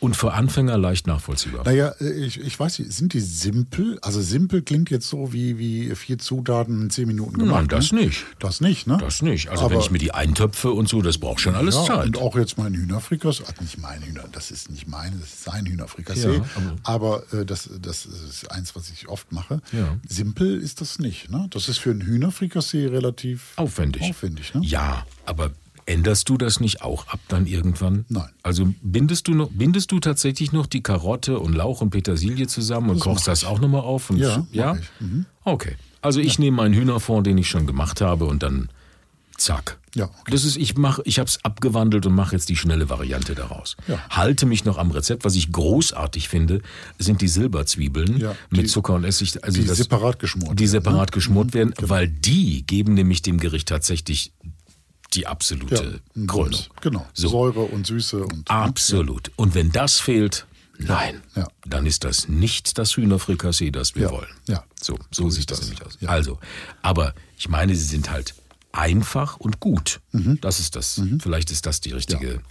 und 0.01 0.17
für 0.17 0.33
Anfänger 0.33 0.79
leicht 0.79 1.05
nachvollziehbar. 1.05 1.63
Naja, 1.63 1.93
äh, 2.01 2.09
ich, 2.25 2.39
ich 2.39 2.59
weiß 2.59 2.79
nicht, 2.79 2.91
sind 2.91 3.13
die 3.13 3.19
simpel? 3.19 3.99
Also 4.01 4.19
simpel 4.19 4.63
klingt 4.63 4.89
jetzt 4.89 5.07
so 5.07 5.31
wie, 5.31 5.59
wie 5.59 5.95
vier 5.95 6.17
Zutaten 6.17 6.81
in 6.81 6.89
zehn 6.89 7.07
Minuten 7.07 7.37
gemacht. 7.37 7.59
Nein, 7.59 7.67
das 7.67 7.91
ne? 7.91 8.01
nicht. 8.01 8.25
Das 8.39 8.61
nicht, 8.61 8.87
ne? 8.87 8.97
Das 8.99 9.21
nicht. 9.21 9.49
Also 9.49 9.65
Aber- 9.65 9.75
wenn 9.75 9.81
ich 9.81 9.91
mir 9.91 9.99
die 9.99 10.11
eintöpfe 10.11 10.71
und 10.71 10.89
so, 10.89 11.03
das 11.03 11.19
braucht 11.19 11.39
schon 11.39 11.53
alles 11.53 11.75
ja, 11.75 11.85
Zeit. 11.85 12.07
Und 12.07 12.17
auch 12.17 12.35
jetzt 12.35 12.57
mein 12.57 12.73
Hühnerfrikassee, 12.73 13.43
also 13.43 13.61
nicht 13.61 13.77
mein 13.77 14.01
Hühner, 14.01 14.23
das 14.31 14.49
ist 14.49 14.71
nicht 14.71 14.87
meine, 14.87 15.17
das 15.17 15.29
ist 15.29 15.43
sein 15.43 15.67
Hühnerfrikassee. 15.67 16.37
Ja, 16.37 16.45
aber 16.81 17.21
äh, 17.31 17.45
das, 17.45 17.69
das 17.79 18.07
ist 18.07 18.51
eins, 18.51 18.75
was 18.75 18.89
ich 18.89 19.07
oft 19.07 19.31
mache. 19.31 19.61
Ja. 19.71 19.99
Simpel 20.09 20.59
ist 20.59 20.81
das 20.81 20.97
nicht. 20.97 21.29
Ne? 21.29 21.45
Das 21.51 21.69
ist 21.69 21.77
für 21.77 21.91
ein 21.91 22.01
Hühnerfrikassee 22.01 22.87
relativ 22.87 23.53
Aufwendig. 23.55 24.01
Aufwendig, 24.01 24.55
ne? 24.55 24.61
Ja, 24.63 25.05
aber 25.27 25.51
Änderst 25.91 26.29
du 26.29 26.37
das 26.37 26.59
nicht 26.59 26.81
auch 26.83 27.07
ab 27.07 27.19
dann 27.27 27.45
irgendwann? 27.47 28.05
Nein. 28.09 28.29
Also 28.43 28.73
bindest 28.81 29.27
du 29.27 29.33
noch, 29.33 29.49
bindest 29.51 29.91
du 29.91 29.99
tatsächlich 29.99 30.51
noch 30.51 30.65
die 30.67 30.81
Karotte 30.81 31.39
und 31.39 31.53
Lauch 31.53 31.81
und 31.81 31.89
Petersilie 31.89 32.47
zusammen 32.47 32.89
und 32.91 32.95
Das 32.97 33.03
kochst 33.03 33.27
das 33.27 33.43
auch 33.43 33.59
nochmal 33.59 33.81
auf? 33.81 34.09
Und 34.09 34.17
Ja, 34.17 34.45
ja? 34.51 34.77
Mhm. 34.99 35.25
Okay. 35.43 35.75
Also 36.01 36.19
ich 36.19 36.39
nehme 36.39 36.57
meinen 36.57 36.73
Hühnerfond, 36.73 37.27
den 37.27 37.37
ich 37.37 37.49
schon 37.49 37.67
gemacht 37.67 38.01
habe, 38.01 38.25
und 38.25 38.41
dann 38.41 38.69
zack. 39.37 39.79
Ja, 39.95 40.05
okay. 40.05 40.31
Das 40.31 40.45
ist, 40.45 40.55
ich 40.55 40.77
mache, 40.77 41.01
ich 41.05 41.19
habe 41.19 41.27
es 41.27 41.43
abgewandelt 41.43 42.05
und 42.05 42.13
mache 42.15 42.35
jetzt 42.35 42.47
die 42.47 42.55
schnelle 42.55 42.89
Variante 42.89 43.35
daraus. 43.35 43.75
Ja. 43.87 43.97
Halte 44.09 44.45
mich 44.45 44.63
noch 44.65 44.77
am 44.77 44.91
Rezept. 44.91 45.25
Was 45.25 45.35
ich 45.35 45.51
großartig 45.51 46.29
finde, 46.29 46.61
sind 46.97 47.21
die 47.21 47.27
Silberzwiebeln 47.27 48.17
Ja, 48.17 48.35
die- 48.51 48.57
mit 48.61 48.69
Zucker 48.69 48.93
und 48.93 49.03
Essig. 49.03 49.43
Also 49.43 49.59
die 49.61 49.67
das, 49.67 49.77
separat 49.77 50.19
geschmort 50.19 50.53
Die 50.57 50.63
werden, 50.63 50.71
separat 50.71 51.09
ne? 51.09 51.13
geschmort 51.15 51.53
werden, 51.53 51.73
weil 51.81 52.07
die 52.07 52.63
geben 52.65 52.93
nämlich 52.93 53.21
dem 53.21 53.39
Gericht 53.39 53.67
tatsächlich 53.67 54.31
die 55.13 55.27
absolute 55.27 56.01
ein 56.15 56.27
Krönung. 56.27 56.51
Wumms. 56.53 56.69
Genau. 56.81 57.07
So. 57.13 57.27
Säure 57.29 57.61
und 57.61 57.85
Süße 57.87 58.23
und. 58.23 58.49
Absolut. 58.49 59.31
Und 59.35 59.55
wenn 59.55 59.71
das 59.71 59.99
fehlt, 59.99 60.45
nein, 60.77 61.21
Ja. 61.35 61.47
dann 61.65 61.85
ist 61.85 62.03
das 62.03 62.27
nicht 62.27 62.77
das 62.77 62.95
Hühnerfrikassee, 62.97 63.71
das 63.71 63.95
wir 63.95 64.03
Ja. 64.03 64.11
wollen. 64.11 64.29
Ja. 64.47 64.63
So, 64.81 64.97
so, 65.11 65.29
sieht 65.29 65.51
das, 65.51 65.61
nämlich 65.61 65.85
aus. 65.85 65.97
Also, 66.05 66.39
aber 66.81 67.13
ich 67.37 67.49
meine, 67.49 67.75
sie 67.75 67.85
sind 67.85 68.09
halt 68.09 68.33
einfach 68.71 69.37
und 69.37 69.59
gut. 69.59 69.99
Mhm. 70.11 70.39
Das 70.41 70.59
ist 70.59 70.75
das. 70.75 71.01
Vielleicht 71.19 71.51
ist 71.51 71.65
das 71.65 71.81
die 71.81 71.91
richtige, 71.91 72.41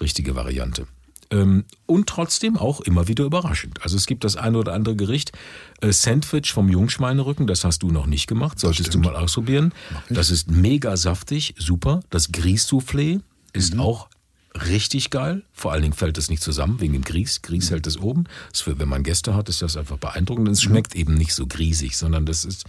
richtige 0.00 0.34
Variante. 0.34 0.86
Ähm, 1.32 1.64
und 1.86 2.08
trotzdem 2.08 2.56
auch 2.58 2.80
immer 2.82 3.08
wieder 3.08 3.24
überraschend. 3.24 3.82
Also 3.82 3.96
es 3.96 4.06
gibt 4.06 4.22
das 4.22 4.36
eine 4.36 4.58
oder 4.58 4.74
andere 4.74 4.94
Gericht, 4.94 5.32
äh, 5.80 5.90
Sandwich 5.90 6.52
vom 6.52 6.68
Jungschweinerücken, 6.68 7.46
das 7.46 7.64
hast 7.64 7.82
du 7.82 7.90
noch 7.90 8.06
nicht 8.06 8.26
gemacht, 8.26 8.60
solltest 8.60 8.94
du 8.94 8.98
mal 8.98 9.16
ausprobieren. 9.16 9.72
Das 10.10 10.30
ist 10.30 10.50
mega 10.50 10.96
saftig, 10.96 11.54
super. 11.58 12.00
Das 12.10 12.32
Grießsoufflé 12.32 13.20
ist 13.54 13.78
auch 13.78 14.08
richtig 14.54 15.10
geil. 15.10 15.42
Vor 15.52 15.72
allen 15.72 15.82
Dingen 15.82 15.94
fällt 15.94 16.18
es 16.18 16.28
nicht 16.28 16.42
zusammen 16.42 16.80
wegen 16.80 16.92
dem 16.92 17.02
Grieß. 17.04 17.42
Grieß 17.42 17.70
hält 17.70 17.86
es 17.86 17.98
oben. 17.98 18.24
Für, 18.52 18.78
wenn 18.78 18.88
man 18.88 19.02
Gäste 19.02 19.34
hat, 19.34 19.48
ist 19.48 19.62
das 19.62 19.76
einfach 19.76 19.98
beeindruckend. 19.98 20.48
Und 20.48 20.52
es 20.54 20.62
schmeckt 20.62 20.94
eben 20.94 21.14
nicht 21.14 21.34
so 21.34 21.46
griesig, 21.46 21.96
sondern 21.96 22.26
das 22.26 22.44
ist 22.44 22.64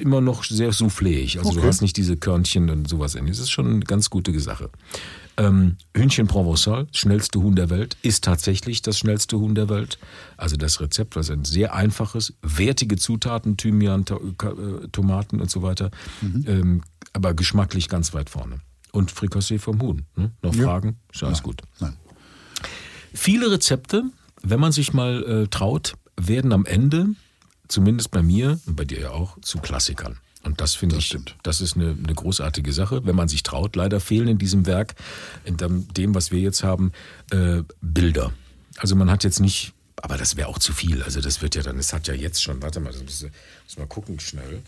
immer 0.00 0.20
noch 0.20 0.44
sehr 0.44 0.72
souffléig. 0.72 1.38
Also 1.38 1.52
du 1.52 1.58
Okay. 1.58 1.66
hast 1.68 1.82
nicht 1.82 1.96
diese 1.96 2.16
Körnchen 2.16 2.70
und 2.70 2.88
sowas. 2.88 3.12
Das 3.14 3.38
ist 3.38 3.50
schon 3.50 3.66
eine 3.66 3.80
ganz 3.80 4.10
gute 4.10 4.38
Sache. 4.38 4.70
Ähm, 5.38 5.76
Hühnchen 5.96 6.28
Provençal, 6.28 6.86
schnellste 6.92 7.40
Huhn 7.40 7.56
der 7.56 7.68
Welt, 7.70 7.96
ist 8.02 8.22
tatsächlich 8.22 8.82
das 8.82 8.98
schnellste 8.98 9.38
Huhn 9.38 9.54
der 9.54 9.68
Welt. 9.68 9.98
Also 10.36 10.56
das 10.56 10.80
Rezept, 10.80 11.16
was 11.16 11.30
ein 11.30 11.44
sehr 11.44 11.74
einfaches, 11.74 12.34
wertige 12.42 12.96
Zutaten, 12.96 13.56
Thymian, 13.56 14.02
äh, 14.02 14.88
Tomaten 14.92 15.40
und 15.40 15.50
so 15.50 15.62
weiter, 15.62 15.90
ähm, 16.46 16.82
aber 17.14 17.34
geschmacklich 17.34 17.88
ganz 17.88 18.12
weit 18.14 18.30
vorne. 18.30 18.60
Und 18.92 19.10
Frikassee 19.10 19.58
vom 19.58 19.80
Huhn. 19.82 20.06
Ne? 20.16 20.30
Noch 20.42 20.54
Ja. 20.54 20.64
Fragen? 20.64 20.96
Ist 21.12 21.22
alles 21.24 21.42
gut. 21.42 21.62
Nein. 21.80 21.96
Viele 23.14 23.50
Rezepte, 23.50 24.04
wenn 24.42 24.60
man 24.60 24.72
sich 24.72 24.92
mal 24.92 25.22
äh, 25.24 25.48
traut, 25.48 25.94
werden 26.16 26.52
am 26.52 26.66
Ende, 26.66 27.08
zumindest 27.68 28.10
bei 28.10 28.22
mir 28.22 28.60
und 28.66 28.76
bei 28.76 28.84
dir 28.84 29.00
ja 29.00 29.10
auch, 29.10 29.38
zu 29.40 29.58
Klassikern. 29.58 30.18
Und 30.44 30.60
das 30.60 30.74
finde 30.74 30.96
ich, 30.96 31.06
stimmt. 31.06 31.36
das 31.42 31.60
ist 31.60 31.76
eine, 31.76 31.90
eine 31.90 32.14
großartige 32.14 32.72
Sache, 32.72 33.06
wenn 33.06 33.14
man 33.14 33.28
sich 33.28 33.42
traut. 33.44 33.76
Leider 33.76 34.00
fehlen 34.00 34.28
in 34.28 34.38
diesem 34.38 34.66
Werk, 34.66 34.94
in 35.44 35.56
dem, 35.56 35.86
dem 35.94 36.14
was 36.14 36.32
wir 36.32 36.40
jetzt 36.40 36.64
haben, 36.64 36.92
äh, 37.30 37.62
Bilder. 37.80 38.32
Also 38.76 38.96
man 38.96 39.10
hat 39.10 39.24
jetzt 39.24 39.38
nicht, 39.40 39.72
aber 39.96 40.18
das 40.18 40.36
wäre 40.36 40.48
auch 40.48 40.58
zu 40.58 40.72
viel. 40.72 41.02
Also 41.02 41.20
das 41.20 41.42
wird 41.42 41.54
ja 41.54 41.62
dann, 41.62 41.78
es 41.78 41.92
hat 41.92 42.08
ja 42.08 42.14
jetzt 42.14 42.42
schon, 42.42 42.60
warte 42.60 42.80
mal, 42.80 42.92
das 42.92 43.02
muss, 43.02 43.22
muss 43.22 43.78
mal 43.78 43.86
gucken 43.86 44.18
schnell. 44.18 44.62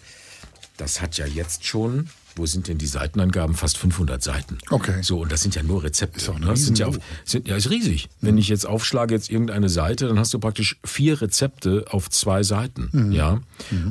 Das 0.76 1.00
hat 1.00 1.16
ja 1.18 1.26
jetzt 1.26 1.64
schon, 1.64 2.08
wo 2.36 2.46
sind 2.46 2.68
denn 2.68 2.78
die 2.78 2.86
Seitenangaben? 2.86 3.54
Fast 3.54 3.78
500 3.78 4.22
Seiten. 4.22 4.58
Okay. 4.70 5.02
So, 5.02 5.20
und 5.20 5.32
das 5.32 5.42
sind 5.42 5.54
ja 5.54 5.62
nur 5.62 5.82
Rezepte. 5.82 6.18
Ist 6.18 6.28
auch 6.28 6.38
ne? 6.38 6.46
das 6.46 6.64
sind 6.64 6.78
ja, 6.78 6.86
auf, 6.86 6.94
Riesenbuch. 6.96 7.26
sind, 7.26 7.48
ja, 7.48 7.56
ist 7.56 7.70
riesig. 7.70 8.08
Wenn 8.20 8.38
ich 8.38 8.48
jetzt 8.48 8.66
aufschlage 8.66 9.14
jetzt 9.14 9.30
irgendeine 9.30 9.68
Seite, 9.68 10.08
dann 10.08 10.18
hast 10.18 10.34
du 10.34 10.38
praktisch 10.38 10.78
vier 10.84 11.20
Rezepte 11.20 11.86
auf 11.90 12.10
zwei 12.10 12.42
Seiten. 12.42 13.12
Ja. 13.12 13.40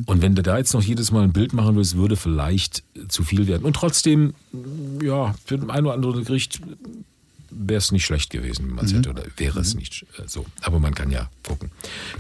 Und 0.06 0.22
wenn 0.22 0.36
du 0.36 0.44
da 0.44 0.58
jetzt 0.58 0.74
noch 0.74 0.84
jedes 0.84 1.12
Mal 1.12 1.24
ein 1.24 1.34
Bild 1.34 1.54
machen 1.54 1.76
willst, 1.76 1.96
würde 1.98 2.16
vielleicht 2.16 2.84
zu 3.08 3.24
viel 3.24 3.48
werden. 3.48 3.64
Und 3.64 3.76
trotzdem, 3.76 4.34
ja, 5.02 5.36
für 5.46 5.56
ein 5.56 5.86
oder 5.86 5.94
andere 5.94 6.24
Gericht 6.24 6.62
wäre 7.56 7.78
es 7.78 7.92
nicht 7.92 8.06
schlecht 8.06 8.30
gewesen, 8.30 8.68
wenn 8.68 8.76
man 8.76 8.86
es 8.86 8.94
hätte, 8.94 9.10
oder 9.10 9.24
wäre 9.38 9.60
es 9.60 9.76
nicht 9.76 10.06
äh, 10.18 10.24
so. 10.28 10.46
Aber 10.62 10.80
man 10.80 10.94
kann 10.94 11.12
ja 11.12 11.30
gucken. 11.48 11.72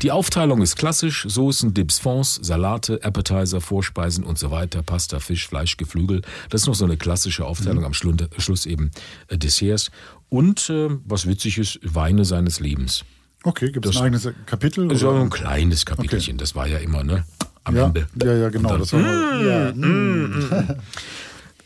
Die 0.01 0.11
Aufteilung 0.11 0.61
ist 0.61 0.75
klassisch: 0.75 1.25
Soßen, 1.27 1.73
Dips, 1.73 1.99
Fonds, 1.99 2.39
Salate, 2.41 3.03
Appetizer, 3.03 3.61
Vorspeisen 3.61 4.23
und 4.23 4.38
so 4.38 4.51
weiter, 4.51 4.84
Pasta, 4.84 5.19
Fisch, 5.19 5.47
Fleisch, 5.47 5.77
Geflügel. 5.77 6.21
Das 6.49 6.61
ist 6.61 6.67
noch 6.67 6.75
so 6.75 6.86
eine 6.86 6.97
klassische 6.97 7.45
Aufteilung. 7.45 7.86
Am 7.86 7.93
Schlund, 7.93 8.27
Schluss 8.38 8.65
eben 8.65 8.91
äh, 9.27 9.38
Desserts. 9.38 9.91
Und 10.29 10.69
äh, 10.69 10.89
was 11.05 11.27
witzig 11.27 11.57
ist, 11.57 11.79
Weine 11.84 12.25
seines 12.25 12.59
Lebens. 12.59 13.05
Okay, 13.43 13.71
gibt 13.71 13.86
es 13.86 13.97
ein 13.97 14.03
eigenes 14.03 14.27
Kapitel? 14.45 14.95
So 14.95 15.09
oder? 15.09 15.21
ein 15.21 15.29
kleines 15.29 15.86
Kapitelchen, 15.86 16.38
das 16.38 16.55
war 16.55 16.65
ja 16.65 16.77
immer, 16.77 17.03
ne? 17.03 17.25
Am 17.65 17.75
ja, 17.75 17.86
Ende. 17.86 18.07
ja, 18.21 18.34
ja, 18.34 18.49
genau. 18.49 18.69
Dann- 18.69 18.79
Das 18.79 18.93
war 18.93 18.99
mal, 19.01 19.45
ja, 19.45 19.73
mm. 19.73 20.75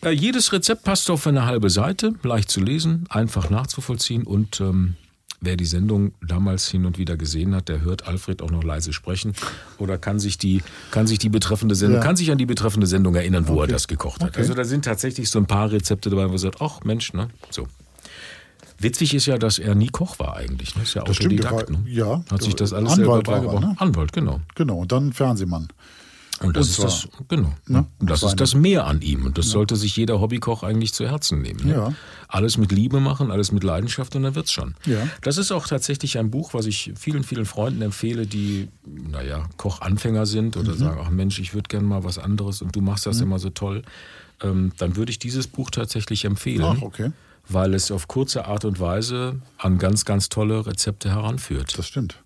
Äh, 0.08 0.12
jedes 0.14 0.52
Rezept 0.54 0.84
passt 0.84 1.10
auf 1.10 1.28
eine 1.28 1.46
halbe 1.46 1.70
Seite, 1.70 2.14
leicht 2.24 2.50
zu 2.50 2.62
lesen, 2.62 3.06
einfach 3.10 3.50
nachzuvollziehen 3.50 4.24
und 4.24 4.60
ähm, 4.62 4.96
wer 5.42 5.56
die 5.58 5.66
Sendung 5.66 6.14
damals 6.26 6.68
hin 6.68 6.86
und 6.86 6.98
wieder 6.98 7.18
gesehen 7.18 7.54
hat, 7.54 7.70
der 7.70 7.82
hört 7.82 8.08
Alfred 8.08 8.42
auch 8.42 8.50
noch 8.52 8.64
leise 8.64 8.94
sprechen 8.94 9.34
oder 9.78 9.98
kann 9.98 10.20
sich 10.20 10.38
die, 10.38 10.64
kann 10.92 11.08
sich 11.08 11.20
die 11.20 11.30
betreffende 11.30 11.76
Sendung, 11.76 11.98
Ja. 12.00 12.04
kann 12.04 12.16
sich 12.16 12.32
an 12.32 12.38
die 12.38 12.46
betreffende 12.46 12.88
Sendung 12.88 13.16
erinnern, 13.16 13.48
wo 13.48 13.56
er 13.58 13.64
Okay. 13.64 13.72
das 13.74 13.88
gekocht 13.88 14.22
hat. 14.24 14.30
Okay. 14.30 14.40
Also 14.40 14.54
da 14.54 14.64
sind 14.66 14.86
tatsächlich 14.86 15.30
so 15.30 15.40
ein 15.40 15.46
paar 15.46 15.72
Rezepte 15.72 16.10
dabei, 16.10 16.28
wo 16.30 16.34
er 16.34 16.40
sagt, 16.40 16.62
ach 16.62 16.82
Mensch, 16.84 17.14
ne, 17.14 17.30
so. 17.52 17.68
Witzig 18.80 19.16
ist 19.16 19.26
ja, 19.26 19.40
dass 19.40 19.58
er 19.58 19.74
nie 19.74 19.88
Koch 19.88 20.20
war 20.20 20.36
eigentlich. 20.36 20.76
Ne? 20.76 20.84
Ist 20.84 20.94
ja 20.94 21.04
Das 21.04 21.16
stimmt, 21.16 21.34
Autodidakt. 21.44 21.72
war- 21.74 21.80
ne? 21.80 21.90
ja, 21.90 22.24
Hat 22.32 22.44
sich 22.44 22.54
das 22.56 22.74
alles 22.74 22.92
Anwalt 22.94 23.26
selber 23.26 23.36
er, 23.38 23.42
beigebracht. 23.42 23.64
ne? 23.64 23.76
Anwalt, 23.80 24.14
genau. 24.14 24.40
Genau, 24.54 24.78
und 24.80 24.92
dann 24.92 25.14
Fernsehmann. 25.14 25.68
Und 26.42 26.56
das 26.56 26.78
Und 26.80 26.86
ist 26.88 27.06
das, 27.06 27.10
genau. 27.28 27.54
Ne? 27.68 27.86
Und 28.00 28.10
das 28.10 28.22
ist 28.24 28.36
das 28.40 28.54
Mehr 28.54 28.86
an 28.86 29.02
ihm. 29.02 29.26
Und 29.26 29.38
das 29.38 29.48
sollte 29.48 29.76
sich 29.76 29.96
jeder 29.98 30.20
Hobbykoch 30.22 30.62
eigentlich 30.64 30.94
zu 30.94 31.08
Herzen 31.08 31.42
nehmen. 31.42 31.66
Ne? 31.66 31.74
Ja. 31.74 31.94
Alles 32.28 32.58
mit 32.58 32.72
Liebe 32.72 33.00
machen, 33.00 33.32
alles 33.32 33.52
mit 33.52 33.64
Leidenschaft 33.64 34.16
und 34.16 34.24
dann 34.24 34.36
wird's 34.36 34.52
schon. 34.52 34.76
Ja. 34.86 35.08
Das 35.22 35.38
ist 35.38 35.52
auch 35.52 35.68
tatsächlich 35.68 36.18
ein 36.20 36.30
Buch, 36.30 36.54
was 36.54 36.66
ich 36.66 36.94
vielen, 37.00 37.24
vielen 37.24 37.46
Freunden 37.46 37.82
empfehle, 37.82 38.28
die, 38.28 38.68
naja, 38.86 39.50
Kochanfänger 39.58 40.26
sind 40.26 40.58
oder 40.58 40.74
Mhm. 40.74 40.78
sagen, 40.78 41.02
ach 41.04 41.10
Mensch, 41.10 41.40
ich 41.40 41.54
würde 41.54 41.68
gerne 41.70 41.88
mal 41.88 42.04
was 42.04 42.20
anderes 42.20 42.62
und 42.62 42.76
du 42.76 42.82
machst 42.82 43.06
das 43.06 43.20
immer 43.22 43.40
so 43.40 43.50
toll. 43.50 43.82
Ähm, 44.44 44.72
dann 44.78 44.96
würde 44.96 45.12
ich 45.12 45.18
dieses 45.20 45.48
Buch 45.48 45.72
tatsächlich 45.72 46.24
empfehlen. 46.26 46.64
Ach, 46.78 46.82
okay. 46.82 47.12
Weil 47.50 47.74
es 47.74 47.92
auf 47.92 48.08
kurze 48.08 48.46
Art 48.46 48.66
und 48.66 48.80
Weise 48.80 49.40
an 49.58 49.78
ganz, 49.78 50.04
ganz 50.06 50.28
tolle 50.30 50.66
Rezepte 50.68 51.10
heranführt. 51.10 51.78
Das 51.78 51.88
stimmt. 51.88 52.22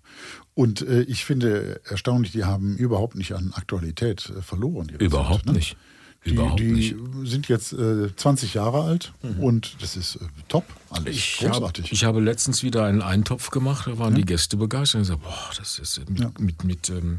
Und 0.54 0.82
äh, 0.82 1.02
ich 1.02 1.24
finde 1.24 1.80
erstaunlich, 1.88 2.32
die 2.32 2.44
haben 2.44 2.76
überhaupt 2.76 3.14
nicht 3.16 3.32
an 3.34 3.52
Aktualität 3.54 4.30
äh, 4.36 4.42
verloren. 4.42 4.88
Überhaupt 4.98 5.46
ne? 5.46 5.52
nicht. 5.52 5.76
Die, 6.24 6.30
Überhaupt 6.34 6.60
die 6.60 6.70
nicht. 6.70 6.94
sind 7.24 7.48
jetzt 7.48 7.72
äh, 7.72 8.14
20 8.14 8.54
Jahre 8.54 8.84
alt 8.84 9.12
und 9.40 9.76
das 9.82 9.96
ist 9.96 10.14
äh, 10.16 10.18
top. 10.48 10.64
Alles 10.88 11.16
Ich 11.16 11.40
habe, 11.40 11.50
großartig. 11.50 11.90
ich 11.90 12.04
habe 12.04 12.20
letztens 12.20 12.62
wieder 12.62 12.84
einen 12.84 13.02
Eintopf 13.02 13.50
gemacht, 13.50 13.88
da 13.88 13.98
waren 13.98 14.14
die 14.14 14.24
Gäste 14.24 14.56
begeistert 14.56 15.00
und 15.00 15.02
gesagt, 15.02 15.22
boah, 15.24 15.50
das 15.58 15.80
ist 15.80 16.00
mit, 16.08 16.20
Ja. 16.20 16.30
mit, 16.38 16.62
mit 16.62 16.90
ähm, 16.90 17.18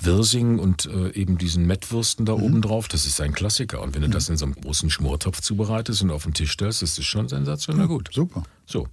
Wirsing 0.00 0.58
und 0.58 0.86
äh, 0.86 1.10
eben 1.12 1.38
diesen 1.38 1.64
Mettwürsten 1.66 2.24
Mhm. 2.24 2.26
da 2.26 2.32
oben 2.32 2.60
drauf, 2.60 2.88
das 2.88 3.06
ist 3.06 3.20
ein 3.20 3.32
Klassiker. 3.34 3.80
Und 3.82 3.94
wenn 3.94 4.02
du 4.02 4.08
das 4.08 4.28
in 4.28 4.36
so 4.36 4.46
einem 4.46 4.54
großen 4.56 4.90
Schmortopf 4.90 5.40
zubereitest 5.40 6.02
und 6.02 6.10
auf 6.10 6.24
den 6.24 6.34
Tisch 6.34 6.50
stellst, 6.52 6.82
das 6.82 6.98
ist 6.98 7.04
schon 7.04 7.28
sensationell 7.28 7.86
gut. 7.86 8.10
Super. 8.12 8.42
So, 8.66 8.88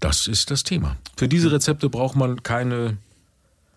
das 0.00 0.26
ist 0.28 0.50
das 0.50 0.62
Thema. 0.62 0.96
Für 1.16 1.28
diese 1.28 1.50
Rezepte 1.52 1.88
braucht 1.88 2.16
man 2.16 2.42
keine 2.42 2.96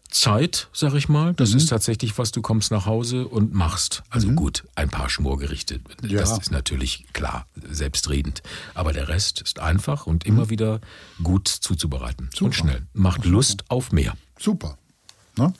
Zeit, 0.10 0.70
sag 0.72 0.94
ich 0.94 1.10
mal. 1.10 1.34
Das 1.34 1.52
Mhm. 1.52 1.58
ist 1.58 1.66
tatsächlich 1.68 2.18
was, 2.18 2.32
du 2.32 2.42
kommst 2.42 2.72
nach 2.72 2.86
Hause 2.86 3.28
und 3.28 3.54
machst. 3.54 4.04
Also 4.10 4.30
gut, 4.30 4.64
ein 4.76 4.90
paar 4.90 5.10
Schmorgerichte. 5.10 5.82
Ja. 6.02 6.20
Das 6.20 6.38
ist 6.38 6.50
natürlich 6.52 7.06
klar, 7.12 7.46
selbstredend. 7.70 8.42
Aber 8.74 8.94
der 8.94 9.10
Rest 9.10 9.42
ist 9.42 9.60
einfach 9.60 10.08
und 10.08 10.26
immer 10.26 10.50
wieder 10.50 10.80
gut 11.22 11.48
zuzubereiten. 11.50 12.30
Und 12.40 12.56
schnell. 12.56 12.84
Macht 12.94 13.26
Lust 13.26 13.66
auf 13.70 13.92
mehr. 13.92 14.16
Super. 14.40 14.78
Ne? 15.38 15.52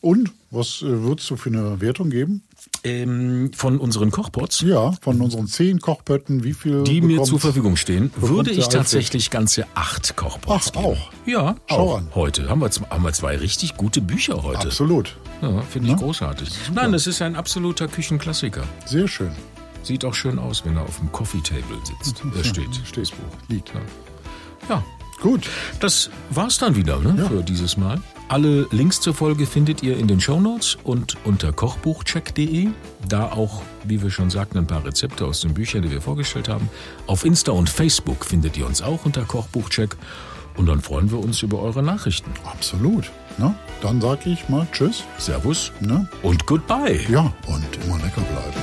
Und 0.00 0.32
was 0.50 0.80
äh, 0.82 0.86
würdest 1.02 1.28
du 1.30 1.36
für 1.36 1.50
eine 1.50 1.80
Wertung 1.80 2.08
geben? 2.10 2.42
Ähm, 2.84 3.50
von 3.56 3.78
unseren 3.78 4.10
Kochpots, 4.10 4.60
Ja, 4.60 4.92
von 5.00 5.20
unseren 5.22 5.46
zehn 5.46 5.80
Kochbötten, 5.80 6.44
wie 6.44 6.52
viel 6.52 6.84
die 6.84 7.00
mir 7.00 7.14
bekommt- 7.16 7.28
zur 7.28 7.40
Verfügung 7.40 7.76
stehen, 7.76 8.10
würde 8.16 8.50
ich 8.50 8.68
tatsächlich 8.68 9.30
ganze 9.30 9.66
acht 9.74 10.16
Kochpots 10.16 10.68
Ach, 10.68 10.72
geben. 10.72 10.84
auch? 10.84 11.10
Ja, 11.24 11.56
Schau 11.66 11.76
auch. 11.94 11.98
an. 11.98 12.08
Heute 12.14 12.48
haben 12.50 12.60
wir, 12.60 12.68
haben 12.90 13.02
wir 13.02 13.12
zwei 13.14 13.36
richtig 13.38 13.76
gute 13.78 14.02
Bücher 14.02 14.42
heute. 14.42 14.66
Absolut. 14.66 15.16
Ja, 15.40 15.62
finde 15.62 15.90
ich 15.92 15.96
großartig. 15.96 16.50
Nein, 16.74 16.92
das 16.92 17.06
ist 17.06 17.22
ein 17.22 17.36
absoluter 17.36 17.88
Küchenklassiker. 17.88 18.64
Sehr 18.84 19.08
schön. 19.08 19.32
Sieht 19.82 20.04
auch 20.04 20.14
schön 20.14 20.38
aus, 20.38 20.64
wenn 20.66 20.76
er 20.76 20.82
auf 20.82 20.98
dem 20.98 21.10
Coffee 21.10 21.40
Table 21.40 21.62
sitzt. 21.84 22.22
Er 22.36 22.44
steht. 22.44 22.80
Steht. 22.86 23.12
Liegt. 23.48 23.72
Ja. 24.68 24.82
Gut. 25.24 25.48
Das 25.80 26.10
war's 26.28 26.58
dann 26.58 26.76
wieder 26.76 26.98
ne, 26.98 27.24
für 27.26 27.42
dieses 27.42 27.78
Mal. 27.78 27.98
Alle 28.28 28.66
Links 28.70 29.00
zur 29.00 29.14
Folge 29.14 29.46
findet 29.46 29.82
ihr 29.82 29.96
in 29.96 30.06
den 30.06 30.20
Shownotes 30.20 30.76
und 30.84 31.16
unter 31.24 31.50
kochbuchcheck.de. 31.50 32.68
Da 33.08 33.32
auch, 33.32 33.62
wie 33.84 34.02
wir 34.02 34.10
schon 34.10 34.28
sagten, 34.28 34.58
ein 34.58 34.66
paar 34.66 34.84
Rezepte 34.84 35.24
aus 35.24 35.40
den 35.40 35.54
Büchern, 35.54 35.80
die 35.80 35.90
wir 35.90 36.02
vorgestellt 36.02 36.50
haben. 36.50 36.68
Auf 37.06 37.24
Insta 37.24 37.52
und 37.52 37.70
Facebook 37.70 38.26
findet 38.26 38.58
ihr 38.58 38.66
uns 38.66 38.82
auch 38.82 39.06
unter 39.06 39.22
Kochbuchcheck. 39.22 39.96
Und 40.58 40.66
dann 40.66 40.82
freuen 40.82 41.10
wir 41.10 41.18
uns 41.18 41.40
über 41.40 41.58
eure 41.58 41.82
Nachrichten. 41.82 42.30
Absolut. 42.44 43.10
Na, 43.38 43.54
dann 43.80 44.02
sag 44.02 44.26
ich 44.26 44.50
mal 44.50 44.66
Tschüss. 44.72 45.04
Servus 45.16 45.72
Ne? 45.80 46.06
und 46.22 46.44
goodbye. 46.44 47.00
Ja, 47.08 47.32
und 47.46 47.64
immer 47.82 47.96
lecker 47.96 48.20
bleiben. 48.20 48.60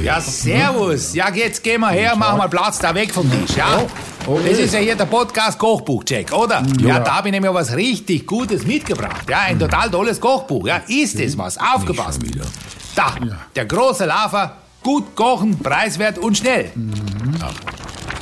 Ja, 0.00 0.20
servus. 0.20 1.14
Ja, 1.14 1.30
jetzt 1.34 1.62
gehen 1.62 1.80
wir 1.80 1.90
her, 1.90 2.16
machen 2.16 2.38
wir 2.38 2.48
Platz 2.48 2.78
da 2.78 2.94
weg 2.94 3.12
vom 3.12 3.30
Tisch, 3.30 3.56
ja? 3.56 3.82
Das 4.26 4.58
ist 4.58 4.72
ja 4.72 4.80
hier 4.80 4.94
der 4.94 5.04
Podcast 5.06 5.58
Kochbuch-Check, 5.58 6.32
oder? 6.32 6.62
Ja. 6.80 7.00
da 7.00 7.16
habe 7.16 7.28
ich 7.28 7.32
nämlich 7.32 7.52
was 7.52 7.74
richtig 7.74 8.26
Gutes 8.26 8.64
mitgebracht. 8.64 9.28
Ja, 9.28 9.40
ein 9.48 9.58
total 9.58 9.90
tolles 9.90 10.20
Kochbuch. 10.20 10.66
Ja, 10.66 10.80
ist 10.86 11.18
es 11.20 11.36
was? 11.36 11.58
Aufgepasst. 11.58 12.20
Da, 12.94 13.14
der 13.54 13.64
große 13.66 14.04
Lava, 14.04 14.56
gut 14.82 15.14
kochen, 15.14 15.58
preiswert 15.58 16.18
und 16.18 16.38
schnell. 16.38 16.70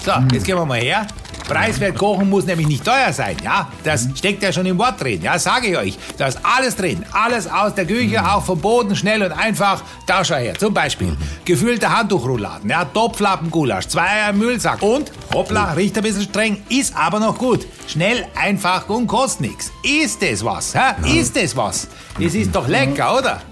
So, 0.05 0.13
jetzt 0.33 0.45
gehen 0.45 0.57
wir 0.57 0.65
mal 0.65 0.81
her. 0.81 1.07
Preiswert 1.51 1.99
kochen 1.99 2.31
muss 2.31 2.45
nämlich 2.45 2.69
nicht 2.69 2.85
teuer 2.85 3.13
sein, 3.13 3.37
ja? 3.43 3.69
Das 3.83 4.07
steckt 4.15 4.41
ja 4.41 4.53
schon 4.53 4.67
im 4.67 4.79
Wort 4.79 5.01
drin, 5.01 5.21
ja? 5.21 5.37
Sage 5.37 5.67
ich 5.67 5.77
euch. 5.77 5.99
Da 6.17 6.29
ist 6.29 6.39
alles 6.45 6.77
drin. 6.77 7.05
Alles 7.11 7.51
aus 7.51 7.75
der 7.75 7.87
Küche, 7.87 8.25
auch 8.25 8.45
vom 8.45 8.61
Boden, 8.61 8.95
schnell 8.95 9.21
und 9.21 9.33
einfach. 9.33 9.83
Da 10.07 10.25
schau 10.25 10.37
her. 10.37 10.55
Zum 10.57 10.73
Beispiel 10.73 11.17
gefüllte 11.45 11.91
Handtuchrouladen, 11.91 12.71
ja? 12.71 12.85
Topflappen-Gulasch, 12.85 13.89
zwei 13.89 14.03
Eier 14.03 14.31
im 14.31 14.39
Müllsack 14.39 14.81
und, 14.81 15.11
hoppla, 15.35 15.73
riecht 15.73 15.97
ein 15.97 16.05
bisschen 16.05 16.23
streng, 16.23 16.63
ist 16.69 16.97
aber 16.97 17.19
noch 17.19 17.37
gut. 17.37 17.67
Schnell, 17.89 18.29
einfach 18.41 18.89
und 18.89 19.09
kostet 19.09 19.41
nichts. 19.41 19.73
Ist 19.83 20.23
es 20.23 20.45
was, 20.45 20.73
hä? 20.77 21.19
Ist 21.19 21.37
es 21.37 21.57
was? 21.57 21.89
Es 22.21 22.37
ist 22.37 22.55
doch 22.55 22.69
lecker, 22.69 23.19
oder? 23.19 23.43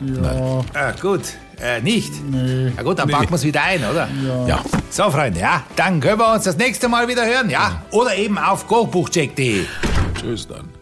Ja. 0.73 0.91
Äh, 0.91 0.93
gut. 1.01 1.23
Äh, 1.61 1.81
nicht? 1.81 2.13
Nee. 2.31 2.73
Na 2.77 2.83
gut, 2.83 2.99
dann 2.99 3.09
packen 3.09 3.31
wir 3.31 3.37
es 3.37 3.45
wieder 3.45 3.63
ein, 3.63 3.81
oder? 3.85 4.09
Ja. 4.47 4.61
So, 4.91 5.11
Freunde, 5.11 5.41
ja, 5.41 5.65
dann 5.77 6.01
können 6.01 6.19
wir 6.19 6.33
uns 6.33 6.45
das 6.45 6.57
nächste 6.57 6.89
Mal 6.89 7.09
wieder 7.09 7.27
hören, 7.27 7.51
ja? 7.51 7.83
Oder 7.91 8.15
eben 8.17 8.39
auf 8.39 8.67
kochbuchcheck.de. 8.67 9.65
Tschüss 10.21 10.47
dann. 10.47 10.78